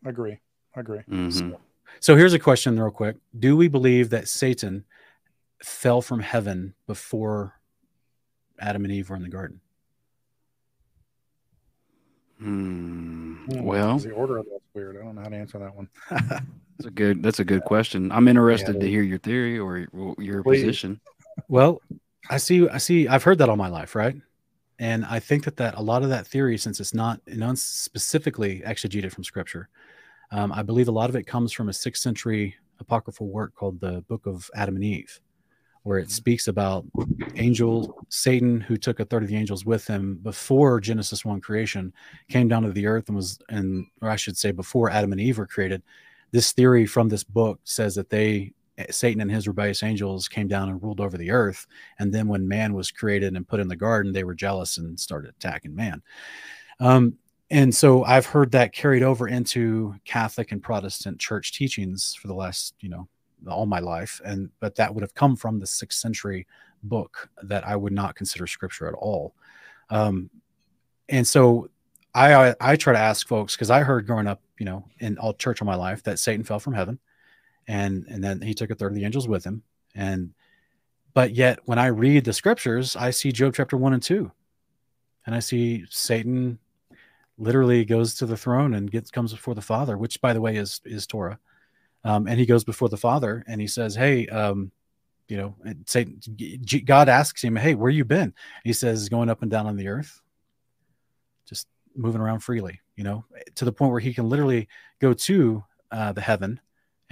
[0.05, 0.39] Agree.
[0.75, 1.01] Agree.
[1.01, 1.31] Mm-hmm.
[1.31, 1.61] So,
[2.01, 4.85] so here's a question, real quick: Do we believe that Satan
[5.63, 7.61] fell from heaven before
[8.59, 9.61] Adam and Eve were in the garden?
[12.39, 13.45] Hmm.
[13.49, 14.97] Well, the order of that's weird.
[14.97, 15.89] I don't know how to answer that one.
[16.11, 17.23] that's a good.
[17.23, 18.11] That's a good question.
[18.11, 19.87] I'm interested yeah, to hear your theory or
[20.19, 20.63] your Please.
[20.63, 21.01] position.
[21.49, 21.81] Well,
[22.31, 22.69] I see.
[22.69, 23.07] I see.
[23.07, 24.17] I've heard that all my life, right?
[24.83, 28.63] And I think that that a lot of that theory, since it's not non specifically
[28.67, 29.69] exegeted from Scripture,
[30.33, 33.81] um, I believe a lot of it comes from a sixth century apocryphal work called
[33.81, 35.21] the Book of Adam and Eve,
[35.85, 36.85] where it speaks about
[37.37, 41.93] angel Satan, who took a third of the angels with him before Genesis one creation,
[42.29, 45.21] came down to the earth and was, and or I should say, before Adam and
[45.21, 45.85] Eve were created.
[46.33, 48.53] This theory from this book says that they
[48.91, 51.67] Satan and his rebellious angels came down and ruled over the earth.
[51.99, 54.99] And then when man was created and put in the garden, they were jealous and
[54.99, 56.03] started attacking man.
[56.81, 57.19] Um,
[57.51, 62.35] and so I've heard that carried over into Catholic and Protestant church teachings for the
[62.35, 63.09] last, you know,
[63.47, 64.21] all my life.
[64.25, 66.47] And but that would have come from the sixth century
[66.83, 69.35] book that I would not consider scripture at all.
[69.91, 70.31] Um,
[71.09, 71.69] and so
[72.15, 75.19] I, I, I try to ask folks because I heard growing up, you know, in
[75.19, 76.99] all church all my life that Satan fell from heaven
[77.69, 79.63] and and then he took a third of the angels with him.
[79.95, 80.35] And
[81.15, 84.31] but yet when i read the scriptures i see job chapter 1 and 2
[85.27, 86.59] and i see satan
[87.39, 90.57] literally goes to the throne and gets comes before the father which by the way
[90.57, 91.39] is is torah.
[92.05, 94.73] Um, and he goes before the father and he says hey um,
[95.29, 95.55] you know
[95.87, 96.21] satan
[96.85, 98.35] god asks him hey where you been?
[98.65, 100.21] He says going up and down on the earth
[101.47, 104.69] just moving around freely you know to the point where he can literally
[105.01, 106.59] go to uh, the heaven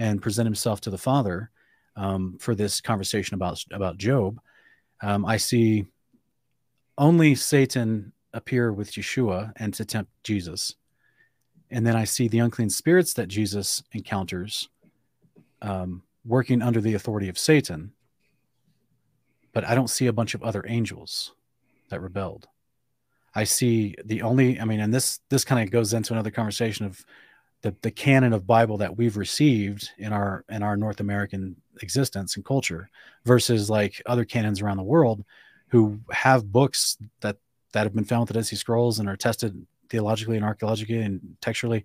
[0.01, 1.51] and present himself to the Father
[1.95, 4.41] um, for this conversation about about Job,
[5.03, 5.85] um, I see
[6.97, 10.75] only Satan appear with Yeshua and to tempt Jesus,
[11.69, 14.69] and then I see the unclean spirits that Jesus encounters
[15.61, 17.93] um, working under the authority of Satan,
[19.53, 21.33] but I don't see a bunch of other angels
[21.89, 22.47] that rebelled.
[23.35, 26.87] I see the only, I mean, and this this kind of goes into another conversation
[26.87, 27.05] of
[27.61, 32.35] the, the canon of Bible that we've received in our in our North American existence
[32.35, 32.89] and culture
[33.25, 35.23] versus like other canons around the world
[35.69, 37.37] who have books that
[37.73, 40.99] that have been found with the Dead Sea Scrolls and are tested theologically and archaeologically
[40.99, 41.83] and textually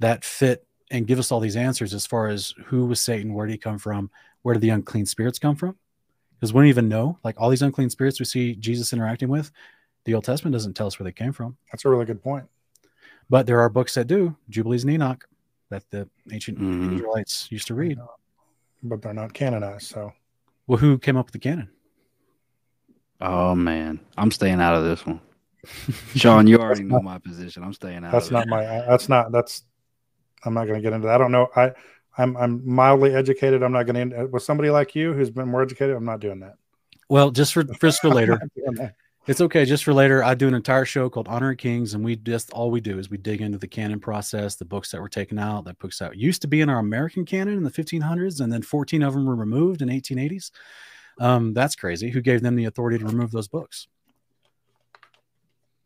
[0.00, 3.46] that fit and give us all these answers as far as who was Satan, where
[3.46, 4.10] did he come from,
[4.42, 5.76] where did the unclean spirits come from?
[6.34, 7.18] Because we don't even know.
[7.24, 9.50] Like all these unclean spirits we see Jesus interacting with,
[10.04, 11.56] the Old Testament doesn't tell us where they came from.
[11.70, 12.46] That's a really good point.
[13.30, 15.28] But there are books that do, Jubilees and Enoch,
[15.70, 16.94] that the ancient Mhm.
[16.94, 17.98] Israelites used to read.
[18.82, 19.88] But they're not canonized.
[19.88, 20.12] So
[20.66, 21.70] Well, who came up with the canon?
[23.20, 25.20] Oh man, I'm staying out of this one.
[26.14, 27.64] Sean, you already know my position.
[27.64, 28.12] I'm staying out.
[28.12, 28.50] that's of not it.
[28.50, 29.64] my, that's not, that's,
[30.44, 31.16] I'm not going to get into that.
[31.16, 31.48] I don't know.
[31.56, 31.72] I,
[32.16, 33.62] I'm, I'm mildly educated.
[33.62, 36.40] I'm not going to, with somebody like you who's been more educated, I'm not doing
[36.40, 36.54] that.
[37.08, 38.40] Well, just for just for later.
[39.28, 39.66] It's okay.
[39.66, 42.70] Just for later, I do an entire show called Honor Kings, and we just all
[42.70, 45.66] we do is we dig into the canon process, the books that were taken out,
[45.66, 48.62] that books that used to be in our American canon in the 1500s, and then
[48.62, 50.50] 14 of them were removed in 1880s.
[51.20, 52.08] Um, that's crazy.
[52.08, 53.86] Who gave them the authority to remove those books?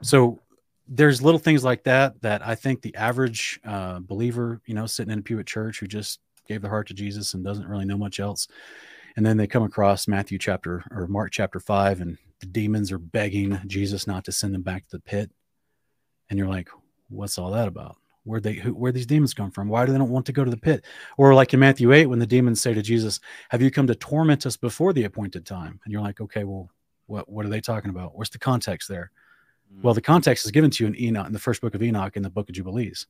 [0.03, 0.39] So
[0.87, 5.13] there's little things like that that I think the average uh, believer, you know, sitting
[5.13, 7.87] in a pew at church who just gave their heart to Jesus and doesn't really
[7.87, 8.47] know much else,
[9.17, 12.99] and then they come across Matthew chapter or Mark chapter five, and the demons are
[12.99, 15.31] begging Jesus not to send them back to the pit,
[16.29, 16.69] and you're like,
[17.09, 17.97] what's all that about?
[18.25, 19.69] Where they who, where these demons come from?
[19.69, 20.85] Why do they don't want to go to the pit?
[21.17, 23.21] Or like in Matthew eight, when the demons say to Jesus,
[23.51, 26.69] "Have you come to torment us before the appointed time?" And you're like, okay, well,
[27.07, 28.17] what what are they talking about?
[28.17, 29.11] What's the context there?
[29.73, 29.83] Hmm.
[29.83, 32.17] Well, the context is given to you in Enoch, in the first book of Enoch,
[32.17, 33.07] in the book of Jubilees,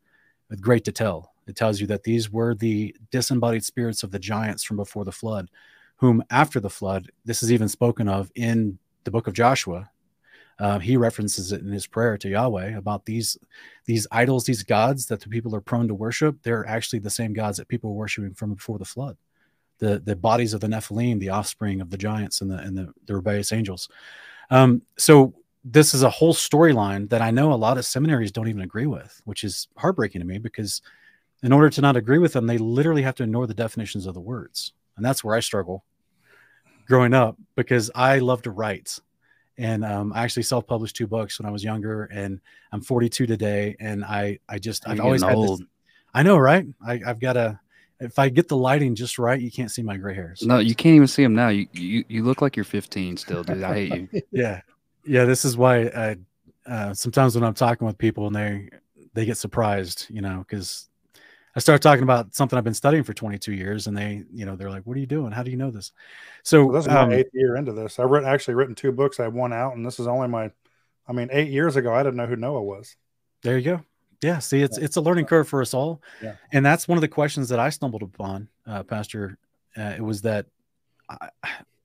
[0.48, 1.32] with great detail.
[1.46, 5.12] It tells you that these were the disembodied spirits of the giants from before the
[5.12, 5.50] flood,
[5.96, 9.90] whom after the flood, this is even spoken of in the book of Joshua.
[10.58, 13.36] Uh, he references it in his prayer to Yahweh about these
[13.84, 16.36] these idols, these gods that the people are prone to worship.
[16.42, 19.16] They're actually the same gods that people were worshiping from before the flood.
[19.78, 22.92] The the bodies of the Nephilim, the offspring of the giants and the and the,
[23.06, 23.88] the rebellious angels.
[24.50, 25.34] Um, so
[25.64, 28.86] this is a whole storyline that I know a lot of seminaries don't even agree
[28.86, 30.82] with, which is heartbreaking to me because
[31.42, 34.14] in order to not agree with them, they literally have to ignore the definitions of
[34.14, 34.72] the words.
[34.96, 35.84] And that's where I struggle
[36.92, 38.98] growing up because I love to write.
[39.58, 42.40] And um, I actually self-published two books when I was younger, and
[42.72, 43.76] I'm 42 today.
[43.80, 45.60] And I, I just, I've always had getting this,
[46.14, 46.66] I know, right?
[46.84, 47.60] I, I've got to,
[48.00, 50.42] if I get the lighting just right, you can't see my gray hairs.
[50.42, 51.48] No, you can't even see them now.
[51.48, 53.62] You you, you look like you're 15 still, dude.
[53.62, 54.22] I hate you.
[54.32, 54.60] yeah
[55.04, 56.16] yeah this is why i
[56.66, 58.68] uh, sometimes when i'm talking with people and they
[59.14, 60.88] they get surprised you know because
[61.54, 64.56] i start talking about something i've been studying for 22 years and they you know
[64.56, 65.92] they're like what are you doing how do you know this
[66.42, 67.98] so Well, this is um, my eighth year into this.
[67.98, 69.20] I've written, actually written two books.
[69.20, 70.50] I have one out, and this is only my.
[71.06, 72.96] I mean, eight years ago, I didn't know who Noah was.
[73.42, 73.80] there you go
[74.22, 76.34] yeah see it's it's a learning curve for us all Yeah.
[76.52, 79.36] and that's one of the questions that i stumbled upon uh, pastor
[79.76, 80.46] uh, it was that
[81.10, 81.28] I,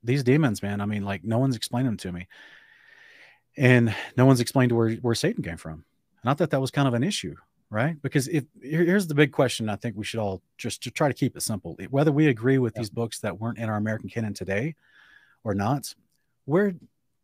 [0.03, 2.27] these demons man i mean like no one's explained them to me
[3.57, 5.83] and no one's explained where where satan came from
[6.21, 7.35] And I thought that was kind of an issue
[7.69, 11.07] right because if here's the big question i think we should all just to try
[11.07, 12.81] to keep it simple whether we agree with Yeah.
[12.81, 14.75] these books that weren't in our american canon today
[15.43, 15.93] or not
[16.45, 16.73] where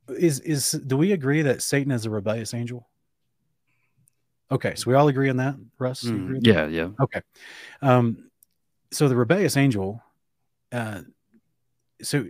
[0.09, 2.89] is is do we agree that satan is a rebellious angel
[4.51, 6.53] okay so we all agree on that russ Mm, with that?
[6.53, 6.89] yeah, yeah.
[6.99, 7.21] Okay.
[7.81, 8.29] Um,
[8.91, 10.03] so the rebellious angel,
[10.71, 11.01] uh,
[12.01, 12.27] so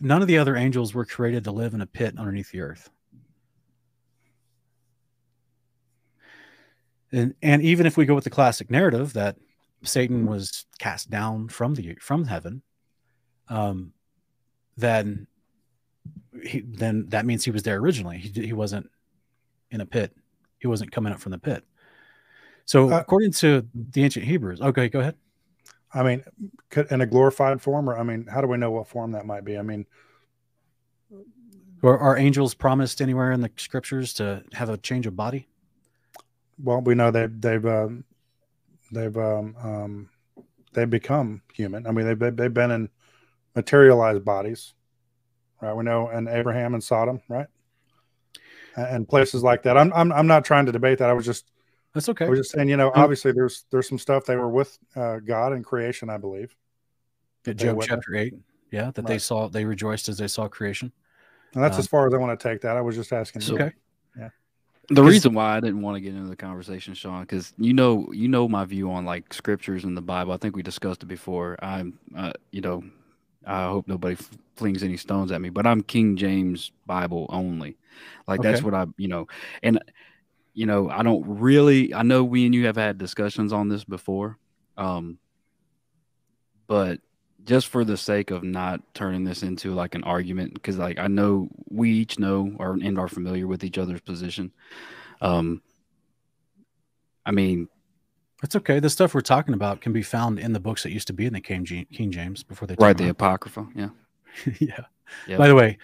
[0.00, 2.90] none of the other angels were created to live in a pit underneath the earth.
[7.12, 9.36] And, and even if we go with the classic narrative that
[9.82, 12.62] Satan was cast down from the from heaven,
[13.48, 13.92] um,
[14.76, 15.26] then
[16.42, 18.18] he, then that means he was there originally.
[18.18, 18.90] He, he wasn't
[19.70, 20.14] in a pit.
[20.58, 21.64] He wasn't coming up from the pit.
[22.64, 25.14] So Uh, according to the ancient Hebrews, okay, go ahead.
[25.94, 26.22] I mean,
[26.68, 29.24] could, in a glorified form, or I mean, how do we know what form that
[29.24, 29.56] might be?
[29.56, 29.86] I mean,
[31.82, 35.48] Or are angels promised anywhere in the scriptures to have a change of body?
[36.62, 38.04] Well, we know they've they've um,
[38.92, 40.10] they've um, um,
[40.72, 41.86] they've become human.
[41.86, 42.88] I mean, they've they've they've been in
[43.54, 44.74] materialized bodies,
[45.60, 45.74] right?
[45.74, 47.46] We know, and Abraham and Sodom, right?
[48.76, 49.76] And, and places like that.
[49.76, 51.10] I'm, I'm I'm not trying to debate that.
[51.10, 51.50] I was just
[51.94, 52.26] That's okay.
[52.26, 55.18] I was just saying, you know, obviously there's there's some stuff they were with uh,
[55.18, 56.54] God in creation, I believe.
[57.46, 58.34] At Job chapter eight,
[58.70, 60.92] yeah, that they saw, they rejoiced as they saw creation.
[61.54, 62.76] And that's Um, as far as I want to take that.
[62.76, 63.40] I was just asking.
[63.42, 63.72] So- Okay.
[64.90, 68.08] The reason why I didn't want to get into the conversation, Sean, because you know,
[68.12, 70.32] you know my view on like scriptures in the Bible.
[70.32, 71.58] I think we discussed it before.
[71.60, 72.82] I'm, uh, you know,
[73.46, 74.16] I hope nobody
[74.56, 77.76] flings any stones at me, but I'm King James Bible only.
[78.26, 78.50] Like okay.
[78.50, 79.26] that's what I, you know,
[79.62, 79.78] and
[80.54, 81.92] you know, I don't really.
[81.92, 84.38] I know we and you have had discussions on this before,
[84.78, 85.18] um,
[86.66, 87.00] but
[87.48, 91.06] just for the sake of not turning this into like an argument because like i
[91.06, 94.52] know we each know or and are familiar with each other's position.
[95.22, 95.62] Um
[97.24, 97.68] i mean
[98.42, 98.78] that's okay.
[98.78, 101.26] The stuff we're talking about can be found in the books that used to be
[101.26, 103.88] in the king, king james before they right the apocrypha yeah.
[104.60, 104.84] Yeah.
[105.26, 105.38] Yep.
[105.38, 105.78] by the way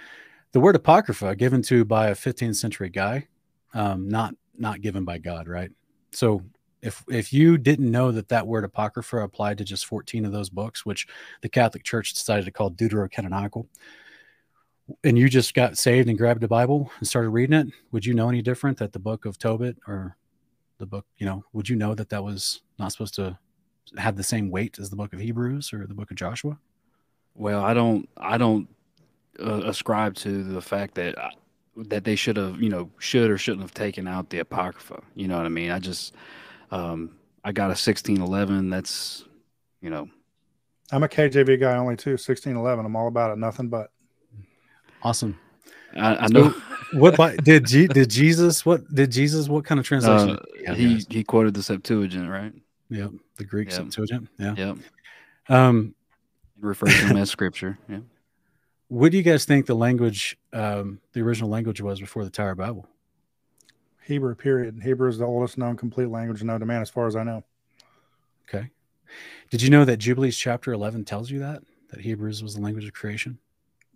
[0.52, 3.26] the word apocrypha given to by a 15th century guy
[3.72, 5.70] um not not given by god right?
[6.12, 6.42] So
[6.84, 10.50] if if you didn't know that that word apocrypha applied to just 14 of those
[10.50, 11.06] books which
[11.40, 13.66] the catholic church decided to call deuterocanonical
[15.02, 18.14] and you just got saved and grabbed a bible and started reading it would you
[18.14, 20.16] know any different that the book of tobit or
[20.78, 23.36] the book you know would you know that that was not supposed to
[23.96, 26.58] have the same weight as the book of hebrews or the book of joshua?
[27.34, 28.68] Well i don't i don't
[29.40, 31.30] uh, ascribe to the fact that uh,
[31.76, 35.26] that they should have you know should or shouldn't have taken out the apocrypha you
[35.26, 35.70] know what i mean?
[35.70, 36.14] I just
[36.70, 38.70] um, I got a 1611.
[38.70, 39.24] That's,
[39.80, 40.08] you know,
[40.90, 42.12] I'm a KJV guy only too.
[42.12, 42.84] 1611.
[42.84, 43.38] I'm all about it.
[43.38, 43.90] Nothing but.
[45.02, 45.38] Awesome.
[45.96, 46.54] I, I know.
[46.94, 48.64] what did G, did Jesus?
[48.64, 49.48] What did Jesus?
[49.48, 50.38] What kind of translation?
[50.66, 51.06] Uh, he guys?
[51.08, 52.52] he quoted the Septuagint, right?
[52.90, 53.76] Yeah, the Greek yep.
[53.76, 54.28] Septuagint.
[54.38, 54.54] Yeah.
[54.56, 54.76] Yep.
[55.48, 55.94] Um,
[56.60, 57.78] refer to them as scripture.
[57.88, 58.00] Yeah.
[58.88, 62.54] What do you guys think the language, um, the original language was before the Tower
[62.54, 62.86] Babel?
[64.04, 64.80] Hebrew, period.
[64.82, 67.42] Hebrew is the oldest known complete language known to man, as far as I know.
[68.48, 68.70] Okay.
[69.50, 71.62] Did you know that Jubilees chapter 11 tells you that?
[71.90, 73.38] That Hebrews was the language of creation?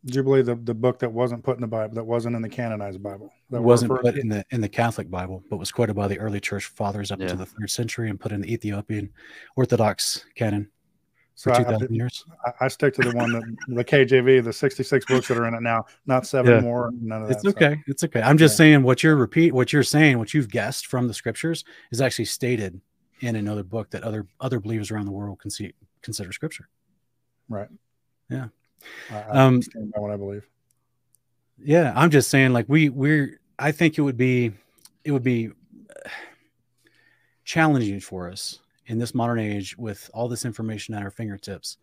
[0.07, 3.03] Jubilee, the, the book that wasn't put in the Bible, that wasn't in the canonized
[3.03, 3.33] Bible.
[3.51, 6.41] That wasn't put in the in the Catholic Bible, but was quoted by the early
[6.41, 7.29] church fathers up yeah.
[7.29, 9.11] to the third century and put in the Ethiopian
[9.57, 10.71] Orthodox canon
[11.39, 12.25] for so 2000 I, years.
[12.45, 15.55] I, I, stick to the one that the KJV, the 66 books that are in
[15.55, 16.61] it now, not seven yeah.
[16.61, 16.91] more.
[17.01, 17.37] None of that.
[17.37, 17.75] It's okay.
[17.77, 17.83] So.
[17.87, 18.21] It's okay.
[18.23, 18.59] I'm just yeah.
[18.59, 22.25] saying what you're repeat, what you're saying, what you've guessed from the scriptures is actually
[22.25, 22.81] stated
[23.21, 25.73] in another book that other other believers around the world can see
[26.03, 26.69] consider scripture.
[27.49, 27.69] Right.
[28.29, 28.49] Yeah.
[29.11, 29.63] I, I um,
[29.95, 30.47] what I believe.
[31.61, 33.41] Yeah, I'm just saying, like we we're.
[33.61, 34.53] I think it would be,
[35.03, 35.51] it would be
[37.45, 41.79] challenging for us in this modern age with all this information at our fingertips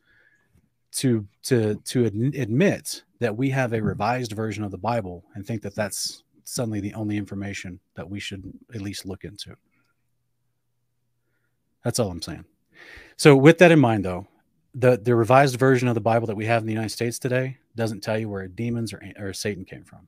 [0.92, 5.62] to to to admit that we have a revised version of the bible and think
[5.62, 9.56] that that's suddenly the only information that we should at least look into.
[11.84, 12.46] That's all i'm saying.
[13.18, 14.28] So with that in mind though
[14.74, 17.58] the the revised version of the bible that we have in the united states today
[17.76, 20.08] doesn't tell you where demons or, or satan came from.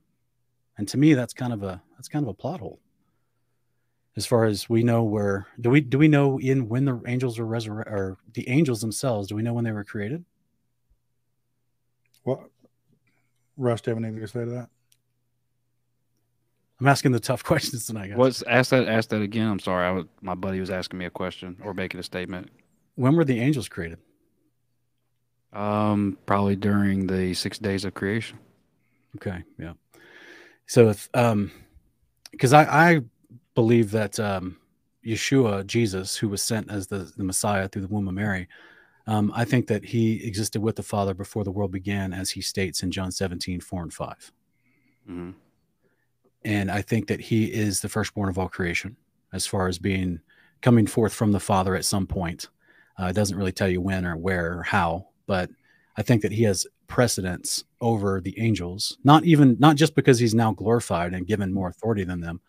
[0.78, 2.80] And to me that's kind of a that's kind of a plot hole
[4.18, 7.38] as far as we know where do we do we know in when the angels
[7.38, 10.26] were resurrected or the angels themselves do we know when they were created?
[12.26, 12.50] Well
[13.56, 14.70] russ do you have anything to say to that?
[16.80, 18.18] I'm asking the tough questions tonight guys.
[18.18, 19.48] what's ask that ask that again.
[19.48, 19.86] I'm sorry.
[19.86, 22.50] I was, my buddy was asking me a question or making a statement.
[22.96, 24.00] When were the angels created?
[25.54, 28.40] Um probably during the six days of creation.
[29.18, 29.74] Okay yeah.
[30.66, 31.52] So if um
[32.32, 33.02] because i i
[33.58, 34.56] believe that um,
[35.04, 38.48] Yeshua, Jesus, who was sent as the, the Messiah through the womb of Mary,
[39.08, 42.40] um, I think that he existed with the Father before the world began, as he
[42.40, 44.32] states in John 17, 4 and 5.
[45.10, 45.32] Mm-hmm.
[46.46, 48.96] And I think that he is the firstborn of all creation,
[49.34, 50.20] as far as being
[50.62, 52.50] coming forth from the Father at some point.
[53.00, 55.50] Uh, it doesn't really tell you when or where or how, but
[55.98, 60.36] I think that he has precedence over the angels, not even, not just because he's
[60.36, 62.40] now glorified and given more authority than them,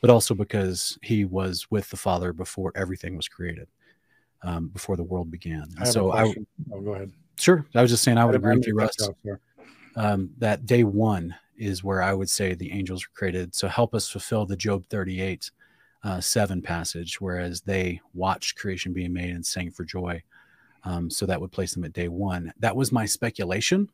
[0.00, 3.68] but also because he was with the Father before everything was created,
[4.42, 5.66] um, before the world began.
[5.78, 6.34] I so I
[6.72, 7.12] oh, go ahead.
[7.38, 8.96] Sure, I was just saying I would I agree with you, Russ.
[9.96, 13.54] Um, that day one is where I would say the angels were created.
[13.54, 15.50] So help us fulfill the Job 38
[16.04, 20.22] uh, 7 passage, whereas they watched creation being made and sang for joy.
[20.84, 22.52] Um, so that would place them at day one.
[22.60, 23.88] That was my speculation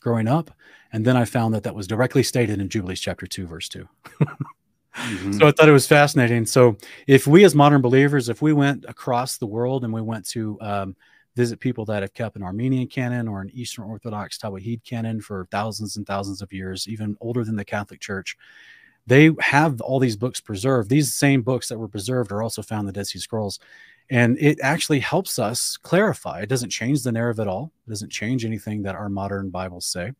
[0.00, 0.50] growing up.
[0.92, 3.88] And then I found that that was directly stated in Jubilees chapter 2, verse 2.
[4.94, 5.32] Mm-hmm.
[5.32, 6.46] So I thought it was fascinating.
[6.46, 6.76] So
[7.06, 10.58] if we as modern believers, if we went across the world and we went to
[10.60, 10.96] um,
[11.34, 15.46] visit people that have kept an Armenian canon or an Eastern Orthodox Tewahedo canon for
[15.50, 18.36] thousands and thousands of years, even older than the Catholic Church,
[19.06, 20.88] they have all these books preserved.
[20.88, 23.60] These same books that were preserved are also found in the Dead Sea Scrolls.
[24.10, 26.40] And it actually helps us clarify.
[26.40, 27.72] It doesn't change the narrative at all.
[27.86, 30.12] It doesn't change anything that our modern Bibles say.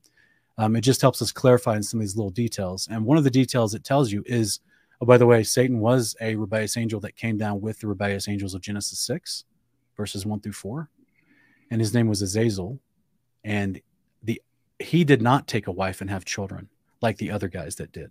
[0.57, 2.89] Um, it just helps us clarify in some of these little details.
[2.91, 4.61] And one of the details it tells you is
[5.01, 8.29] Oh, by the way, Satan was a rebellious angel that came down with the rebellious
[8.29, 9.45] angels of Genesis 6,
[9.97, 10.89] verses 1 through 4.
[11.71, 12.81] And his name was Azazel.
[13.43, 13.81] And
[14.23, 14.41] the
[14.79, 16.69] he did not take a wife and have children
[17.03, 18.11] like the other guys that did.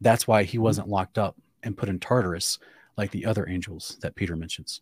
[0.00, 2.58] That's why he wasn't locked up and put in Tartarus
[2.96, 4.80] like the other angels that Peter mentions.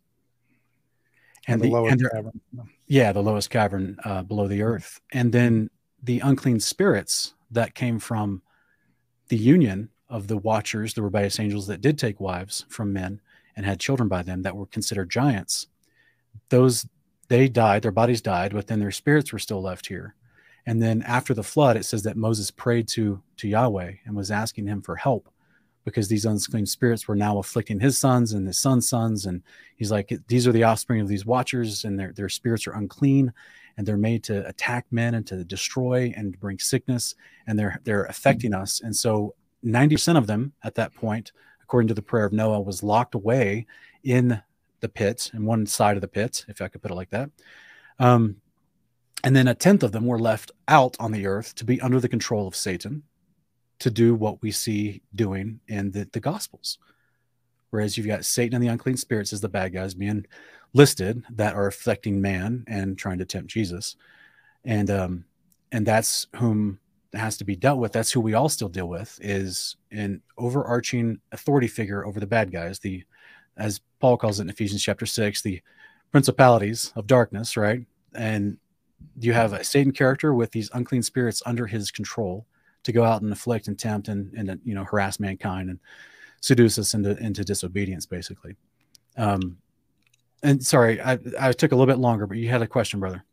[1.46, 2.40] And, the the, lowest and cavern.
[2.86, 5.00] yeah, the lowest cavern uh, below the earth.
[5.12, 5.70] And then
[6.02, 8.42] the unclean spirits that came from
[9.28, 13.20] the union of the watchers, the rebellious angels that did take wives from men
[13.56, 15.66] and had children by them that were considered giants.
[16.48, 16.86] Those
[17.28, 20.14] they died, their bodies died, but then their spirits were still left here.
[20.64, 24.30] And then after the flood, it says that Moses prayed to to Yahweh and was
[24.30, 25.28] asking him for help
[25.84, 29.26] because these unclean spirits were now afflicting his sons and his sons' sons.
[29.26, 29.42] And
[29.76, 33.32] he's like, these are the offspring of these watchers, and their their spirits are unclean,
[33.78, 37.14] and they're made to attack men and to destroy and bring sickness,
[37.46, 38.80] and they're they're affecting us.
[38.82, 42.60] And so, ninety percent of them at that point, according to the prayer of Noah,
[42.60, 43.66] was locked away
[44.02, 44.42] in
[44.80, 47.30] the pit, in one side of the pit, if I could put it like that.
[48.00, 48.36] Um,
[49.24, 52.00] and then a tenth of them were left out on the earth to be under
[52.00, 53.02] the control of Satan,
[53.78, 56.78] to do what we see doing in the, the Gospels.
[57.70, 60.26] Whereas you've got Satan and the unclean spirits as the bad guys being
[60.72, 63.96] listed that are affecting man and trying to tempt Jesus,
[64.64, 65.24] and um,
[65.72, 66.78] and that's whom
[67.14, 67.92] has to be dealt with.
[67.92, 72.50] That's who we all still deal with is an overarching authority figure over the bad
[72.52, 72.78] guys.
[72.78, 73.04] The
[73.56, 75.60] as Paul calls it in Ephesians chapter six, the
[76.10, 77.84] principalities of darkness, right?
[78.14, 78.58] And
[79.20, 82.46] you have a Satan character with these unclean spirits under his control
[82.84, 85.78] to go out and afflict and tempt and, and you know harass mankind and
[86.40, 88.56] seduce us into into disobedience, basically.
[89.16, 89.58] Um,
[90.42, 93.24] and sorry, I, I took a little bit longer, but you had a question, brother.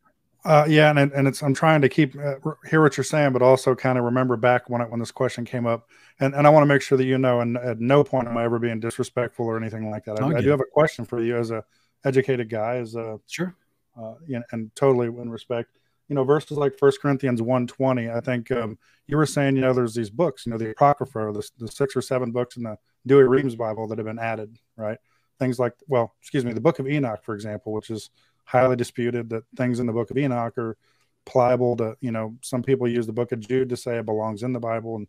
[0.44, 2.34] Uh, yeah, and and it's I'm trying to keep uh,
[2.68, 5.44] hear what you're saying, but also kind of remember back when it, when this question
[5.44, 5.88] came up,
[6.20, 8.36] and and I want to make sure that you know, and at no point am
[8.36, 10.22] I ever being disrespectful or anything like that.
[10.22, 11.64] I, I do have a question for you as a
[12.04, 13.56] educated guy, as a Sure.
[14.00, 15.70] uh, you know, and totally in respect.
[16.08, 18.78] You know, verses like First Corinthians 120, I think um,
[19.08, 21.96] you were saying, you know, there's these books, you know, the Apocrypha, the, the six
[21.96, 24.98] or seven books in the Douay-Rheims Bible that have been added, right?
[25.38, 28.10] Things like, well, excuse me, the Book of Enoch, for example, which is
[28.44, 30.76] highly disputed that things in the Book of Enoch are
[31.24, 34.42] pliable to, you know, some people use the Book of Jude to say it belongs
[34.42, 34.96] in the Bible.
[34.96, 35.06] And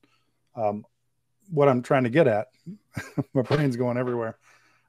[0.55, 0.85] um,
[1.49, 2.47] what I'm trying to get at,
[3.33, 4.37] my brain's going everywhere.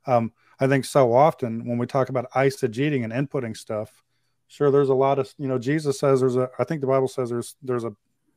[0.06, 4.02] Um, I think so often when we talk about eisegeting and inputting stuff,
[4.48, 7.08] sure, there's a lot of, you know, Jesus says there's a, I think the Bible
[7.08, 7.92] says there's, there's a,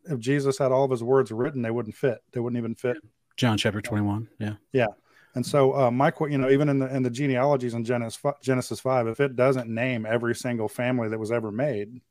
[0.06, 2.22] if Jesus had all of his words written, they wouldn't fit.
[2.32, 2.98] They wouldn't even fit.
[3.42, 4.30] John chapter 21.
[4.38, 4.54] Yeah.
[4.72, 4.86] Yeah.
[5.34, 8.80] And so, uh, my, you know, even in the in the genealogies in Genesis Genesis
[8.80, 12.02] five, if it doesn't name every single family that was ever made,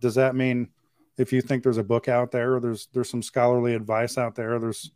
[0.00, 0.70] does that mean
[1.18, 4.36] if you think there's a book out there, or there's there's some scholarly advice out
[4.36, 4.90] there, there's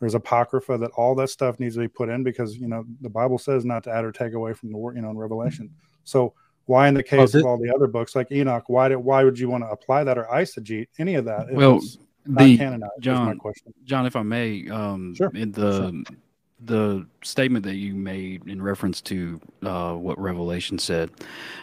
[0.00, 3.10] there's apocrypha that all that stuff needs to be put in because you know the
[3.10, 5.68] Bible says not to add or take away from the word, you know, in Revelation.
[6.04, 6.32] So
[6.64, 9.22] why in the case thi- of all the other books like Enoch, why did why
[9.22, 11.52] would you want to apply that or eisegete any of that?
[11.52, 11.82] Well,
[12.26, 12.92] the canonized.
[12.98, 13.74] is my John- question.
[13.84, 16.04] John, if I may, um, Sure, in the
[16.60, 21.10] the statement that you made in reference to uh, what Revelation said,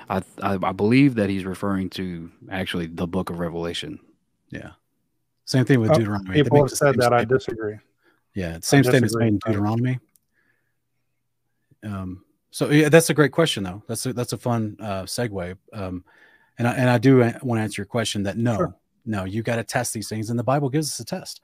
[0.10, 4.00] I, I I believe that he's referring to actually the Book of Revelation.
[4.50, 4.72] Yeah.
[5.46, 6.36] Same thing with Oh, Deuteronomy.
[6.36, 7.14] They People have said same that.
[7.14, 7.78] I disagree.
[8.36, 9.26] Yeah, same statement disagree.
[9.26, 10.00] made in Deuteronomy.
[11.84, 13.82] Um, so yeah, that's a great question, though.
[13.88, 15.58] That's a, that's a fun uh, segue.
[15.74, 16.04] Um,
[16.58, 18.76] and I, and I do want to answer your question that no, Sure.
[19.06, 21.42] No, you got to test these things, and the Bible gives us a test.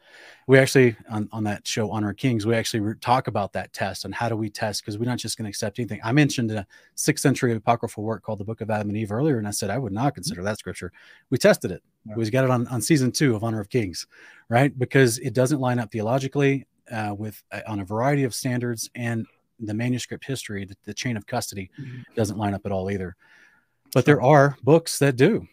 [0.48, 4.14] We actually on, on that show Honor Kings, we actually talk about that test and
[4.14, 6.00] how do we test because we're not just going to accept anything.
[6.04, 9.38] I mentioned a sixth century apocryphal work called the Book of Adam and Eve earlier,
[9.38, 10.92] and I said I would not consider that scripture.
[11.30, 11.84] We tested it.
[12.06, 12.16] Yeah.
[12.16, 14.06] We got it on, on season two of Honor of Kings,
[14.50, 14.78] right?
[14.78, 19.26] Because it doesn't line up theologically uh, with uh, on a variety of standards and
[19.60, 21.72] the manuscript history, the, the chain of custody
[22.16, 23.16] doesn't line up at all either.
[23.94, 25.48] But there are books that do,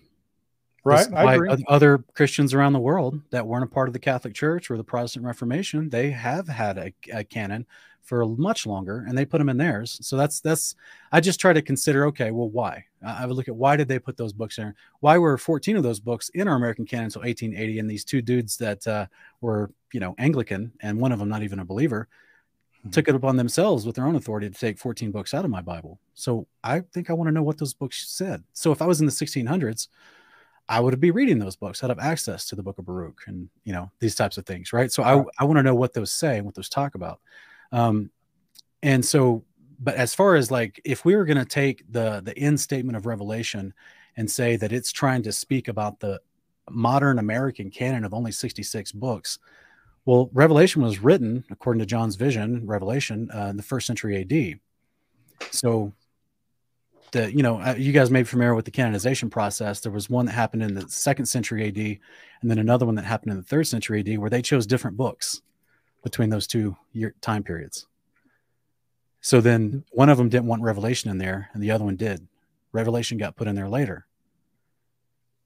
[0.85, 1.07] Right.
[1.15, 1.65] I agree.
[1.69, 4.85] Other Christians around the world that weren't a part of the Catholic Church or the
[4.85, 7.67] Protestant Reformation, they have had a, a canon
[8.03, 9.99] for much longer, and they put them in theirs.
[10.03, 10.75] So that's that's.
[11.11, 12.05] I just try to consider.
[12.09, 12.85] Okay, well, why?
[13.03, 14.75] I would look at why did they put those books in?
[15.01, 17.79] Why were 14 of those books in our American canon until 1880?
[17.79, 19.07] And these two dudes that uh,
[19.41, 22.09] were, you know, Anglican, and one of them not even a believer,
[22.87, 22.93] Mhm.
[22.93, 25.63] took it upon themselves with their own authority to take 14 books out of my
[25.63, 25.99] Bible.
[26.15, 28.45] So I think I want to know what those books said.
[28.53, 29.89] So if I was in the 1600s,
[30.69, 31.83] I would be reading those books.
[31.83, 34.73] I'd have access to the Book of Baruch and you know these types of things,
[34.73, 34.91] right?
[34.91, 37.21] So I I want to know what those say and what those talk about.
[37.73, 38.11] Um,
[38.83, 39.45] and so,
[39.81, 42.97] but as far as like if we were going to take the the end statement
[42.97, 43.75] of Revelation
[44.17, 46.21] and say that it's trying to speak about the
[46.71, 49.39] modern American canon of only 66 books,
[50.07, 54.61] Well, Revelation was written according to John's vision, Revelation, uh, in the first century AD.
[55.51, 55.93] So,
[57.15, 59.81] you know, uh, you guys may be familiar with the canonization process.
[59.81, 63.05] There was one that happened in the second century AD, and then another one that
[63.05, 65.43] happened in the third century AD, where they chose different books
[66.03, 67.87] between those two year time periods.
[69.21, 72.27] So then one of them didn't want Revelation in there, and the other one did.
[72.73, 74.07] Revelation got put in there later.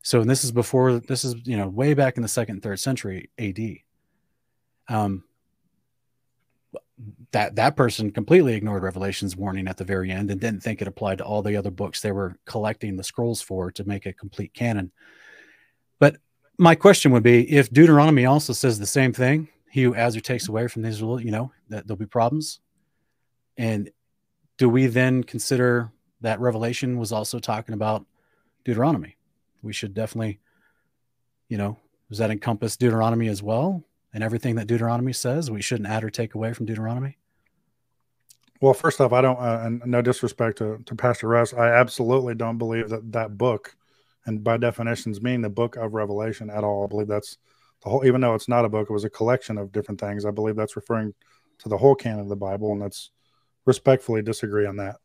[0.03, 3.31] So this is before this is you know way back in the second third century
[3.39, 3.59] AD.
[4.89, 5.25] Um,
[7.33, 10.89] that that person completely ignored Revelation's warning at the very end and didn't think it
[10.89, 14.13] applied to all the other books they were collecting the scrolls for to make a
[14.13, 14.91] complete canon.
[15.99, 16.17] But
[16.59, 20.21] my question would be if Deuteronomy also says the same thing, he who adds or
[20.21, 22.61] takes away from these, you know, that there'll be problems.
[23.57, 23.91] And
[24.57, 28.07] do we then consider that Revelation was also talking about
[28.65, 29.17] Deuteronomy?
[29.63, 30.41] We should definitely,
[31.49, 31.77] you know,
[32.09, 33.85] does that encompass Deuteronomy as well?
[34.13, 35.51] And everything that Deuteronomy says.
[35.51, 37.19] We shouldn't add or take away from Deuteronomy.
[38.61, 42.35] Well, first off, I don't, uh, and no disrespect to, to Pastor Russ, I absolutely
[42.35, 43.77] don't believe that that book,
[44.27, 46.85] and by definitions, mean the book of Revelation at all.
[46.85, 47.39] I believe that's
[47.85, 50.25] the whole, even though it's not a book, it was a collection of different things.
[50.25, 51.15] I believe that's referring
[51.61, 53.11] to the whole canon of the Bible, and that's
[53.65, 54.97] respectfully disagree on that.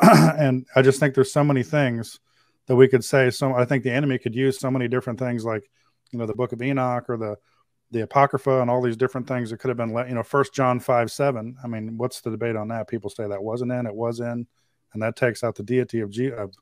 [0.38, 2.20] and I just think there's so many things
[2.66, 3.30] that we could say.
[3.30, 5.70] So I think the enemy could use so many different things, like
[6.10, 7.36] you know the Book of Enoch or the
[7.90, 10.54] the apocrypha and all these different things that could have been let you know first
[10.54, 12.88] john 5 7 i mean what's the debate on that?
[12.88, 14.46] People say that wasn't in it was in
[14.92, 16.54] and that takes out the deity of, G- of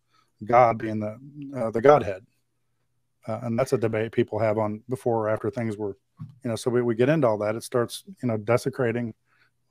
[0.45, 1.19] god being the
[1.57, 2.25] uh, the godhead.
[3.27, 5.97] Uh, and that's a debate people have on before or after things were
[6.45, 9.13] you know so we, we get into all that it starts you know desecrating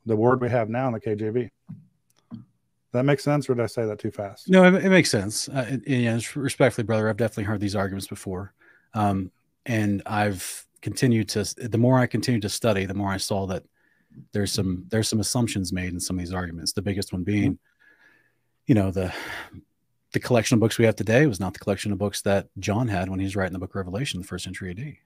[0.06, 1.50] the word we have now in the kjv
[2.92, 4.48] that makes sense or did i say that too fast?
[4.48, 5.48] No it, it makes sense.
[5.48, 8.54] Uh, you know, respectfully brother i've definitely heard these arguments before.
[8.94, 9.30] Um,
[9.66, 13.64] and i've continue to the more I continue to study, the more I saw that
[14.32, 16.72] there's some there's some assumptions made in some of these arguments.
[16.72, 17.58] The biggest one being,
[18.66, 19.12] you know, the
[20.12, 22.88] the collection of books we have today was not the collection of books that John
[22.88, 24.96] had when he was writing the book of Revelation, the first century AD.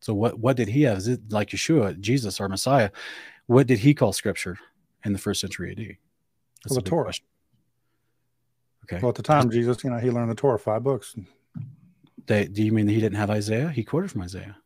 [0.00, 0.98] So what what did he have?
[0.98, 2.90] Is it like Yeshua, Jesus, our Messiah?
[3.46, 4.58] What did he call scripture
[5.04, 5.96] in the first century AD?
[6.62, 7.04] That's well, the Torah.
[7.04, 7.26] Question.
[8.84, 9.00] Okay.
[9.02, 11.14] Well, at the time, Jesus, you know, he learned the Torah, five books.
[12.26, 13.70] They, do you mean he didn't have Isaiah?
[13.70, 14.56] He quoted from Isaiah.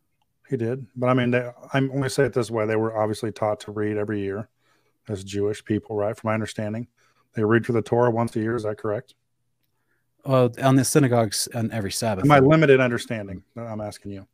[0.52, 2.94] He did, but I mean, they, I'm going to say it this way: they were
[2.94, 4.50] obviously taught to read every year
[5.08, 6.14] as Jewish people, right?
[6.14, 6.88] From my understanding,
[7.32, 8.54] they read for the Torah once a year.
[8.54, 9.14] Is that correct?
[10.26, 12.26] Well, on the synagogues on every Sabbath.
[12.26, 13.44] My limited understanding.
[13.56, 14.26] I'm asking you.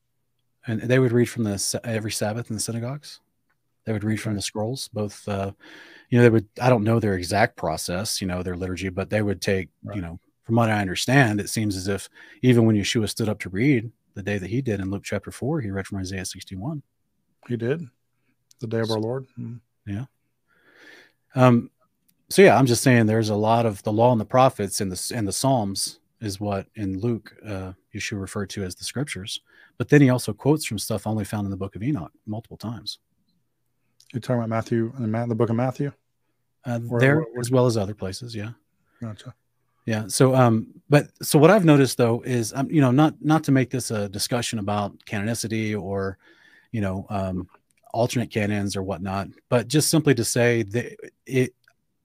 [0.67, 3.21] And they would read from the every Sabbath in the synagogues.
[3.85, 5.29] They would read from the scrolls, both.
[5.29, 5.53] Uh,
[6.11, 6.49] you know, they would.
[6.61, 9.69] I don't know their exact process, you know, their liturgy, but they would take.
[9.85, 9.95] Right.
[9.95, 12.09] You know, from what I understand, it seems as if
[12.43, 15.31] even when Yeshua stood up to read, the day that he did in Luke chapter
[15.31, 15.61] 4.
[15.61, 16.83] He read from Isaiah 61.
[17.47, 17.87] He did.
[18.59, 19.27] The day of our Lord.
[19.39, 19.61] Mm.
[19.87, 20.07] Yeah.
[21.37, 21.71] Um,
[22.29, 24.91] so yeah, I'm just saying there's a lot of the law and the prophets and
[24.91, 29.41] the and the Psalms is what in Luke uh, Yeshua referred to as the scriptures.
[29.79, 32.57] But then he also quotes from stuff only found in the book of Enoch multiple
[32.57, 32.99] times.
[34.13, 35.93] You're talking about Matthew and the book of Matthew?
[36.65, 38.51] Uh, there, as well as other places, yeah.
[39.01, 39.33] Gotcha.
[39.89, 40.05] Yeah.
[40.09, 43.53] So, um, but so what I've noticed though is, um, you know, not not to
[43.53, 46.19] make this a discussion about canonicity or,
[46.73, 47.49] you know, um,
[47.95, 50.95] alternate canons or whatnot, but just simply to say that
[51.25, 51.55] it,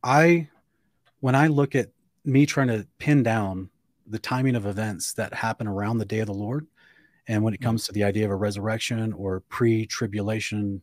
[0.02, 0.48] I,
[1.20, 1.90] when I look at
[2.24, 3.70] me trying to pin down
[4.08, 6.66] the timing of events that happen around the day of the Lord,
[7.28, 7.66] and when it mm-hmm.
[7.66, 10.82] comes to the idea of a resurrection or pre-tribulation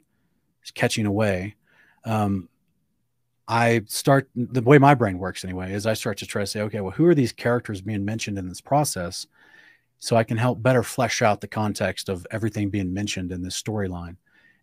[0.74, 1.56] catching away,
[2.04, 2.49] um,
[3.50, 6.60] I start the way my brain works anyway is I start to try to say,
[6.60, 9.26] okay, well, who are these characters being mentioned in this process?
[9.98, 13.60] So I can help better flesh out the context of everything being mentioned in this
[13.60, 14.16] storyline.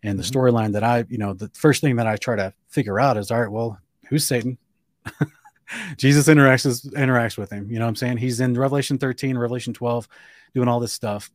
[0.03, 0.39] And the mm-hmm.
[0.39, 3.30] storyline that I, you know, the first thing that I try to figure out is,
[3.30, 3.77] all right, well,
[4.07, 4.57] who's Satan?
[5.97, 7.69] Jesus interacts interacts with him.
[7.69, 8.18] You know what I'm saying?
[8.18, 10.07] He's in Revelation 13, Revelation 12,
[10.55, 11.30] doing all this stuff.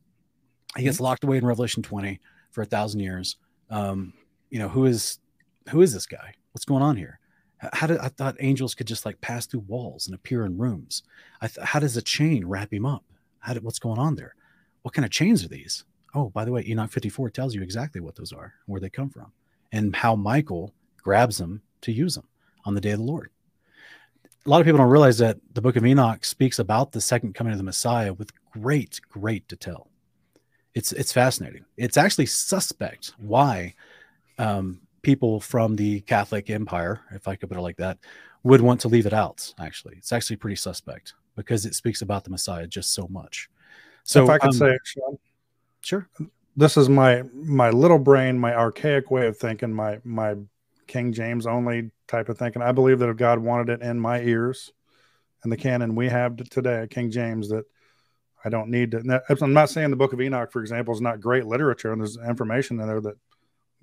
[0.75, 1.03] He gets mm-hmm.
[1.03, 2.19] locked away in Revelation 20
[2.49, 3.35] for a thousand years.
[3.69, 4.13] Um,
[4.49, 5.19] you know, who is
[5.69, 6.33] who is this guy?
[6.51, 7.19] What's going on here?
[7.71, 11.03] How did I thought angels could just like pass through walls and appear in rooms?
[11.41, 13.03] Th- how does a chain wrap him up?
[13.39, 14.35] How did, what's going on there?
[14.81, 15.83] What kind of chains are these?
[16.13, 19.09] Oh, by the way, Enoch 54 tells you exactly what those are, where they come
[19.09, 19.31] from,
[19.71, 22.27] and how Michael grabs them to use them
[22.65, 23.29] on the day of the Lord.
[24.45, 27.33] A lot of people don't realize that the book of Enoch speaks about the second
[27.33, 29.89] coming of the Messiah with great, great detail.
[30.73, 31.65] It's it's fascinating.
[31.77, 33.75] It's actually suspect why
[34.37, 37.99] um, people from the Catholic Empire, if I could put it like that,
[38.41, 39.53] would want to leave it out.
[39.59, 43.49] Actually, it's actually pretty suspect because it speaks about the Messiah just so much.
[44.03, 45.19] So, if I could um, say, Sean,
[45.81, 46.09] sure.
[46.57, 50.35] this is my my little brain, my archaic way of thinking, my my
[50.87, 52.61] King James only type of thinking.
[52.61, 54.71] I believe that if God wanted it in my ears
[55.43, 57.65] and the canon we have today, King James, that
[58.43, 59.23] I don't need to.
[59.41, 62.17] I'm not saying the Book of Enoch, for example, is not great literature, and there's
[62.17, 63.15] information in there that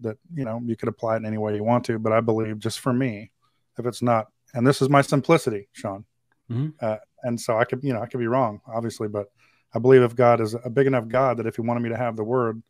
[0.01, 1.99] that you know you could apply it in any way you want to.
[1.99, 3.31] But I believe, just for me,
[3.79, 6.05] if it's not, and this is my simplicity, Sean,
[6.51, 6.69] mm-hmm.
[6.81, 9.31] uh, and so I could, you know, I could be wrong, obviously, but
[9.75, 11.97] I believe if God is a big enough God that if He wanted me to
[11.97, 12.63] have the Word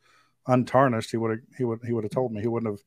[0.47, 2.41] untarnished, He would have He would He would have told me.
[2.41, 2.81] He wouldn't have.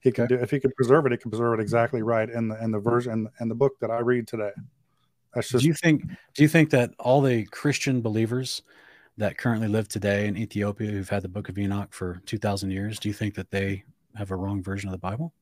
[0.00, 0.36] He could okay.
[0.36, 1.12] do if He could preserve it.
[1.12, 3.90] He can preserve it exactly right in the in the version in the book that
[3.90, 4.52] I read today.
[5.34, 5.62] That's just.
[5.62, 6.02] Do you think?
[6.34, 8.62] Do you think that all the Christian believers
[9.18, 12.70] that currently live today in Ethiopia, who've had the Book of Enoch for two thousand
[12.70, 13.84] years, do you think that they
[14.14, 15.34] have a wrong version of the Bible?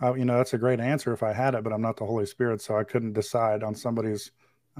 [0.00, 2.06] Uh, you know, that's a great answer if I had it, but I'm not the
[2.06, 4.30] Holy Spirit, so I couldn't decide on somebody's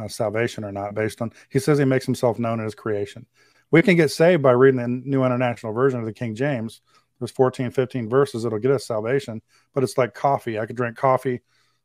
[0.01, 1.33] uh, salvation or not based on.
[1.49, 3.27] He says he makes himself known in his creation.
[3.71, 6.81] We can get saved by reading the New International Version of the King James.
[7.19, 9.43] There's 14, 15 verses that'll get us salvation,
[9.75, 10.59] but it's like coffee.
[10.59, 11.41] I could drink coffee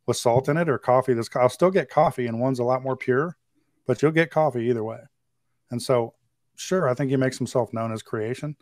[0.06, 2.84] with salt in it or coffee that's I'll still get coffee and one's a lot
[2.84, 3.36] more pure,
[3.88, 5.00] but you'll get coffee either way.
[5.72, 6.14] And so
[6.56, 8.56] sure, I think he makes himself known as creation.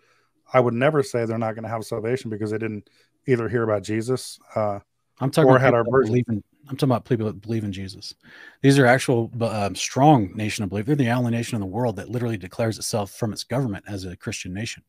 [0.53, 2.89] I would never say they're not going to have salvation because they didn't
[3.27, 4.39] either hear about Jesus.
[4.55, 4.79] Uh,
[5.19, 7.71] I'm talking or about had our believe in, I'm talking about people that believe in
[7.71, 8.15] Jesus.
[8.61, 10.85] These are actual um, strong nation of belief.
[10.85, 14.05] They're the only nation in the world that literally declares itself from its government as
[14.05, 14.83] a Christian nation.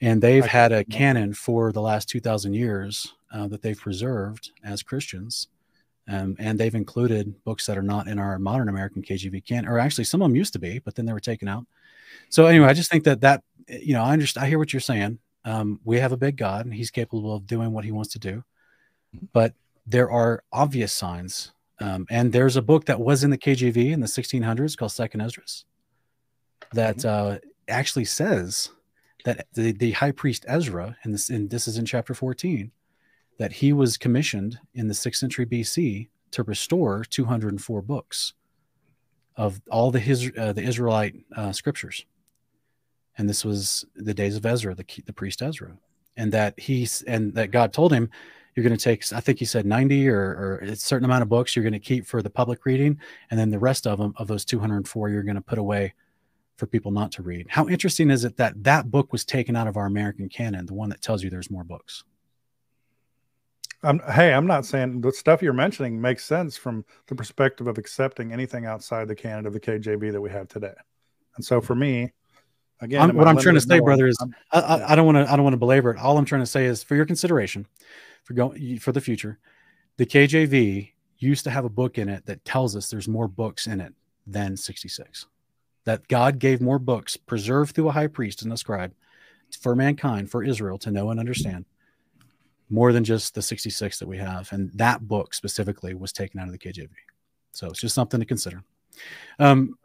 [0.00, 4.82] And they've had a canon for the last 2,000 years uh, that they've preserved as
[4.82, 5.46] Christians.
[6.08, 9.78] Um, and they've included books that are not in our modern American KJV canon, or
[9.78, 11.64] actually some of them used to be, but then they were taken out.
[12.28, 14.44] So anyway, I just think that that you know I understand.
[14.44, 15.18] I hear what you're saying.
[15.44, 18.18] Um, we have a big God, and He's capable of doing what He wants to
[18.18, 18.44] do.
[19.32, 19.54] But
[19.86, 24.00] there are obvious signs, um, and there's a book that was in the KJV in
[24.00, 25.64] the 1600s called Second Esdras
[26.72, 27.34] that mm-hmm.
[27.34, 28.70] uh, actually says
[29.24, 32.70] that the, the high priest Ezra, and this, and this is in chapter 14,
[33.38, 38.34] that he was commissioned in the sixth century BC to restore 204 books
[39.36, 42.04] of all the his uh, the Israelite uh, scriptures,
[43.18, 45.76] and this was the days of Ezra, the the priest Ezra,
[46.16, 48.10] and that he's and that God told him,
[48.54, 51.28] you're going to take I think he said 90 or, or a certain amount of
[51.28, 52.98] books you're going to keep for the public reading,
[53.30, 55.94] and then the rest of them of those 204 you're going to put away
[56.56, 57.46] for people not to read.
[57.48, 60.74] How interesting is it that that book was taken out of our American canon, the
[60.74, 62.04] one that tells you there's more books?
[63.82, 67.78] I'm, hey, I'm not saying the stuff you're mentioning makes sense from the perspective of
[67.78, 70.74] accepting anything outside the canon of the KJV that we have today.
[71.36, 72.12] And so for me,
[72.80, 74.16] again, I'm, what I'm trying to say, brother, is
[74.52, 75.98] I, I, I, don't want to I don't want to belabor it.
[75.98, 77.66] All I'm trying to say is for your consideration,
[78.22, 79.38] for going for the future,
[79.96, 83.66] the KJV used to have a book in it that tells us there's more books
[83.66, 83.94] in it
[84.26, 85.26] than 66.
[85.84, 88.94] That God gave more books preserved through a high priest and a scribe
[89.60, 91.64] for mankind, for Israel to know and understand
[92.72, 94.50] more than just the 66 that we have.
[94.52, 96.88] And that book specifically was taken out of the KJV.
[97.52, 98.64] So it's just something to consider.
[99.38, 99.76] Um,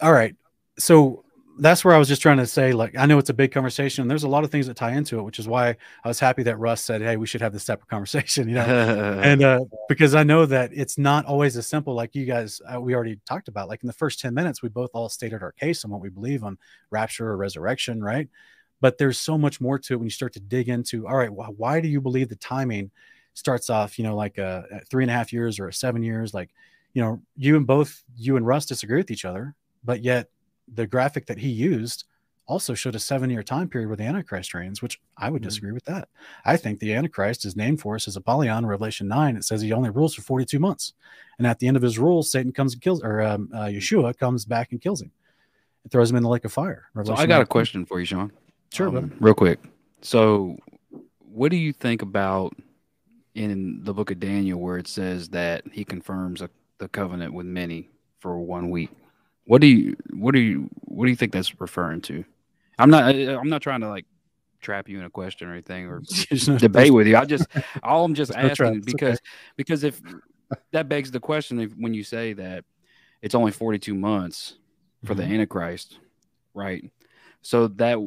[0.00, 0.34] all right.
[0.78, 1.24] So
[1.58, 4.02] that's where I was just trying to say, like, I know it's a big conversation
[4.02, 6.18] and there's a lot of things that tie into it, which is why I was
[6.18, 9.60] happy that Russ said, Hey, we should have this separate conversation, you know, and, uh,
[9.88, 13.18] because I know that it's not always as simple, like you guys, uh, we already
[13.26, 15.90] talked about, like in the first 10 minutes, we both all stated our case on
[15.90, 16.56] what we believe on
[16.90, 18.28] rapture or resurrection, right?
[18.80, 21.32] But there's so much more to it when you start to dig into all right
[21.32, 22.90] well, why do you believe the timing
[23.34, 26.34] starts off you know like a, three and a half years or a seven years
[26.34, 26.50] like
[26.92, 30.28] you know you and both you and russ disagree with each other but yet
[30.74, 32.04] the graphic that he used
[32.48, 35.48] also showed a seven year time period where the Antichrist reigns, which I would mm-hmm.
[35.48, 36.08] disagree with that.
[36.44, 39.36] I think the Antichrist is named for us as Apollyon, Revelation 9.
[39.36, 40.94] It says he only rules for 42 months.
[41.36, 44.16] And at the end of his rule, Satan comes and kills, or um, uh, Yeshua
[44.16, 45.12] comes back and kills him.
[45.84, 46.88] It throws him in the lake of fire.
[46.94, 47.42] Revelation so I got 9.
[47.42, 48.32] a question for you, Sean.
[48.72, 49.58] Sure, um, real quick.
[50.02, 50.58] So,
[51.20, 52.54] what do you think about
[53.34, 57.46] in the book of Daniel where it says that he confirms a, the covenant with
[57.46, 57.88] many
[58.20, 58.90] for one week?
[59.44, 62.24] What do you what do you what do you think that's referring to?
[62.78, 64.04] I'm not I'm not trying to like
[64.60, 66.02] trap you in a question or anything or
[66.58, 67.16] debate with you.
[67.16, 67.46] I just
[67.82, 69.28] all I'm just asking because okay.
[69.56, 70.00] because if
[70.72, 72.64] that begs the question if when you say that
[73.22, 74.54] it's only 42 months
[75.04, 75.28] for mm-hmm.
[75.28, 75.98] the Antichrist,
[76.54, 76.84] right?
[77.42, 77.98] So that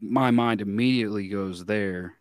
[0.00, 2.14] my mind immediately goes there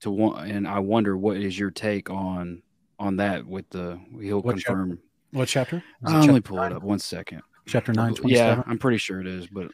[0.00, 2.62] to one, and I wonder what is your take on
[2.98, 4.90] on that with the he'll what confirm.
[4.90, 5.38] Chapter?
[5.38, 5.84] What chapter?
[6.04, 6.72] I'll only pull nine?
[6.72, 7.42] it up one second.
[7.66, 8.14] Chapter nine.
[8.24, 9.70] Yeah, I'm pretty sure it is, but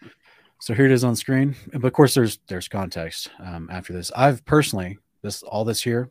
[0.60, 1.54] so here it is on screen.
[1.72, 4.10] But of course, there's there's context um, after this.
[4.14, 6.10] I've personally this all this here.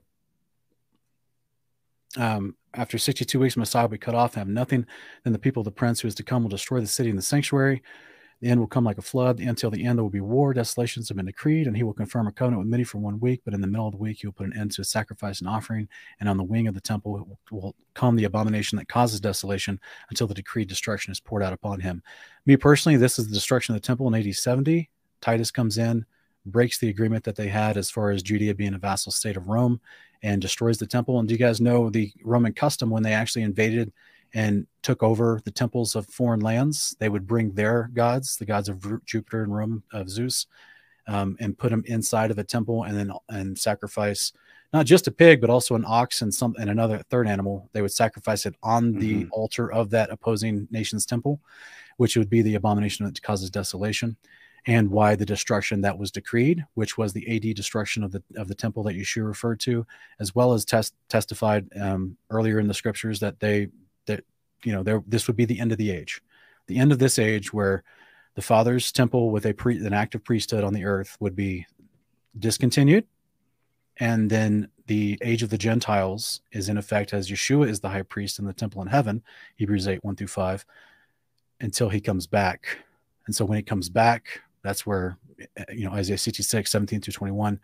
[2.17, 4.85] Um, after 62 weeks, Messiah will be cut off and have nothing.
[5.23, 7.17] Then the people of the prince who is to come will destroy the city and
[7.17, 7.83] the sanctuary
[8.45, 9.39] The end will come like a flood.
[9.39, 10.53] Until the end, there will be war.
[10.53, 13.41] Desolations have been decreed, and he will confirm a covenant with many for one week.
[13.43, 15.49] But in the middle of the week, he will put an end to sacrifice and
[15.49, 15.89] offering.
[16.19, 19.79] And on the wing of the temple will come the abomination that causes desolation
[20.11, 22.03] until the decreed destruction is poured out upon him.
[22.45, 24.91] Me personally, this is the destruction of the temple in AD 70.
[25.21, 26.05] Titus comes in,
[26.45, 29.47] breaks the agreement that they had as far as Judea being a vassal state of
[29.47, 29.81] Rome,
[30.21, 31.17] and destroys the temple.
[31.17, 33.91] And do you guys know the Roman custom when they actually invaded?
[34.35, 36.95] And took over the temples of foreign lands.
[36.99, 40.45] They would bring their gods, the gods of Jupiter and Rome of Zeus,
[41.07, 44.33] um, and put them inside of a temple, and then and sacrifice
[44.73, 47.69] not just a pig, but also an ox and some and another third animal.
[47.71, 48.99] They would sacrifice it on mm-hmm.
[48.99, 51.39] the altar of that opposing nation's temple,
[51.95, 54.17] which would be the abomination that causes desolation.
[54.67, 58.47] And why the destruction that was decreed, which was the AD destruction of the of
[58.47, 59.85] the temple that Yeshua referred to,
[60.19, 63.69] as well as test, testified um, earlier in the scriptures that they
[64.05, 64.23] that
[64.63, 66.21] you know there this would be the end of the age,
[66.67, 67.83] the end of this age where
[68.35, 71.65] the Father's temple with a pre, an active priesthood on the earth would be
[72.37, 73.05] discontinued,
[73.97, 78.03] and then the age of the Gentiles is in effect as Yeshua is the high
[78.03, 79.23] priest in the temple in heaven,
[79.55, 80.65] Hebrews 8, 1 through 5,
[81.61, 82.77] until he comes back.
[83.25, 85.17] And so when he comes back, that's where,
[85.73, 87.59] you know, Isaiah 66, 17 through 21,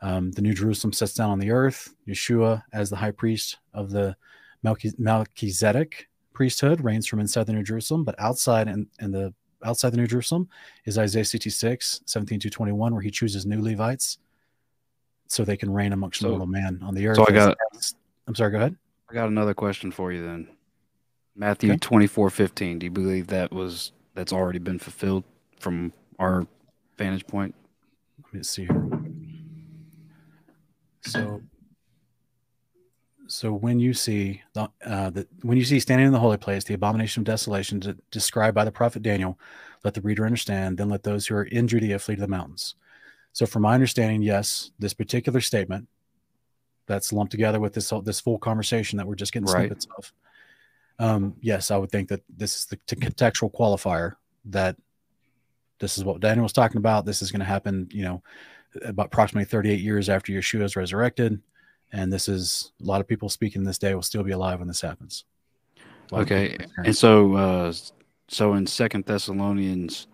[0.00, 3.90] um, the New Jerusalem sets down on the earth, Yeshua as the high priest of
[3.90, 4.16] the
[4.62, 9.34] Melchizedek priesthood reigns from inside the New Jerusalem, but outside and in, in, the
[9.64, 10.48] outside the New Jerusalem
[10.84, 14.18] is Isaiah 66, 17 to 21, where he chooses new Levites
[15.28, 17.16] so they can reign amongst so, mortal man on the earth.
[17.16, 17.56] So I got
[18.26, 18.76] I'm sorry, go ahead.
[19.10, 20.48] I got another question for you then.
[21.36, 21.78] Matthew okay.
[21.78, 22.78] 24, 15.
[22.78, 25.24] Do you believe that was that's already been fulfilled
[25.58, 26.46] from our
[26.96, 27.54] vantage point?
[28.24, 28.90] Let me see here.
[31.02, 31.40] So
[33.28, 36.64] so when you see the, uh, the when you see standing in the holy place
[36.64, 39.38] the abomination of desolation to, described by the prophet Daniel,
[39.84, 40.78] let the reader understand.
[40.78, 42.74] Then let those who are in Judea flee to the mountains.
[43.32, 45.88] So, from my understanding, yes, this particular statement
[46.86, 49.66] that's lumped together with this this full conversation that we're just getting right.
[49.66, 50.12] snippets of.
[50.98, 54.14] Um, yes, I would think that this is the contextual qualifier
[54.46, 54.76] that
[55.78, 57.04] this is what Daniel was talking about.
[57.04, 58.22] This is going to happen, you know,
[58.82, 61.42] about approximately 38 years after Yeshua is resurrected
[61.96, 64.68] and this is a lot of people speaking this day will still be alive when
[64.68, 65.24] this happens.
[66.12, 67.72] Okay, and so uh,
[68.28, 70.06] so in Second Thessalonians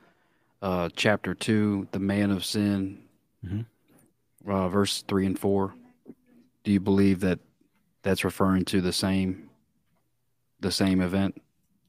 [0.63, 3.03] uh, chapter two, the man of sin,
[3.45, 4.51] mm-hmm.
[4.51, 5.75] uh, verse three and four.
[6.65, 7.41] Do you believe that
[8.03, 9.51] that's referring to the same
[10.61, 11.43] the same event?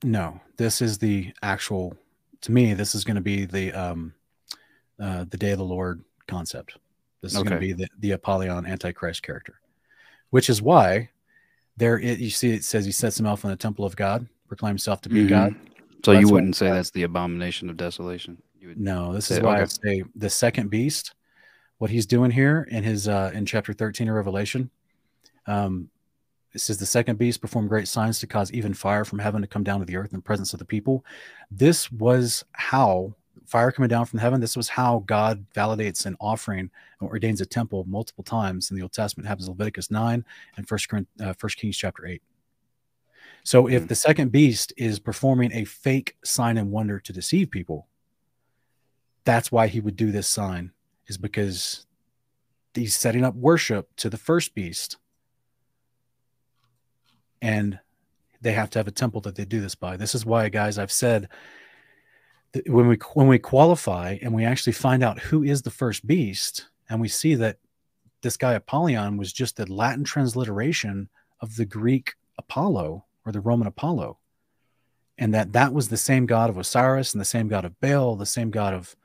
[0.03, 1.95] No, this is the actual.
[2.41, 4.14] To me, this is going to be the um,
[4.99, 6.78] uh, the day of the Lord concept.
[7.22, 7.49] This is okay.
[7.49, 9.61] going to be the, the Apollyon Antichrist character
[10.34, 11.07] which is why
[11.77, 14.81] there it, you see it says he sets himself in the temple of God, proclaims
[14.81, 15.30] himself to be mm-hmm.
[15.30, 15.55] God.
[16.03, 18.41] So, you wouldn't say that's the abomination of desolation.
[18.60, 19.61] no, this is why okay.
[19.61, 21.14] I say the second beast.
[21.77, 24.72] What he's doing here in his uh, in chapter thirteen of Revelation,
[25.45, 25.89] um,
[26.51, 29.47] it says the second beast performed great signs to cause even fire from heaven to
[29.47, 31.05] come down to the earth in the presence of the people.
[31.51, 33.14] This was how
[33.45, 34.41] fire coming down from heaven.
[34.41, 36.69] This was how God validates an offering
[36.99, 39.26] and ordains a temple multiple times in the Old Testament.
[39.26, 40.26] It happens in Leviticus 9
[40.57, 40.88] and First,
[41.22, 42.22] uh, First Kings chapter 8.
[43.43, 43.88] So if hmm.
[43.88, 47.88] the second beast is performing a fake sign and wonder to deceive people,
[49.26, 50.72] that's why he would do this sign,
[51.07, 51.85] is because
[52.73, 54.97] he's setting up worship to the first beast.
[57.41, 57.80] And
[58.41, 59.97] they have to have a temple that they do this by.
[59.97, 61.30] This is why, guys, I've said
[62.67, 66.67] when we when we qualify and we actually find out who is the first beast
[66.89, 67.57] and we see that
[68.21, 71.09] this guy apollyon was just the latin transliteration
[71.41, 74.17] of the greek apollo or the roman apollo
[75.17, 78.15] and that that was the same god of osiris and the same god of baal
[78.15, 78.95] the same god of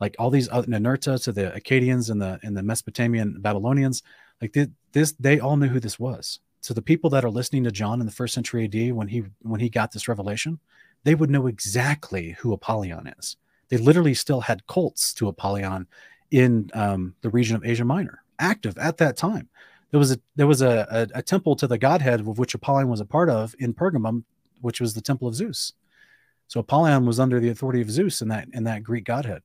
[0.00, 4.02] like all these other Ninurta to the Akkadians and the and the Mesopotamian Babylonians,
[4.40, 4.56] like
[4.92, 6.40] this, they all knew who this was.
[6.60, 9.24] So the people that are listening to John in the first century AD when he
[9.42, 10.58] when he got this revelation,
[11.04, 13.36] they would know exactly who Apollyon is.
[13.68, 15.86] They literally still had cults to Apollyon
[16.30, 19.48] in um, the region of Asia Minor, active at that time.
[19.90, 22.88] There was a there was a, a, a temple to the godhead of which Apollyon
[22.88, 24.24] was a part of in Pergamum,
[24.60, 25.72] which was the temple of Zeus.
[26.46, 29.42] So Apollyon was under the authority of Zeus in that in that Greek godhead.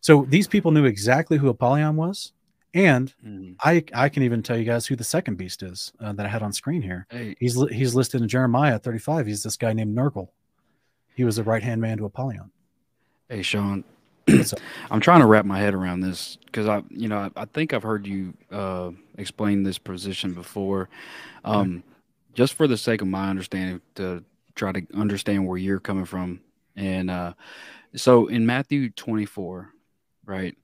[0.00, 2.32] So these people knew exactly who Apollyon was,
[2.74, 3.56] and mm.
[3.62, 6.28] I I can even tell you guys who the second beast is uh, that I
[6.28, 7.06] had on screen here.
[7.10, 7.36] Hey.
[7.38, 9.26] He's he's listed in Jeremiah 35.
[9.26, 10.28] He's this guy named Nergal.
[11.14, 12.50] He was a right hand man to Apollyon.
[13.28, 13.84] Hey, Sean.
[14.90, 17.72] I'm trying to wrap my head around this because I, you know, I, I, think
[17.72, 20.88] I've heard you uh, explain this position before.
[21.44, 21.82] Um,
[22.34, 24.22] Just for the sake of my understanding, to
[24.54, 26.40] try to understand where you're coming from
[26.76, 27.34] And uh,
[27.94, 29.70] so in Matthew 24,
[30.24, 30.56] right,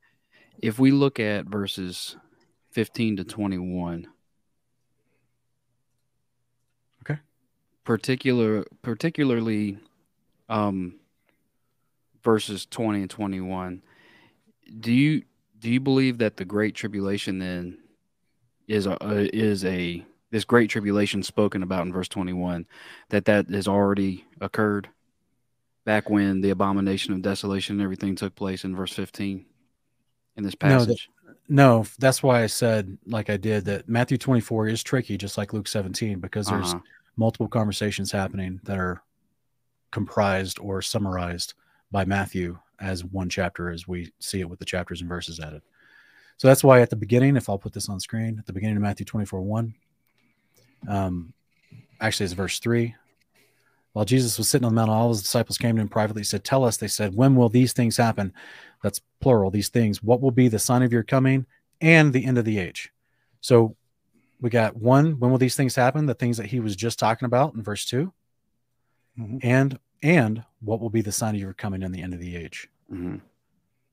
[0.58, 2.16] if we look at verses
[2.70, 4.06] 15 to 21,
[7.02, 7.20] okay,
[7.84, 9.78] particular, particularly
[10.48, 10.94] um,
[12.22, 13.82] verses 20 and 21,
[14.80, 15.22] do you
[15.58, 17.78] do you believe that the great tribulation then
[18.68, 18.96] is a
[19.36, 22.66] is a this great tribulation spoken about in verse 21
[23.10, 24.88] that that has already occurred
[25.84, 29.46] back when the abomination of desolation and everything took place in verse 15
[30.36, 31.08] in this passage
[31.48, 35.38] no, no that's why i said like i did that matthew 24 is tricky just
[35.38, 36.80] like luke 17 because there's uh-huh.
[37.16, 39.02] multiple conversations happening that are
[39.90, 41.54] comprised or summarized
[41.90, 45.62] by matthew as one chapter as we see it with the chapters and verses added
[46.36, 48.76] so that's why at the beginning if i'll put this on screen at the beginning
[48.76, 49.74] of matthew 24 1
[50.88, 51.32] um,
[52.00, 52.94] actually, it's verse three.
[53.92, 56.22] While Jesus was sitting on the mountain, all his disciples came to him privately.
[56.22, 58.32] Said, "Tell us," they said, "when will these things happen?"
[58.82, 59.50] That's plural.
[59.50, 60.02] These things.
[60.02, 61.46] What will be the sign of your coming
[61.80, 62.92] and the end of the age?
[63.40, 63.76] So
[64.40, 65.18] we got one.
[65.18, 66.06] When will these things happen?
[66.06, 68.12] The things that he was just talking about in verse 2
[69.18, 69.38] mm-hmm.
[69.42, 72.36] and and what will be the sign of your coming and the end of the
[72.36, 72.68] age?
[72.92, 73.16] Mm-hmm.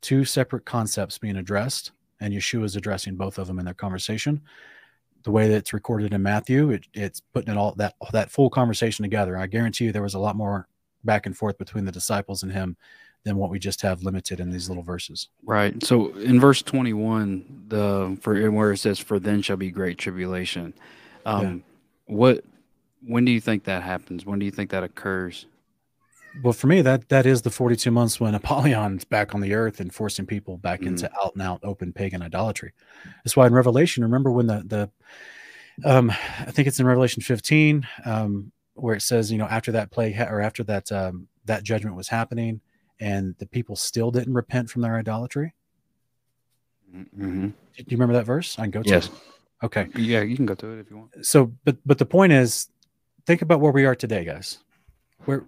[0.01, 4.41] Two separate concepts being addressed, and Yeshua is addressing both of them in their conversation
[5.23, 8.49] the way that it's recorded in Matthew, it, it's putting it all that that full
[8.49, 9.37] conversation together.
[9.37, 10.67] I guarantee you there was a lot more
[11.03, 12.77] back and forth between the disciples and him
[13.23, 15.29] than what we just have limited in these little verses.
[15.45, 15.81] Right.
[15.83, 20.73] So in verse 21, the for where it says for then shall be great tribulation.
[21.25, 21.63] Um
[22.07, 22.15] yeah.
[22.15, 22.45] what
[23.05, 24.25] when do you think that happens?
[24.25, 25.45] When do you think that occurs?
[26.41, 29.79] well, for me, that that is the 42 months when Apollyon's back on the earth
[29.79, 30.87] and forcing people back mm.
[30.87, 32.73] into out and out open pagan idolatry.
[33.23, 34.89] That's why in Revelation, remember when the the
[35.89, 39.91] um, I think it's in Revelation 15 um, where it says, you know, after that
[39.91, 42.61] plague or after that um, that judgment was happening,
[42.99, 45.53] and the people still didn't repent from their idolatry.
[46.95, 47.47] Mm-hmm.
[47.47, 48.57] Do you remember that verse?
[48.59, 49.07] I can go to yes.
[49.07, 49.11] it.
[49.63, 49.87] Okay.
[49.95, 51.25] Yeah, you can go to it if you want.
[51.25, 52.69] So, but but the point is,
[53.25, 54.59] think about where we are today, guys.
[55.25, 55.45] We're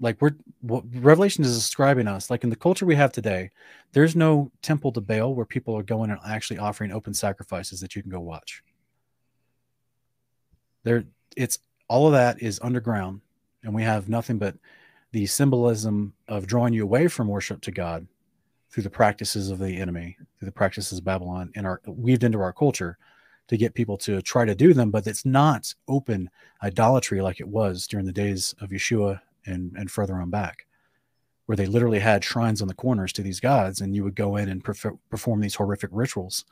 [0.00, 3.50] like we're what revelation is describing us like in the culture we have today
[3.92, 7.96] there's no temple to baal where people are going and actually offering open sacrifices that
[7.96, 8.62] you can go watch
[10.84, 11.04] there
[11.36, 11.58] it's
[11.88, 13.20] all of that is underground
[13.64, 14.56] and we have nothing but
[15.12, 18.06] the symbolism of drawing you away from worship to god
[18.70, 22.40] through the practices of the enemy through the practices of babylon and are weaved into
[22.40, 22.98] our culture
[23.48, 26.30] to get people to try to do them but it's not open
[26.62, 30.66] idolatry like it was during the days of yeshua and and further on back
[31.48, 34.36] where they literally had shrines on the corners to these gods and you would go
[34.36, 36.44] in and perform these horrific rituals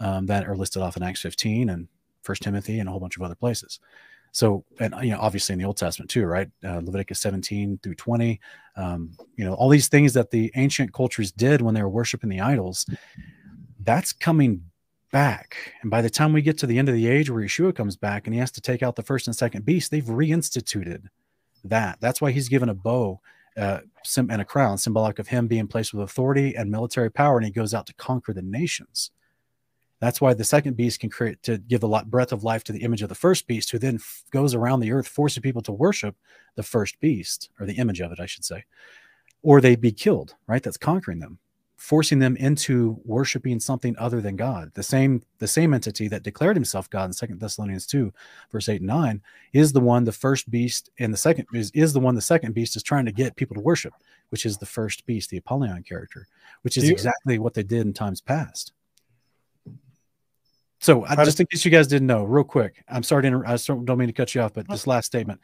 [0.00, 1.88] um, that are listed off in acts 15 and
[2.22, 3.80] first timothy and a whole bunch of other places.
[4.32, 6.50] So and you know obviously in the old testament too right?
[6.62, 8.38] Uh, leviticus 17 through 20
[8.76, 12.28] um, you know all these things that the ancient cultures did when they were worshiping
[12.28, 12.84] the idols
[13.80, 14.62] that's coming
[15.14, 17.72] back and by the time we get to the end of the age where yeshua
[17.72, 21.04] comes back and he has to take out the first and second beast they've reinstituted
[21.64, 21.98] that.
[22.00, 23.20] That's why he's given a bow
[23.56, 23.80] uh,
[24.16, 27.50] and a crown, symbolic of him being placed with authority and military power, and he
[27.50, 29.10] goes out to conquer the nations.
[30.00, 32.82] That's why the second beast can create to give the breath of life to the
[32.82, 34.00] image of the first beast, who then
[34.30, 36.16] goes around the earth, forcing people to worship
[36.56, 38.64] the first beast, or the image of it, I should say,
[39.42, 40.34] or they'd be killed.
[40.46, 40.62] Right?
[40.62, 41.38] That's conquering them
[41.84, 44.72] forcing them into worshiping something other than God.
[44.72, 48.10] The same the same entity that declared himself God in Second Thessalonians 2,
[48.50, 51.92] verse 8 and 9, is the one the first beast and the second is, is
[51.92, 53.92] the one the second beast is trying to get people to worship,
[54.30, 56.26] which is the first beast, the Apollyon character,
[56.62, 58.72] which is exactly what they did in times past.
[60.80, 63.58] So uh, just in case you guys didn't know, real quick, I'm sorry to I
[63.58, 65.38] don't mean to cut you off, but this last statement,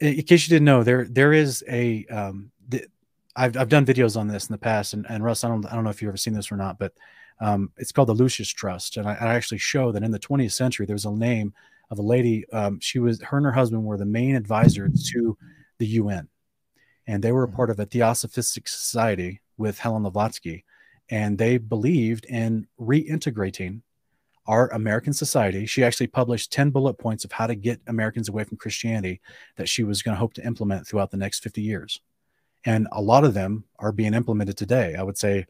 [0.00, 2.86] in case you didn't know, there there is a um, the,
[3.34, 5.74] I've, I've done videos on this in the past, and, and Russ, I don't I
[5.74, 6.92] don't know if you've ever seen this or not, but
[7.40, 10.52] um, it's called the Lucis Trust, and I, I, actually show that in the 20th
[10.52, 11.54] century there was a name
[11.90, 12.44] of a lady.
[12.52, 15.36] Um, she was her and her husband were the main advisors to
[15.78, 16.28] the UN,
[17.06, 20.64] and they were a part of a Theosophistic society with Helen Blavatsky,
[21.08, 23.80] and they believed in reintegrating
[24.46, 25.66] our American society.
[25.66, 29.20] She actually published 10 bullet points of how to get Americans away from Christianity
[29.56, 32.00] that she was going to hope to implement throughout the next 50 years
[32.64, 34.94] and a lot of them are being implemented today.
[34.98, 35.46] I would say,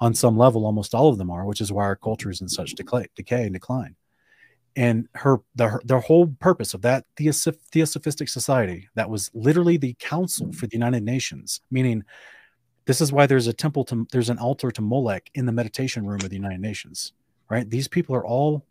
[0.00, 2.48] on some level, almost all of them are, which is why our culture is in
[2.48, 3.96] such decay, decay and decline.
[4.74, 10.52] And her the the whole purpose of that theosophistic society that was literally the council
[10.52, 12.04] for the United Nations, meaning
[12.84, 16.06] this is why there's a temple to there's an altar to Molech in the meditation
[16.06, 17.14] room of the United Nations,
[17.48, 17.68] right?
[17.68, 18.66] These people are all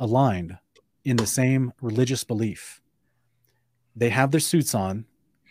[0.00, 0.58] aligned
[1.04, 2.82] in the same religious belief.
[3.96, 5.06] They have their suits on,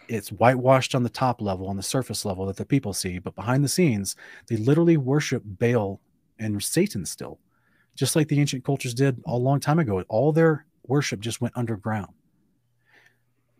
[0.09, 3.35] it's whitewashed on the top level, on the surface level that the people see, but
[3.35, 4.15] behind the scenes,
[4.47, 5.99] they literally worship Baal
[6.39, 7.39] and Satan still,
[7.95, 10.03] just like the ancient cultures did a long time ago.
[10.07, 12.13] All their worship just went underground.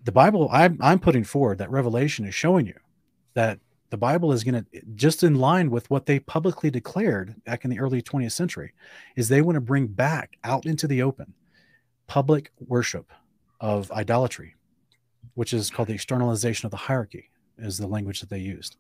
[0.04, 2.76] The Bible, I'm, I'm putting forward that Revelation is showing you
[3.34, 3.60] that
[3.90, 7.70] the Bible is going to just in line with what they publicly declared back in
[7.70, 8.74] the early 20th century,
[9.16, 11.34] is they want to bring back out into the open
[12.08, 13.12] public worship
[13.60, 14.56] of idolatry,
[15.38, 18.76] which is called the externalization of the hierarchy, is the language that they used.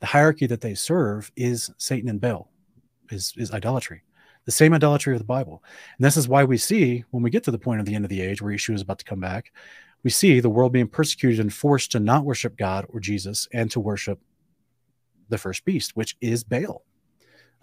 [0.00, 2.50] The hierarchy that they serve is Satan and Baal,
[3.10, 4.02] is, is idolatry,
[4.44, 5.64] the same idolatry of the Bible.
[5.96, 8.04] And this is why we see when we get to the point of the end
[8.04, 9.50] of the age where Yeshua is about to come back,
[10.02, 13.70] we see the world being persecuted and forced to not worship God or Jesus and
[13.70, 14.20] to worship
[15.30, 16.84] the first beast, which is Baal.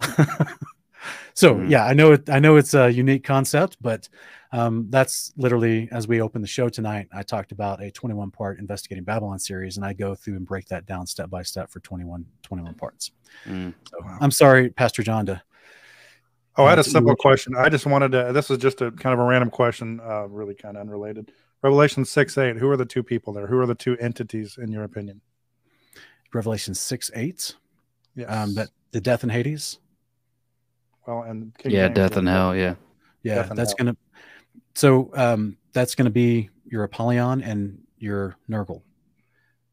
[1.32, 1.70] so mm-hmm.
[1.70, 2.28] yeah, I know it.
[2.28, 4.08] I know it's a unique concept, but
[4.52, 7.08] um, that's literally as we open the show tonight.
[7.12, 10.66] I talked about a 21 part investigating Babylon series, and I go through and break
[10.66, 13.12] that down step by step for 21 21 parts.
[13.46, 13.74] Mm.
[13.88, 14.18] So wow.
[14.20, 15.42] I'm sorry, Pastor John, to
[16.56, 17.54] Oh, I had a simple question.
[17.56, 18.32] I just wanted to.
[18.32, 21.32] This is just a kind of a random question, uh, really kind of unrelated.
[21.62, 22.56] Revelation six eight.
[22.56, 23.46] Who are the two people there?
[23.46, 25.22] Who are the two entities in your opinion?
[26.34, 27.54] Revelation six eight.
[28.14, 28.26] Yeah.
[28.26, 29.78] Um, that the death and Hades.
[31.06, 32.54] Well, and King yeah, James death and hell.
[32.54, 32.74] Yeah.
[33.22, 33.96] Yeah, that's gonna.
[34.74, 38.82] So um, that's gonna be your Apollyon and your Nergal.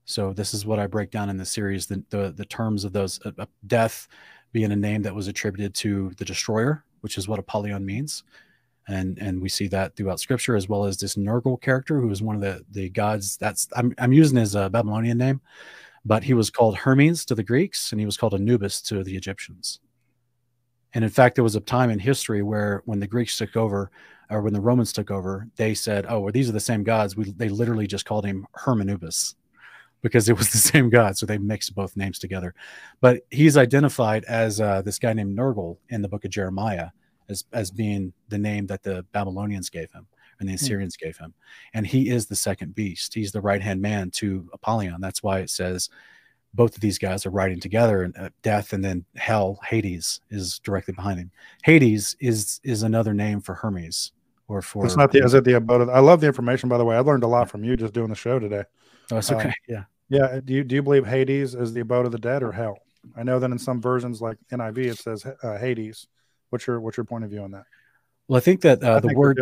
[0.05, 2.93] So this is what I break down in the series: the the, the terms of
[2.93, 4.07] those uh, uh, death
[4.51, 8.23] being a name that was attributed to the destroyer, which is what Apollyon means.
[8.88, 12.23] And, and we see that throughout scripture as well as this Nergal character who is
[12.23, 15.41] one of the, the gods that's I'm, I'm using his uh, Babylonian name
[16.05, 19.15] but he was called Hermes to the Greeks and he was called Anubis to the
[19.15, 19.80] Egyptians.
[20.93, 23.91] And in fact, there was a time in history where when the Greeks took over
[24.30, 27.15] or when the Romans took over, they said, oh, well, these are the same gods.
[27.15, 29.35] We, they literally just called him Hermanubis
[30.01, 31.18] because it was the same god.
[31.18, 32.53] So they mixed both names together.
[33.01, 36.89] But he's identified as uh, this guy named Nergal in the book of Jeremiah
[37.27, 40.06] as, as being the name that the Babylonians gave him
[40.39, 40.56] and the hmm.
[40.56, 41.34] Assyrians gave him.
[41.73, 43.14] And he is the second beast.
[43.14, 45.01] He's the right hand man to Apollyon.
[45.01, 45.89] That's why it says
[46.53, 50.57] both of these guys are riding together, and uh, death and then hell, Hades, is
[50.60, 51.31] directly behind him.
[51.64, 54.14] Hades is is another name for Hermes
[54.49, 54.85] or for.
[54.85, 55.88] It's not the is it the abode.
[55.88, 56.97] I love the information by the way.
[56.97, 58.63] I learned a lot from you just doing the show today.
[59.11, 59.49] Oh, it's okay.
[59.49, 59.84] Um, yeah.
[60.09, 60.39] Yeah.
[60.43, 62.80] Do you do you believe Hades is the abode of the dead or hell?
[63.15, 66.07] I know that in some versions like NIV it says uh, Hades.
[66.49, 67.63] What's your what's your point of view on that?
[68.27, 69.41] Well, I think that uh, I the think word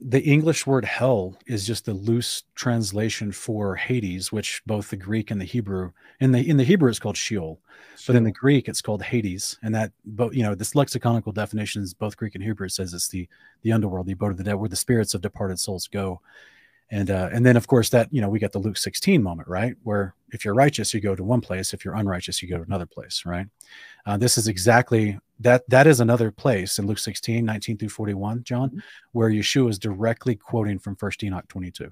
[0.00, 5.30] the English word hell is just the loose translation for Hades, which both the Greek
[5.30, 7.60] and the Hebrew in the in the Hebrew it's called Sheol,
[8.06, 11.82] but in the Greek it's called Hades, and that both you know this lexiconical definition
[11.82, 12.68] is both Greek and Hebrew.
[12.68, 13.28] Says it's the
[13.62, 16.20] the underworld, the abode of the dead, where the spirits of departed souls go,
[16.90, 19.48] and uh, and then of course that you know we got the Luke 16 moment,
[19.48, 22.58] right, where if you're righteous you go to one place, if you're unrighteous you go
[22.58, 23.46] to another place, right?
[24.06, 28.44] Uh, this is exactly that that is another place in Luke 16, 19 through 41,
[28.44, 28.78] John, mm-hmm.
[29.12, 31.90] where Yeshua is directly quoting from First Enoch 22.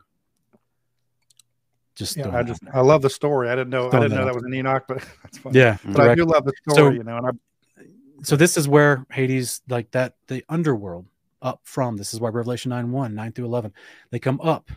[1.95, 3.51] Just yeah, I just I love the story.
[3.51, 5.59] I didn't know I didn't know that was an Enoch, but that's funny.
[5.59, 6.11] Yeah, but direct.
[6.11, 7.19] I do love the story, so, you know.
[7.19, 7.31] And I
[8.23, 11.07] so this is where Hades, like that, the underworld
[11.43, 11.97] up from.
[11.97, 13.73] This is why Revelation 9 1, 9 through 11,
[14.11, 14.71] they come up.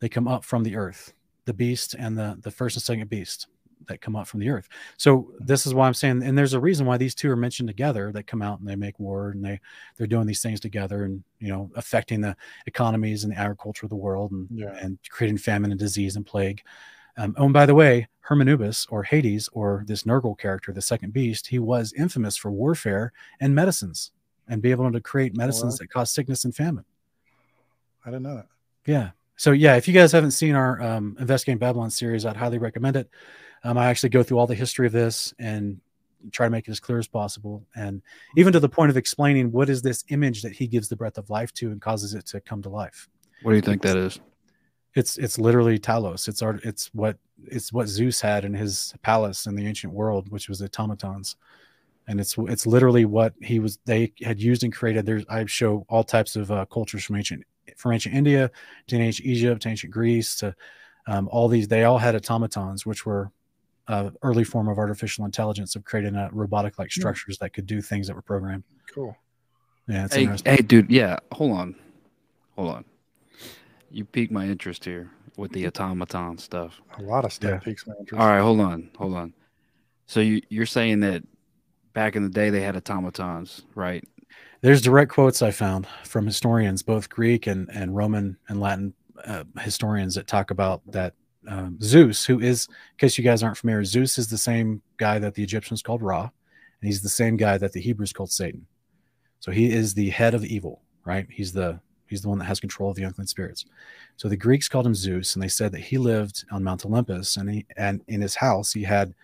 [0.00, 1.14] They come up from the earth,
[1.46, 3.46] the beast and the, the first and second beast
[3.86, 4.68] that come up from the earth.
[4.96, 7.68] So this is why I'm saying, and there's a reason why these two are mentioned
[7.68, 8.12] together.
[8.12, 9.60] They come out and they make war, and they
[9.96, 12.36] they're doing these things together, and you know, affecting the
[12.66, 14.76] economies and the agriculture of the world, and yeah.
[14.80, 16.62] and creating famine and disease and plague.
[17.16, 21.12] Um, oh, and by the way, Hermanubis or Hades or this Nergal character, the second
[21.12, 24.10] beast, he was infamous for warfare and medicines,
[24.48, 26.84] and be able to create medicines that cause sickness and famine.
[28.04, 28.46] I didn't know that.
[28.86, 29.10] Yeah.
[29.36, 32.96] So yeah, if you guys haven't seen our um, investigating Babylon series, I'd highly recommend
[32.96, 33.10] it.
[33.64, 35.80] Um, I actually go through all the history of this and
[36.30, 38.02] try to make it as clear as possible, and
[38.36, 41.18] even to the point of explaining what is this image that he gives the breath
[41.18, 43.08] of life to and causes it to come to life.
[43.42, 44.20] What do you think that is?
[44.94, 46.28] It's it's literally Talos.
[46.28, 46.60] It's art.
[46.64, 50.62] It's what it's what Zeus had in his palace in the ancient world, which was
[50.62, 51.36] automatons
[52.06, 55.84] and it's it's literally what he was they had used and created there's i show
[55.88, 57.42] all types of uh, cultures from ancient
[57.76, 58.50] from ancient india
[58.86, 60.54] to ancient egypt to ancient greece to
[61.06, 63.30] um, all these they all had automatons which were
[63.88, 67.00] uh, early form of artificial intelligence of creating uh, robotic like hmm.
[67.00, 68.64] structures that could do things that were programmed.
[68.92, 69.16] Cool.
[69.88, 70.06] Yeah.
[70.06, 70.90] it's hey, hey, dude.
[70.90, 71.18] Yeah.
[71.32, 71.74] Hold on.
[72.56, 72.84] Hold on.
[73.90, 76.80] You piqued my interest here with the automaton stuff.
[76.98, 77.58] A lot of stuff yeah.
[77.58, 78.20] piques my interest.
[78.20, 78.40] All right.
[78.40, 78.90] Hold on.
[78.96, 79.34] Hold on.
[80.06, 81.22] So you, you're saying that
[81.92, 84.06] back in the day they had automatons, right?
[84.60, 88.94] There's direct quotes I found from historians, both Greek and, and Roman and Latin
[89.24, 91.14] uh, historians that talk about that
[91.48, 95.18] um, Zeus, who is, in case you guys aren't familiar, Zeus is the same guy
[95.18, 96.30] that the Egyptians called Ra, and
[96.80, 98.66] he's the same guy that the Hebrews called Satan.
[99.40, 101.26] So he is the head of evil, right?
[101.30, 103.64] He's the he's the one that has control of the unclean spirits.
[104.16, 107.36] So the Greeks called him Zeus, and they said that he lived on Mount Olympus,
[107.36, 109.14] and he and in his house he had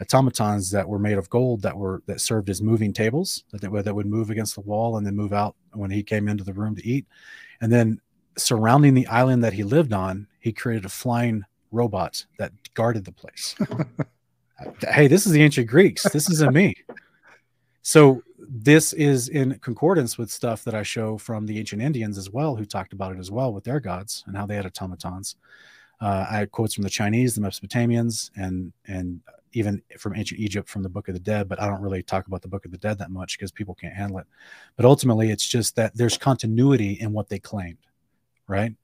[0.00, 3.84] automatons that were made of gold that were that served as moving tables that would,
[3.84, 6.52] that would move against the wall and then move out when he came into the
[6.52, 7.06] room to eat,
[7.60, 8.00] and then
[8.36, 13.12] surrounding the island that he lived on, he created a flying robot that guarded the
[13.12, 13.54] place.
[14.88, 16.04] hey, this is the ancient Greeks.
[16.10, 16.74] This isn't me.
[17.82, 22.30] So this is in concordance with stuff that I show from the ancient Indians as
[22.30, 25.36] well, who talked about it as well with their gods and how they had automatons.
[26.00, 29.20] Uh, I had quotes from the Chinese, the Mesopotamians, and and
[29.52, 31.48] even from ancient Egypt from the Book of the Dead.
[31.48, 33.74] But I don't really talk about the Book of the Dead that much because people
[33.74, 34.26] can't handle it.
[34.76, 37.78] But ultimately, it's just that there's continuity in what they claimed,
[38.46, 38.74] right?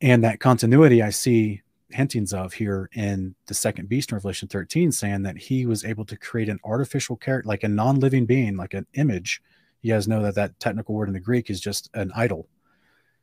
[0.00, 4.92] And that continuity I see hintings of here in the second beast in Revelation 13,
[4.92, 8.74] saying that he was able to create an artificial character, like a non-living being, like
[8.74, 9.42] an image.
[9.82, 12.48] You guys know that that technical word in the Greek is just an idol.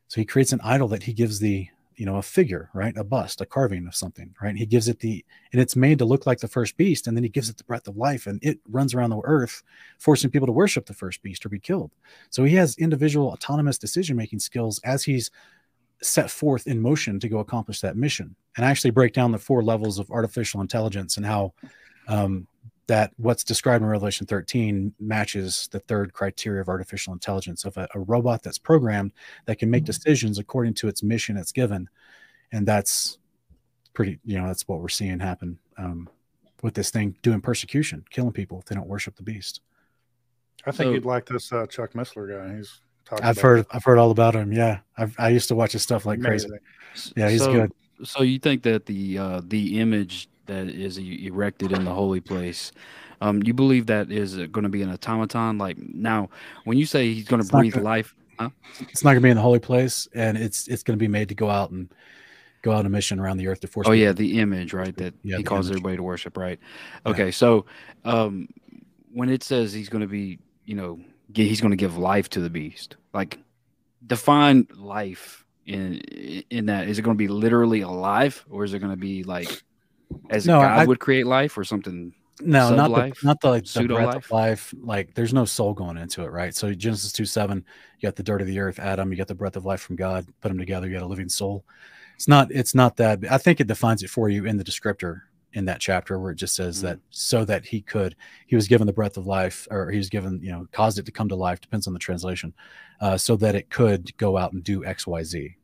[0.08, 2.96] So he creates an idol that he gives the, you know, a figure, right?
[2.98, 4.56] A bust, a carving of something, right?
[4.56, 7.24] He gives it the, and it's made to look like the first beast, and then
[7.24, 9.64] he gives it the breath of life, and it runs around the earth,
[9.98, 11.92] forcing people to worship the first beast or be killed.
[12.30, 15.32] So he has individual autonomous decision making skills as he's
[16.02, 18.36] set forth in motion to go accomplish that mission.
[18.56, 21.54] And I actually break down the four levels of artificial intelligence and how
[22.08, 22.48] um,
[22.88, 27.88] that what's described in revelation 13 matches the third criteria of artificial intelligence of a,
[27.96, 29.12] a robot that's programmed
[29.46, 29.88] that can make mm-hmm.
[29.88, 31.90] decisions according to its mission it's given.
[32.52, 33.18] And that's
[33.94, 36.10] pretty you know that's what we're seeing happen um,
[36.62, 39.62] with this thing doing persecution killing people if they don't worship the beast.
[40.68, 42.58] I think so, you'd like this uh, chuck missler guy.
[42.58, 42.82] He's
[43.12, 43.68] I've heard it.
[43.72, 44.52] I've heard all about him.
[44.52, 46.52] Yeah, I've, i used to watch his stuff like Amazing.
[46.52, 47.14] crazy.
[47.16, 47.72] Yeah, he's so, good.
[48.04, 52.72] So you think that the uh, the image that is erected in the holy place,
[53.22, 55.58] um, you believe that is going to be an automaton?
[55.58, 56.30] Like now,
[56.64, 58.50] when you say he's going to breathe gonna, life, huh?
[58.82, 61.08] it's not going to be in the holy place, and it's it's going to be
[61.08, 61.94] made to go out and
[62.62, 63.88] go out on a mission around the earth to force.
[63.88, 64.96] Oh yeah, the image, right?
[64.98, 65.78] That yeah, he calls image.
[65.78, 66.60] everybody to worship, right?
[67.06, 67.32] Okay, yeah.
[67.32, 67.66] so
[68.04, 68.50] um,
[69.14, 71.00] when it says he's going to be, you know,
[71.34, 73.40] he's going to give life to the beast, like
[74.06, 75.98] define life in
[76.52, 79.24] in that is it going to be literally alive or is it going to be
[79.24, 79.64] like
[80.30, 82.14] as no, God I, would create life or something?
[82.42, 84.26] No, not the, not the like the breath life?
[84.26, 84.74] of life.
[84.82, 86.54] Like there's no soul going into it, right?
[86.54, 87.66] So Genesis two seven,
[88.00, 89.12] you got the dirt of the earth, Adam.
[89.12, 90.28] You got the breath of life from God.
[90.42, 91.64] Put them together, you got a living soul.
[92.16, 92.52] It's not.
[92.52, 93.20] It's not that.
[93.30, 95.22] I think it defines it for you in the descriptor
[95.56, 96.88] in that chapter where it just says mm-hmm.
[96.88, 98.16] that so that he could
[98.46, 101.06] he was given the breath of life or he was given you know caused it
[101.06, 102.54] to come to life depends on the translation
[103.02, 105.56] uh, so that it could go out and do xyz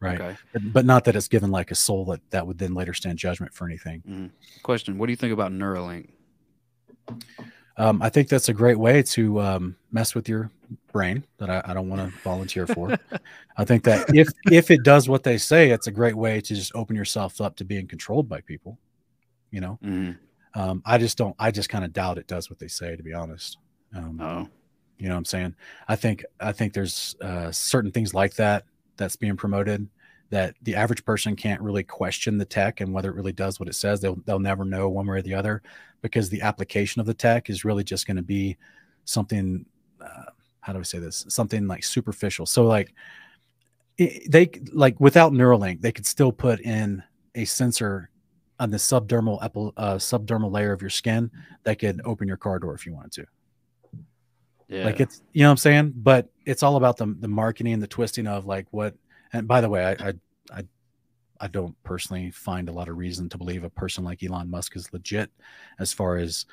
[0.00, 0.36] right okay.
[0.52, 3.18] but, but, not that it's given like a soul that that would then later stand
[3.18, 4.26] judgment for anything mm-hmm.
[4.62, 6.10] question what do you think about neuralink
[7.78, 10.50] um, I think that's a great way to um, mess with your
[10.90, 12.98] brain that I, I don't want to volunteer for.
[13.56, 16.54] I think that if if it does what they say, it's a great way to
[16.56, 18.80] just open yourself up to being controlled by people
[19.50, 19.78] you know?
[19.84, 20.60] Mm-hmm.
[20.60, 23.02] um, i just don't i just kind of doubt it does what they say to
[23.02, 23.58] be honest.
[23.94, 24.48] Um, oh.
[24.98, 25.54] you know what i'm saying?
[25.88, 28.64] I think i think there's uh, certain things like that
[28.96, 29.88] that's being promoted
[30.30, 33.68] that the average person can't really question the tech and whether it really does what
[33.68, 34.00] it says.
[34.00, 35.62] They'll, they'll never know one way or the other
[36.02, 38.56] because the application of the tech is really just going to be
[39.04, 39.64] something
[40.00, 40.24] uh,
[40.60, 41.24] how do i say this?
[41.28, 42.44] Something like superficial.
[42.44, 42.92] So like
[43.96, 47.02] it, they like without neuralink they could still put in
[47.34, 48.10] a sensor
[48.58, 49.38] on the subdermal
[49.76, 51.30] uh, subdermal layer of your skin
[51.64, 53.26] that could open your car door if you wanted to.
[54.68, 54.84] Yeah.
[54.84, 57.86] Like it's you know what I'm saying, but it's all about the the marketing, the
[57.86, 58.94] twisting of like what.
[59.32, 60.12] And by the way, I I
[60.52, 60.64] I,
[61.40, 64.76] I don't personally find a lot of reason to believe a person like Elon Musk
[64.76, 65.30] is legit,
[65.78, 66.44] as far as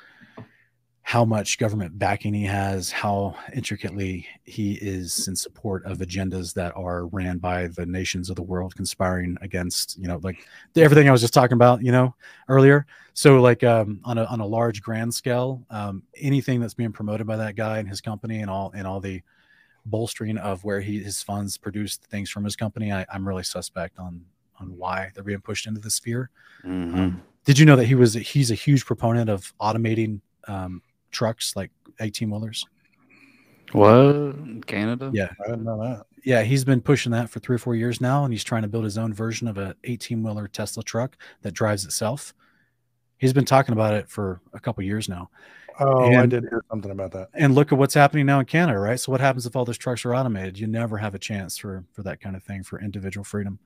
[1.06, 6.76] how much government backing he has, how intricately he is in support of agendas that
[6.76, 11.12] are ran by the nations of the world conspiring against, you know, like everything I
[11.12, 12.12] was just talking about, you know,
[12.48, 12.86] earlier.
[13.14, 17.24] So like um, on a on a large grand scale, um, anything that's being promoted
[17.24, 19.22] by that guy and his company and all and all the
[19.84, 24.00] bolstering of where he his funds produce things from his company, I, am really suspect
[24.00, 24.22] on
[24.58, 26.30] on why they're being pushed into the sphere.
[26.64, 26.98] Mm-hmm.
[26.98, 30.82] Um, did you know that he was he's a huge proponent of automating um,
[31.16, 31.70] trucks, like
[32.00, 32.66] 18 wheelers.
[33.72, 34.66] What?
[34.66, 35.10] Canada?
[35.12, 35.30] Yeah.
[35.44, 36.06] I didn't know that.
[36.24, 38.68] Yeah, he's been pushing that for three or four years now, and he's trying to
[38.68, 42.34] build his own version of a 18 wheeler Tesla truck that drives itself.
[43.18, 45.30] He's been talking about it for a couple years now.
[45.78, 47.28] Oh, and, I did hear something about that.
[47.34, 48.98] And look at what's happening now in Canada, right?
[48.98, 50.58] So what happens if all those trucks are automated?
[50.58, 53.58] You never have a chance for for that kind of thing for individual freedom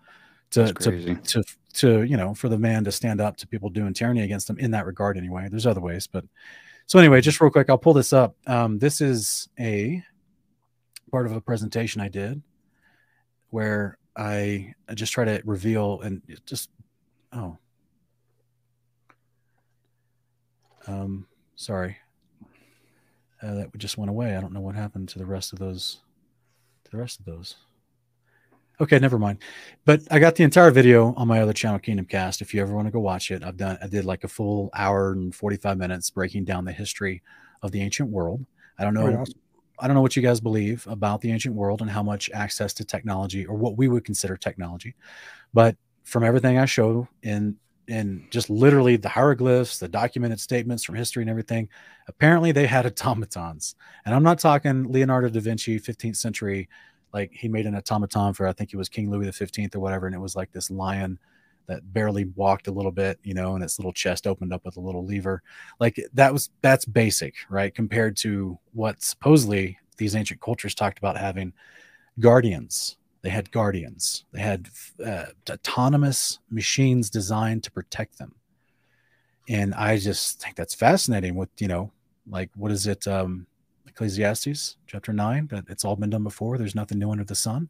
[0.50, 3.94] to to, to to you know for the man to stand up to people doing
[3.94, 6.24] tyranny against him in that regard anyway there's other ways but
[6.90, 8.34] so anyway just real quick i'll pull this up.
[8.48, 10.02] Um, this is a
[11.12, 12.42] part of a presentation i did
[13.50, 16.68] where i, just try to reveal and just
[17.32, 17.56] oh.
[20.88, 21.96] Um sorry.
[23.40, 24.36] Uh, that just went away.
[24.36, 26.00] I don't know what happened to the rest of those
[26.84, 27.54] to the rest of those
[28.80, 29.38] Okay, never mind.
[29.84, 32.40] But I got the entire video on my other channel, Kingdom Cast.
[32.40, 33.78] If you ever want to go watch it, I've done.
[33.82, 37.22] I did like a full hour and forty five minutes breaking down the history
[37.62, 38.44] of the ancient world.
[38.78, 39.24] I don't know.
[39.78, 42.74] I don't know what you guys believe about the ancient world and how much access
[42.74, 44.94] to technology or what we would consider technology,
[45.54, 47.56] but from everything I show in
[47.88, 51.68] in just literally the hieroglyphs, the documented statements from history and everything,
[52.08, 53.74] apparently they had automatons.
[54.04, 56.68] And I'm not talking Leonardo da Vinci, 15th century
[57.12, 59.80] like he made an automaton for I think it was King Louis the Fifteenth or
[59.80, 61.18] whatever, and it was like this lion
[61.70, 64.76] that barely walked a little bit, you know, and its little chest opened up with
[64.76, 65.40] a little lever.
[65.78, 67.74] Like that was that's basic, right?
[67.74, 71.52] Compared to what supposedly these ancient cultures talked about having
[72.18, 72.96] guardians.
[73.22, 74.24] They had guardians.
[74.32, 74.68] They had
[75.04, 78.34] uh, autonomous machines designed to protect them.
[79.48, 81.36] And I just think that's fascinating.
[81.36, 81.92] With you know,
[82.28, 83.06] like what is it?
[83.06, 83.46] Um,
[84.00, 86.56] Ecclesiastes chapter 9 that it's all been done before.
[86.56, 87.68] There's nothing new under the sun.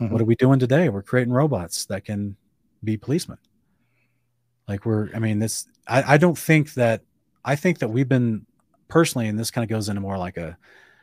[0.00, 0.10] Mm-hmm.
[0.10, 0.88] What are we doing today?
[0.88, 2.36] We're creating robots that can
[2.82, 3.36] be policemen.
[4.66, 7.02] Like we're, I mean, this, I, I don't think that,
[7.44, 8.46] I think that we've been
[8.88, 10.56] personally, and this kind of goes into more like a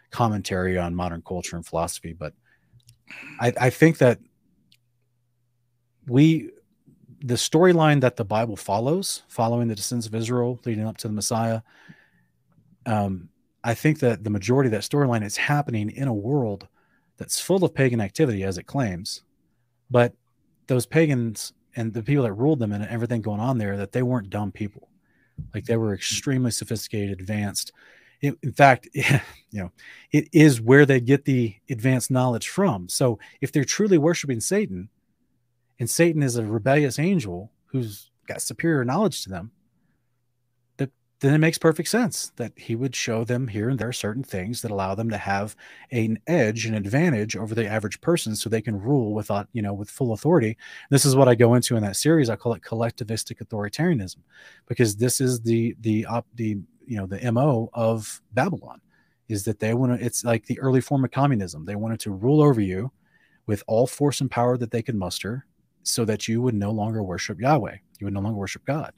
[0.09, 2.33] commentary on modern culture and philosophy, but
[3.39, 4.17] I, I think that
[6.07, 6.49] we,
[7.19, 11.13] the storyline that the Bible follows, following the descendants of Israel leading up to the
[11.13, 11.61] Messiah,
[12.87, 13.29] um,
[13.65, 16.67] I think that the majority of that storyline is happening in a world
[17.17, 19.23] that's full of pagan activity, as it claims.
[19.89, 20.13] But
[20.67, 24.03] those pagans and the people that ruled them and everything going on there, that they
[24.03, 24.89] weren't dumb people.
[25.53, 25.95] Like they were mm-hmm.
[25.95, 27.71] extremely sophisticated, advanced.
[28.21, 29.19] It, in fact, you
[29.51, 29.71] know,
[30.11, 32.87] it is where they get the advanced knowledge from.
[32.87, 34.89] So if they're truly worshiping Satan,
[35.79, 39.51] and Satan is a rebellious angel who's got superior knowledge to them,
[41.21, 44.61] then it makes perfect sense that he would show them here and there certain things
[44.61, 45.55] that allow them to have
[45.91, 49.73] an edge, an advantage over the average person so they can rule without, you know,
[49.73, 50.57] with full authority.
[50.89, 52.29] This is what I go into in that series.
[52.29, 54.17] I call it collectivistic authoritarianism
[54.67, 58.81] because this is the, the, op, the, you know, the MO of Babylon
[59.29, 61.63] is that they want to, it's like the early form of communism.
[61.63, 62.91] They wanted to rule over you
[63.47, 65.45] with all force and power that they could muster
[65.83, 67.77] so that you would no longer worship Yahweh.
[67.99, 68.91] You would no longer worship God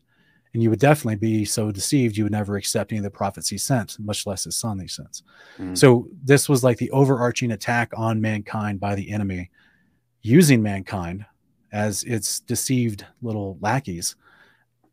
[0.58, 3.48] and you would definitely be so deceived you would never accept any of the prophets
[3.48, 5.22] he sent, much less his son he sent.
[5.60, 5.78] Mm.
[5.78, 9.52] So this was like the overarching attack on mankind by the enemy,
[10.24, 11.28] using mankind
[11.72, 14.16] as its deceived little lackeys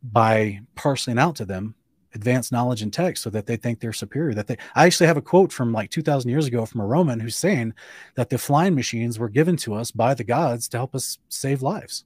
[0.03, 1.75] by parceling out to them
[2.15, 5.17] advanced knowledge and text so that they think they're superior that they i actually have
[5.17, 7.73] a quote from like 2000 years ago from a roman who's saying
[8.17, 11.63] that the flying machines were given to us by the gods to help us save
[11.63, 12.05] lives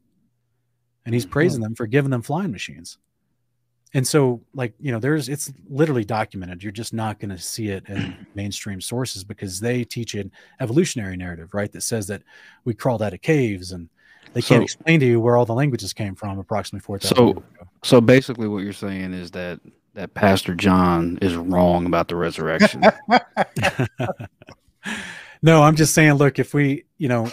[1.04, 1.32] and he's mm-hmm.
[1.32, 2.96] praising them for giving them flying machines
[3.94, 6.62] and so like you know there's it's literally documented.
[6.62, 11.16] You're just not going to see it in mainstream sources because they teach an evolutionary
[11.16, 12.22] narrative right that says that
[12.64, 13.88] we crawled out of caves and
[14.34, 17.42] they so, can't explain to you where all the languages came from approximately 4000 so
[17.82, 19.58] so basically what you're saying is that
[19.94, 22.82] that pastor john is wrong about the resurrection.
[25.40, 27.30] No i'm just saying look if we you know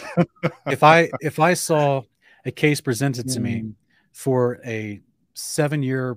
[0.66, 2.02] if i if i saw
[2.44, 3.72] a case presented to me
[4.12, 5.00] for a
[5.34, 6.16] seven year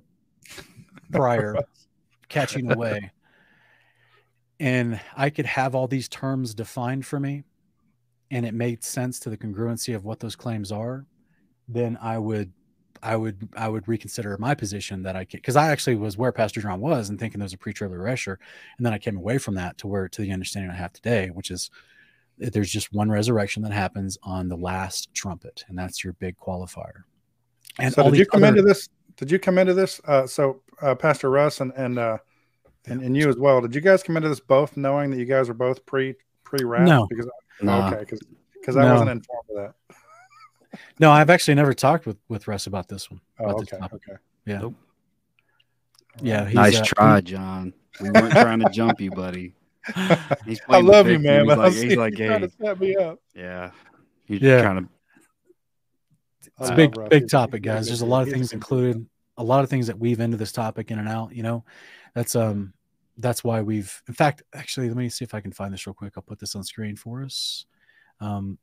[1.12, 1.56] prior
[2.30, 3.12] catching away.
[4.60, 7.44] And i could have all these terms defined for me
[8.32, 11.06] and it made sense to the congruency of what those claims are
[11.70, 12.52] then i would
[13.02, 16.34] i would i would reconsider my position that i could because i actually was where
[16.34, 18.40] pastor john was and thinking there was a pre-tribulation rapture
[18.78, 21.30] and then i came away from that to where to the understanding i have today
[21.30, 21.72] which is
[22.40, 26.38] that there's just one resurrection that happens on the last trumpet and that's your big
[26.38, 27.04] qualifier.
[27.78, 28.90] And so did you come other, into this
[29.20, 30.00] did you come into this?
[30.06, 32.18] Uh, so uh, Pastor Russ and and, uh,
[32.88, 33.62] and and you as well.
[33.62, 36.64] Did you guys come into this both knowing that you guys are both pre pre
[36.66, 36.88] rap?
[36.88, 37.28] No, because
[37.62, 37.88] no.
[37.88, 38.22] okay, because
[38.54, 40.78] because I wasn't informed of that.
[41.00, 43.20] no, I've actually never talked with with Russ about this one.
[43.40, 44.14] Oh, okay, okay,
[44.46, 44.76] yeah, nope.
[46.22, 46.50] yeah.
[46.54, 47.74] Nice uh, try, John.
[48.02, 49.54] We weren't trying to jump you, buddy.
[49.96, 51.46] I love you, man.
[51.46, 53.20] He's like, he's like, hey, set me up.
[53.36, 53.72] Yeah,
[54.28, 54.62] you're yeah.
[54.62, 54.86] kind of
[56.60, 57.88] it's a big, big topic, guys.
[57.88, 59.06] There's a lot of things included,
[59.38, 61.36] a lot of things that weave into this topic in and out.
[61.36, 61.64] You know,
[62.14, 62.74] that's um,
[63.18, 64.02] that's why we've.
[64.08, 66.14] In fact, actually, let me see if I can find this real quick.
[66.16, 67.66] I'll put this on screen for us.
[68.20, 68.58] Um,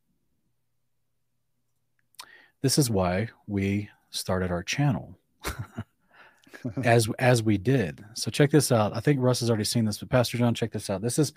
[2.62, 5.18] this is why we started our channel
[6.84, 8.04] as as we did.
[8.14, 8.96] So check this out.
[8.96, 11.02] I think Russ has already seen this, but Pastor John, check this out.
[11.02, 11.32] This is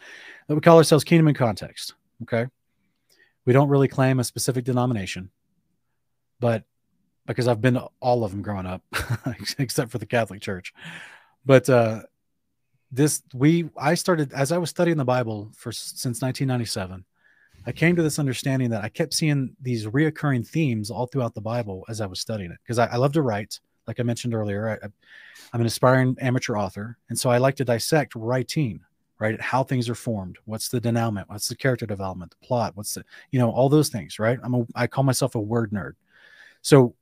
[0.47, 1.95] what we call ourselves Kingdom in Context.
[2.23, 2.47] Okay,
[3.45, 5.29] we don't really claim a specific denomination,
[6.39, 6.63] but
[7.27, 8.81] because I've been all of them growing up,
[9.59, 10.73] except for the Catholic Church.
[11.45, 12.01] But uh,
[12.91, 17.05] this we I started as I was studying the Bible for since 1997.
[17.65, 21.41] I came to this understanding that I kept seeing these reoccurring themes all throughout the
[21.41, 23.59] Bible as I was studying it because I, I, love to write.
[23.85, 24.87] Like I mentioned earlier, I,
[25.53, 28.79] I'm an aspiring amateur author, and so I like to dissect writing,
[29.19, 29.39] right?
[29.41, 33.03] How things are formed, what's the denouement, what's the character development, the plot, what's the
[33.31, 34.39] you know all those things, right?
[34.41, 35.93] I'm a I call myself a word nerd.
[36.61, 36.95] So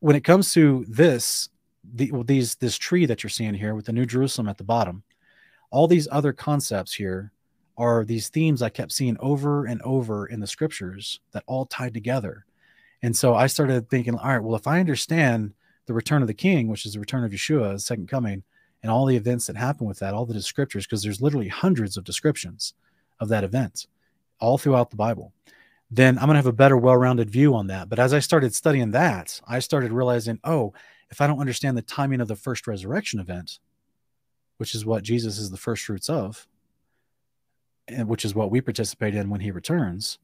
[0.00, 1.48] when it comes to this,
[1.94, 5.02] the, these this tree that you're seeing here with the New Jerusalem at the bottom,
[5.70, 7.32] all these other concepts here
[7.76, 11.94] are these themes I kept seeing over and over in the scriptures that all tied
[11.94, 12.44] together.
[13.02, 15.54] And so I started thinking, all right, well, if I understand
[15.86, 18.42] the return of the king, which is the return of Yeshua, his second coming,
[18.82, 21.96] and all the events that happen with that, all the descriptors, because there's literally hundreds
[21.96, 22.74] of descriptions
[23.20, 23.86] of that event
[24.40, 25.32] all throughout the Bible,
[25.94, 27.90] then I'm going to have a better, well rounded view on that.
[27.90, 30.72] But as I started studying that, I started realizing, oh,
[31.10, 33.58] if I don't understand the timing of the first resurrection event,
[34.56, 36.48] which is what Jesus is the first fruits of,
[37.88, 40.18] and which is what we participate in when he returns,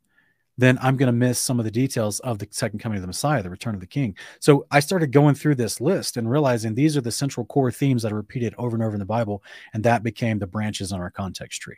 [0.57, 3.07] then I'm going to miss some of the details of the second coming of the
[3.07, 4.17] Messiah, the return of the King.
[4.41, 8.03] So I started going through this list and realizing these are the central core themes
[8.03, 9.43] that are repeated over and over in the Bible,
[9.75, 11.77] and that became the branches on our context tree.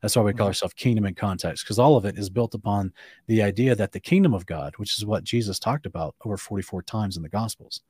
[0.00, 0.48] That's why we call mm-hmm.
[0.48, 2.92] ourselves kingdom in context, because all of it is built upon
[3.26, 6.82] the idea that the kingdom of God, which is what Jesus talked about over 44
[6.82, 7.80] times in the Gospels,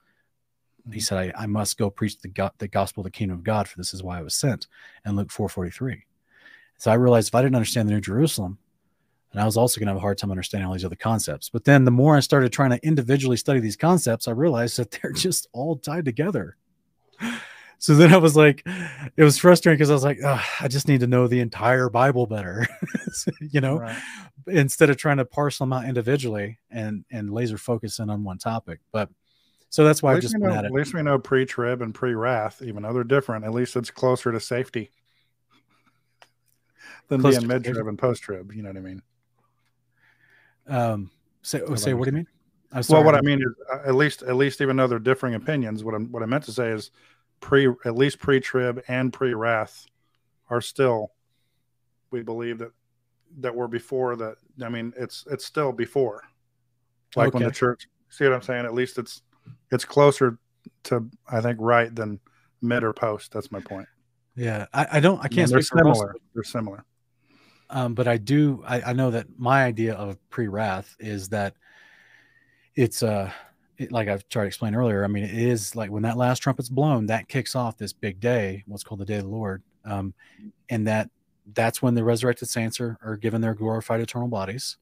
[0.84, 1.00] he mm-hmm.
[1.00, 3.68] said, I, I must go preach the, go- the gospel of the kingdom of God,
[3.68, 4.66] for this is why I was sent.
[5.04, 6.04] And Luke 443.
[6.78, 8.58] So I realized if I didn't understand the New Jerusalem,
[9.32, 11.50] and I was also going to have a hard time understanding all these other concepts.
[11.50, 14.90] But then the more I started trying to individually study these concepts, I realized that
[14.90, 16.56] they're just all tied together.
[17.80, 18.66] So then I was like,
[19.16, 22.26] it was frustrating because I was like, I just need to know the entire Bible
[22.26, 22.66] better,
[23.40, 23.96] you know, right.
[24.48, 28.80] instead of trying to parcel them out individually and and laser focusing on one topic.
[28.90, 29.10] But
[29.70, 30.68] so that's why I just know, at it.
[30.68, 33.44] At least we know pre-trib and pre-wrath, even though they're different.
[33.44, 34.90] At least it's closer to safety
[37.06, 38.52] than being mid trib and post trib.
[38.52, 39.02] You know what I mean?
[40.66, 41.10] Um.
[41.42, 42.26] Say, so, say, what do you mean?
[42.90, 45.82] Well, what I mean is, uh, at least, at least, even though they're differing opinions,
[45.84, 46.90] what I'm, what I meant to say is,
[47.40, 49.86] pre, at least pre-trib and pre-wrath,
[50.50, 51.12] are still,
[52.10, 52.72] we believe that,
[53.40, 54.36] that were before that.
[54.62, 56.22] I mean, it's, it's still before,
[57.16, 57.38] like okay.
[57.38, 57.88] when the church.
[58.08, 58.64] See what I'm saying?
[58.64, 59.22] At least it's,
[59.70, 60.38] it's closer
[60.84, 62.20] to, I think, right than
[62.62, 63.32] mid or post.
[63.32, 63.86] That's my point.
[64.34, 65.18] Yeah, I, I don't.
[65.22, 65.50] I can't.
[65.50, 66.14] they're similar.
[66.32, 66.84] They're similar.
[67.70, 68.62] Um, but I do.
[68.66, 71.54] I, I know that my idea of pre-wrath is that
[72.76, 73.32] it's uh
[73.78, 75.04] it, like I've tried to explain earlier.
[75.04, 78.20] I mean, it is like when that last trumpet's blown, that kicks off this big
[78.20, 80.14] day, what's called the day of the Lord, um,
[80.68, 81.10] and that
[81.54, 84.76] that's when the resurrected saints are, are given their glorified eternal bodies.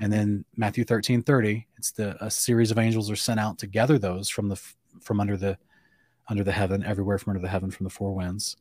[0.00, 3.66] And then Matthew 13, 30, it's the a series of angels are sent out to
[3.66, 4.60] gather those from the
[5.00, 5.56] from under the
[6.28, 8.56] under the heaven, everywhere from under the heaven from the four winds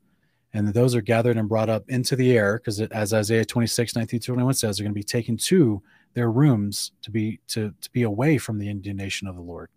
[0.53, 4.19] and those are gathered and brought up into the air because as isaiah 26 19
[4.19, 5.81] 21 says they're going to be taken to
[6.13, 9.69] their rooms to be to, to be away from the indignation of the lord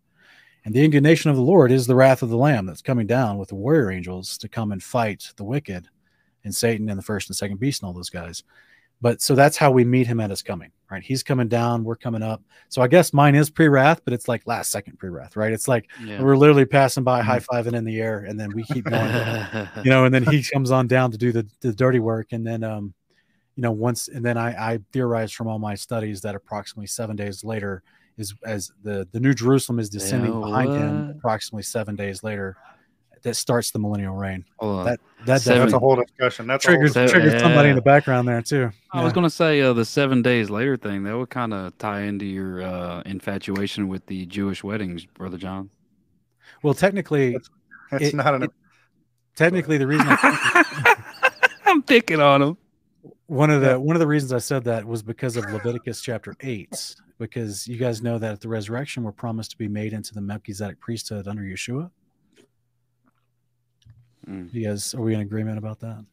[0.65, 3.39] and the indignation of the lord is the wrath of the lamb that's coming down
[3.39, 5.89] with the warrior angels to come and fight the wicked
[6.45, 8.43] and satan and the first and second beast and all those guys
[9.03, 11.03] but so that's how we meet him at his coming, right?
[11.03, 12.41] He's coming down, we're coming up.
[12.69, 15.53] So I guess mine is pre wrath, but it's like last second pre wrath, right?
[15.53, 16.23] It's like yeah.
[16.23, 17.29] we're literally passing by, mm-hmm.
[17.29, 19.13] high fiving in the air, and then we keep going,
[19.85, 22.29] you know, and then he comes on down to do the, the dirty work.
[22.31, 22.95] And then, um,
[23.57, 27.17] you know, once, and then I, I theorized from all my studies that approximately seven
[27.17, 27.83] days later
[28.19, 32.57] is as the, the New Jerusalem is descending yeah, behind him, approximately seven days later
[33.23, 34.45] that starts the millennial reign.
[34.61, 36.47] That that that's a whole discussion.
[36.47, 37.39] That triggers triggers yeah.
[37.39, 38.71] somebody in the background there too.
[38.93, 39.05] I yeah.
[39.05, 41.05] was going to say uh, the seven days later thing.
[41.05, 45.71] That would kind of tie into your uh, infatuation with the Jewish weddings, brother John.
[46.63, 47.51] Well, technically, it's,
[47.93, 48.45] it's it, not an.
[48.45, 48.51] It,
[49.37, 51.35] technically, the reason I
[51.67, 52.59] am picking on him.
[53.27, 56.35] One of the one of the reasons I said that was because of Leviticus chapter
[56.41, 60.13] eight, because you guys know that at the resurrection we're promised to be made into
[60.13, 61.91] the Melchizedek priesthood under Yeshua.
[64.29, 64.53] Mm.
[64.53, 66.05] You guys, are we in agreement about that?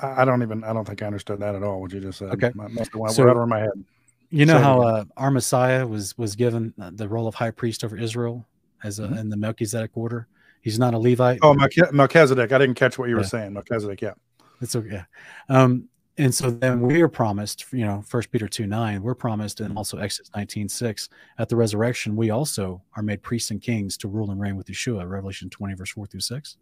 [0.00, 0.62] I don't even.
[0.64, 1.80] I don't think I understood that at all.
[1.80, 2.30] What you just said.
[2.30, 3.84] Okay, must have went so, right over my head.
[4.30, 7.96] You know how uh, our Messiah was was given the role of high priest over
[7.96, 8.46] Israel
[8.84, 9.18] as a, mm-hmm.
[9.18, 10.28] in the Melchizedek order.
[10.60, 11.38] He's not a Levite.
[11.42, 11.56] Oh,
[11.92, 12.52] Melchizedek.
[12.52, 13.28] I didn't catch what you were yeah.
[13.28, 13.52] saying.
[13.54, 14.02] Melchizedek.
[14.02, 14.14] Yeah,
[14.60, 15.02] it's okay.
[15.48, 15.88] Um,
[16.18, 19.76] and so then we are promised, you know, First Peter two nine, we're promised, and
[19.76, 21.08] also Exodus nineteen six,
[21.38, 24.66] at the resurrection, we also are made priests and kings to rule and reign with
[24.66, 25.08] Yeshua.
[25.08, 26.56] Revelation twenty verse four through 6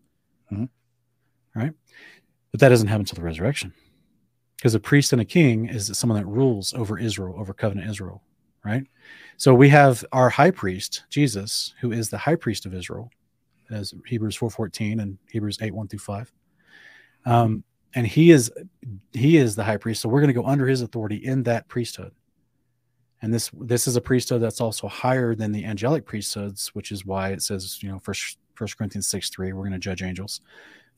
[0.53, 0.65] mm-hmm.
[1.59, 1.73] Right,
[2.51, 3.73] but that doesn't happen until the resurrection,
[4.57, 8.23] because a priest and a king is someone that rules over Israel, over covenant Israel.
[8.65, 8.85] Right,
[9.37, 13.11] so we have our high priest Jesus, who is the high priest of Israel,
[13.71, 16.31] as Hebrews four fourteen and Hebrews eight one through five.
[17.25, 17.65] Um,
[17.95, 18.51] and he is
[19.13, 20.03] he is the high priest.
[20.03, 22.13] So we're going to go under his authority in that priesthood.
[23.23, 27.07] And this this is a priesthood that's also higher than the angelic priesthoods which is
[27.07, 30.41] why it says you know first first corinthians 6 3 we're going to judge angels.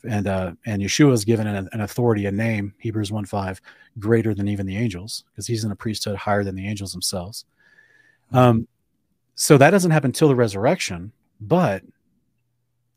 [0.09, 3.61] And uh and yeshua is given an, an authority a name hebrews 1 5
[3.99, 7.45] greater than even the angels because he's in a priesthood higher than the angels themselves.
[8.33, 8.67] Um
[9.35, 11.83] so that doesn't happen till the resurrection but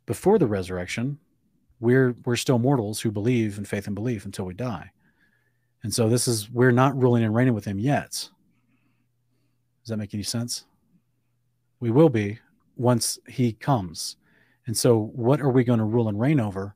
[0.08, 1.20] before the resurrection
[1.82, 4.90] we're we're still mortals who believe in faith and belief until we die.
[5.84, 8.12] And so this is we're not ruling and reigning with him yet.
[8.12, 10.66] Does that make any sense?
[11.80, 12.40] We will be
[12.78, 14.18] once he comes.
[14.68, 16.76] And so what are we going to rule and reign over?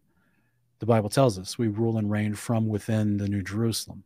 [0.79, 4.03] The Bible tells us we rule and reign from within the New Jerusalem.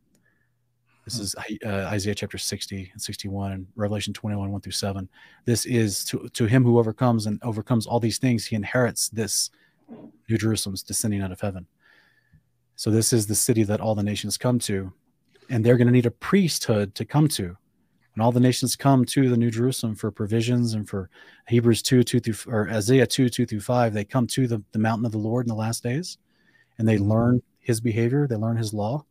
[1.06, 1.22] This hmm.
[1.22, 5.08] is uh, Isaiah chapter 60 and 61 and Revelation 21, 1 through 7.
[5.46, 9.50] This is to, to him who overcomes and overcomes all these things, he inherits this
[10.28, 11.66] New Jerusalem's descending out of heaven.
[12.76, 14.92] So this is the city that all the nations come to,
[15.50, 17.56] and they're going to need a priesthood to come to.
[18.14, 21.10] And all the nations come to the New Jerusalem for provisions and for
[21.48, 23.94] Hebrews 2, 2 through or Isaiah 2, 2 through 5.
[23.94, 26.18] They come to the, the mountain of the Lord in the last days
[26.78, 27.10] and they mm-hmm.
[27.10, 29.04] learn his behavior, they learn his law.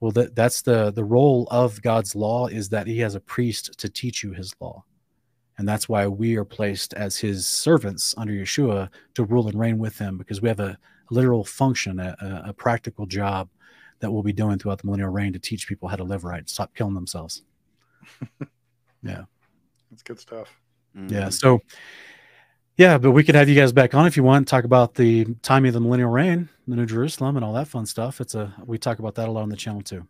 [0.00, 3.78] Well, that, that's the the role of God's law is that he has a priest
[3.78, 4.84] to teach you his law.
[5.58, 9.78] And that's why we are placed as his servants under Yeshua to rule and reign
[9.78, 10.76] with him because we have a
[11.10, 13.48] literal function, a, a practical job
[14.00, 16.48] that we'll be doing throughout the millennial reign to teach people how to live right,
[16.48, 17.42] stop killing themselves.
[19.02, 19.22] yeah.
[19.90, 20.48] That's good stuff.
[20.96, 21.14] Mm-hmm.
[21.14, 21.28] Yeah.
[21.28, 21.60] So,
[22.76, 25.24] yeah, but we could have you guys back on if you want, talk about the
[25.42, 28.20] timing of the millennial reign, the New Jerusalem, and all that fun stuff.
[28.20, 30.06] It's a we talk about that a lot on the channel too.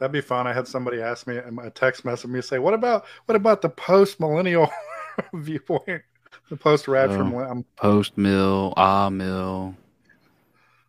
[0.00, 0.46] That'd be fun.
[0.46, 3.68] I had somebody ask me a text message me say, "What about what about the
[3.68, 4.70] post millennial
[5.34, 6.02] viewpoint,
[6.48, 9.76] the post rapture, um, post mill, ah mill."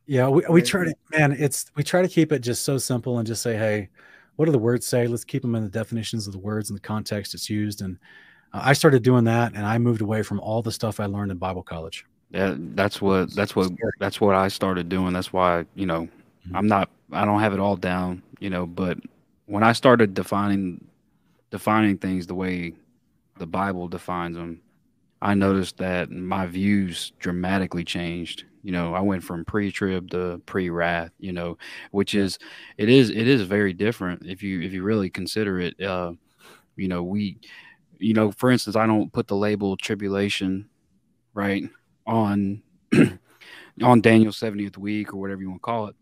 [0.08, 3.18] Yeah, we, we try to man, it's we try to keep it just so simple
[3.18, 3.90] and just say, "Hey,
[4.38, 5.08] what do the words say?
[5.08, 7.98] Let's keep them in the definitions of the words and the context it's used." And
[8.54, 11.32] uh, I started doing that, and I moved away from all the stuff I learned
[11.32, 12.06] in Bible college.
[12.30, 15.12] Yeah, that's what that's what that's what I started doing.
[15.12, 16.08] That's why you know.
[16.54, 18.98] I'm not I don't have it all down you know, but
[19.46, 20.84] when I started defining
[21.52, 22.74] defining things the way
[23.38, 24.62] the Bible defines them,
[25.22, 28.46] I noticed that my views dramatically changed.
[28.64, 31.12] You know, I went from pre-trib to pre-wrath.
[31.20, 31.58] You know,
[31.92, 32.40] which is
[32.78, 35.80] it is it is very different if you if you really consider it.
[35.80, 36.14] Uh,
[36.76, 37.38] you know, we,
[38.00, 40.68] you know, for instance, I don't put the label tribulation,
[41.36, 41.64] right,
[42.08, 42.64] on
[43.84, 45.96] on Daniel's 70th week or whatever you want to call it.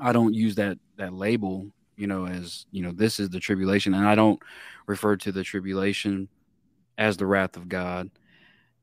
[0.00, 3.94] I don't use that that label, you know, as you know, this is the tribulation,
[3.94, 4.40] and I don't
[4.86, 6.28] refer to the tribulation
[6.98, 8.10] as the wrath of God,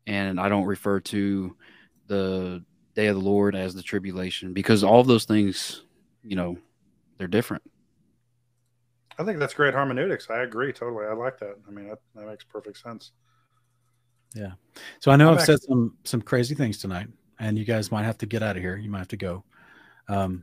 [0.07, 1.55] and I don't refer to
[2.07, 2.63] the
[2.95, 5.83] day of the Lord as the tribulation because all of those things,
[6.23, 6.57] you know,
[7.17, 7.63] they're different.
[9.17, 10.29] I think that's great hermeneutics.
[10.29, 11.05] I agree totally.
[11.05, 11.55] I like that.
[11.67, 13.11] I mean, that, that makes perfect sense.
[14.33, 14.53] Yeah.
[14.99, 17.07] So I know i have said some some crazy things tonight,
[17.39, 18.75] and you guys might have to get out of here.
[18.75, 19.43] You might have to go.
[20.07, 20.41] Um,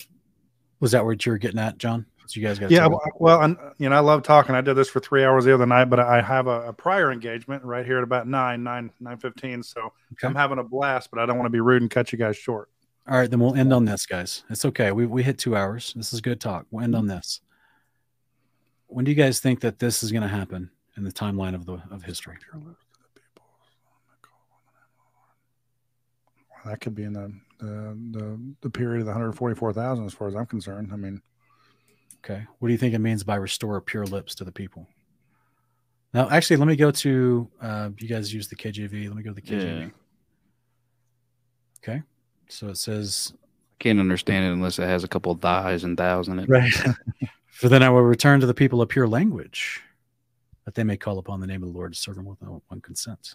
[0.80, 2.06] was that what you were getting at, John?
[2.26, 2.88] So you guys got yeah.
[3.18, 4.54] Well, and you know, I love talking.
[4.54, 7.10] I did this for three hours the other night, but I have a, a prior
[7.10, 9.62] engagement right here at about nine, nine, nine fifteen.
[9.64, 10.28] So okay.
[10.28, 12.36] I'm having a blast, but I don't want to be rude and cut you guys
[12.36, 12.68] short.
[13.08, 14.44] All right, then we'll end on this, guys.
[14.48, 14.92] It's okay.
[14.92, 15.92] We we hit two hours.
[15.96, 16.66] This is good talk.
[16.70, 17.16] We'll end on mm-hmm.
[17.16, 17.40] this.
[18.86, 21.66] When do you guys think that this is going to happen in the timeline of
[21.66, 22.36] the of history?
[26.64, 30.34] That could be in the the the, the period of the 144,000 as far as
[30.34, 30.90] I'm concerned.
[30.92, 31.20] I mean,
[32.24, 32.44] okay.
[32.58, 34.86] What do you think it means by restore pure lips to the people?
[36.12, 39.06] Now, actually, let me go to uh, you guys use the KJV.
[39.06, 39.80] Let me go to the KJV.
[39.80, 39.88] Yeah.
[41.82, 42.02] Okay.
[42.48, 45.96] So it says I can't understand it unless it has a couple of thys and
[45.96, 46.48] thous in it.
[46.48, 46.72] Right.
[47.50, 49.82] For then I will return to the people a pure language,
[50.64, 52.80] that they may call upon the name of the Lord to serve him with one
[52.80, 53.34] consent.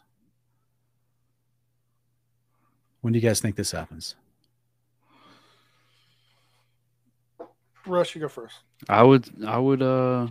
[3.06, 4.16] When do you guys think this happens?
[7.86, 8.56] Russ, you go first.
[8.90, 10.30] I would, I would, uh,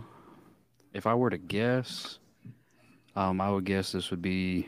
[0.93, 2.19] if I were to guess,
[3.15, 4.67] um, I would guess this would be,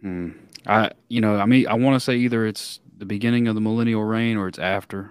[0.00, 0.30] hmm,
[0.68, 3.60] I, you know, I mean, I want to say either it's the beginning of the
[3.60, 5.10] millennial reign or it's after.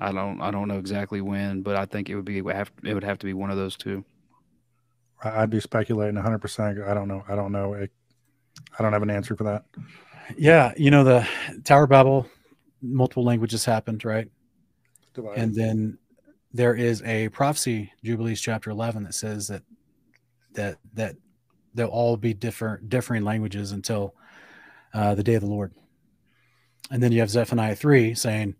[0.00, 3.04] I don't I don't know exactly when, but I think it would be it would
[3.04, 4.04] have to be one of those two.
[5.22, 6.40] I'd be speculating 100.
[6.40, 7.22] percent I don't know.
[7.28, 7.86] I don't know.
[8.78, 9.64] I don't have an answer for that.
[10.36, 11.28] Yeah, you know the
[11.64, 12.26] Tower Babel,
[12.82, 14.28] multiple languages happened, right?
[15.14, 15.42] Divided.
[15.42, 15.98] And then
[16.52, 19.62] there is a prophecy, Jubilees chapter 11, that says that
[20.54, 21.16] that that
[21.74, 24.14] they'll all be different differing languages until
[24.94, 25.74] uh, the day of the Lord.
[26.90, 28.54] And then you have Zephaniah 3 saying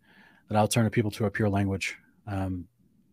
[0.49, 1.97] that I'll turn a people to a pure language,
[2.27, 2.67] um,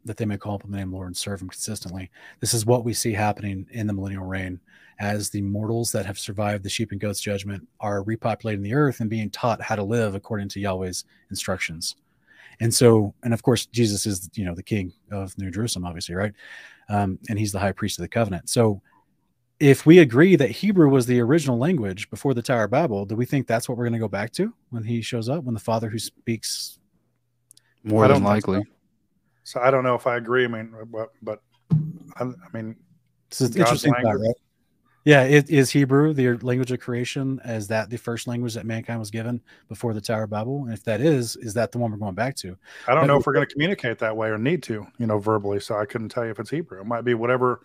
[0.06, 2.10] that they may call upon the name of the Lord and serve him consistently.
[2.40, 4.60] This is what we see happening in the millennial reign
[4.99, 8.99] as the mortals that have survived the sheep and goats judgment are repopulating the earth
[8.99, 11.95] and being taught how to live according to Yahweh's instructions.
[12.60, 16.14] And so, and of course, Jesus is, you know, the king of New Jerusalem, obviously,
[16.14, 16.34] right?
[16.90, 18.49] Um, and he's the high priest of the covenant.
[18.49, 18.82] So
[19.60, 23.15] if we agree that Hebrew was the original language before the Tower of Babel, do
[23.15, 25.53] we think that's what we're going to go back to when he shows up, when
[25.53, 26.80] the Father who speaks?
[27.84, 28.64] More than likely.
[29.43, 29.59] So.
[29.59, 30.45] I don't know if I agree.
[30.45, 31.41] I mean, but, but
[32.18, 32.76] I, I mean,
[33.27, 34.35] it's an interesting thought, right?
[35.03, 37.41] Yeah, it, is Hebrew the language of creation?
[37.43, 40.65] Is that the first language that mankind was given before the Tower of Babel?
[40.65, 42.55] And if that is, is that the one we're going back to?
[42.88, 45.07] I don't but know if we're going to communicate that way or need to, you
[45.07, 45.59] know, verbally.
[45.59, 46.81] So I couldn't tell you if it's Hebrew.
[46.81, 47.61] It might be whatever,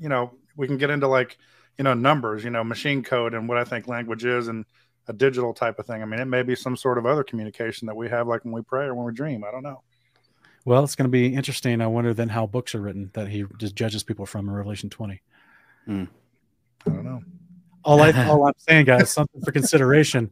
[0.00, 1.38] you know, we can get into like
[1.78, 4.66] you know numbers you know machine code and what i think language is and
[5.06, 7.86] a digital type of thing i mean it may be some sort of other communication
[7.86, 9.82] that we have like when we pray or when we dream i don't know
[10.68, 13.44] well it's going to be interesting i wonder then how books are written that he
[13.56, 15.20] just judges people from in revelation 20
[15.88, 16.08] mm.
[16.86, 17.22] i don't know
[17.84, 20.30] all, I, all i'm saying guys something for consideration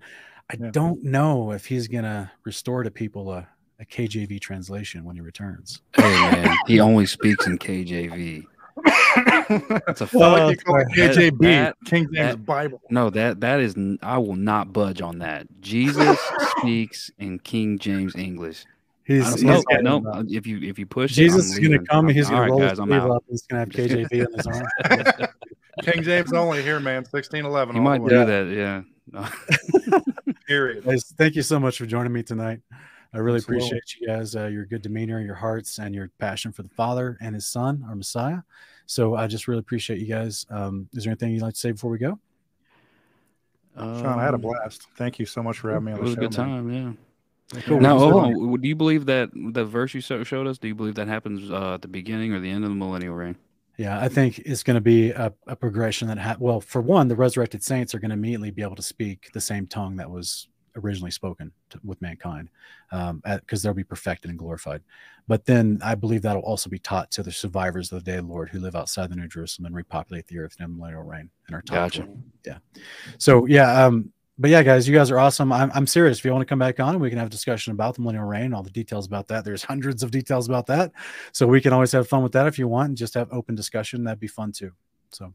[0.50, 0.70] i yeah.
[0.70, 3.48] don't know if he's going to restore to people a,
[3.80, 8.44] a kjv translation when he returns hey man he only speaks in kjv
[9.86, 10.58] that's a well, like
[10.88, 12.82] KJB, that, King James that, Bible.
[12.90, 15.46] No, that that is I will not budge on that.
[15.60, 16.18] Jesus
[16.58, 18.66] speaks in King James English.
[19.06, 19.62] He's, he's no,
[20.00, 20.24] no.
[20.28, 22.08] If you if you push, Jesus it, is going to come.
[22.08, 23.24] He's going to roll guys, his sleeve up.
[23.28, 25.28] He's going to have KJV in his arm.
[25.82, 27.04] King James only here, man.
[27.04, 27.76] Sixteen eleven.
[27.76, 28.82] He might do that.
[29.12, 30.00] Yeah.
[30.48, 30.84] Period.
[30.84, 32.60] Guys, thank you so much for joining me tonight.
[33.14, 33.68] I really Absolutely.
[33.68, 37.16] appreciate you guys, uh, your good demeanor, your hearts, and your passion for the Father
[37.20, 38.38] and His Son, our Messiah.
[38.86, 40.46] So I just really appreciate you guys.
[40.50, 42.18] Um, is there anything you'd like to say before we go?
[43.76, 44.88] Um, Sean, I had a um, blast.
[44.96, 46.06] Thank you so much for having me on the show.
[46.06, 46.98] It was a good time, man.
[46.98, 47.05] yeah.
[47.64, 47.80] Cool.
[47.80, 48.60] Now, on.
[48.60, 50.58] Do you believe that the verse you showed us?
[50.58, 53.14] Do you believe that happens uh, at the beginning or the end of the millennial
[53.14, 53.36] reign?
[53.78, 57.08] Yeah, I think it's going to be a, a progression that, ha- well, for one,
[57.08, 60.10] the resurrected saints are going to immediately be able to speak the same tongue that
[60.10, 62.48] was originally spoken to, with mankind,
[62.90, 63.22] because um,
[63.62, 64.82] they'll be perfected and glorified.
[65.28, 68.26] But then I believe that'll also be taught to the survivors of the day of
[68.26, 71.02] the Lord who live outside the New Jerusalem and repopulate the earth in the millennial
[71.02, 71.92] reign and are taught.
[71.92, 72.08] Gotcha.
[72.44, 72.58] Yeah.
[73.18, 75.52] So yeah, um, but yeah, guys, you guys are awesome.
[75.52, 76.18] I'm, I'm serious.
[76.18, 78.24] If you want to come back on, we can have a discussion about the millennial
[78.24, 79.44] reign, all the details about that.
[79.44, 80.92] There's hundreds of details about that,
[81.32, 83.54] so we can always have fun with that if you want, and just have open
[83.54, 84.04] discussion.
[84.04, 84.72] That'd be fun too.
[85.10, 85.32] So.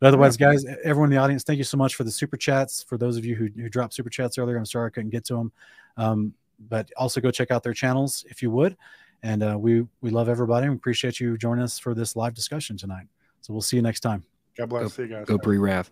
[0.00, 2.84] But otherwise, guys, everyone in the audience, thank you so much for the super chats.
[2.84, 5.24] For those of you who, who dropped super chats earlier, I'm sorry I couldn't get
[5.24, 5.52] to them.
[5.96, 6.34] Um,
[6.68, 8.76] but also go check out their channels if you would.
[9.22, 10.68] And uh, we we love everybody.
[10.68, 13.06] We appreciate you joining us for this live discussion tonight.
[13.40, 14.22] So we'll see you next time.
[14.56, 14.82] God bless.
[14.82, 15.26] Go, see you guys.
[15.26, 15.90] Go pre wrath.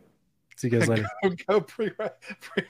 [0.57, 1.09] See you guys later.
[1.23, 1.93] go, go pre.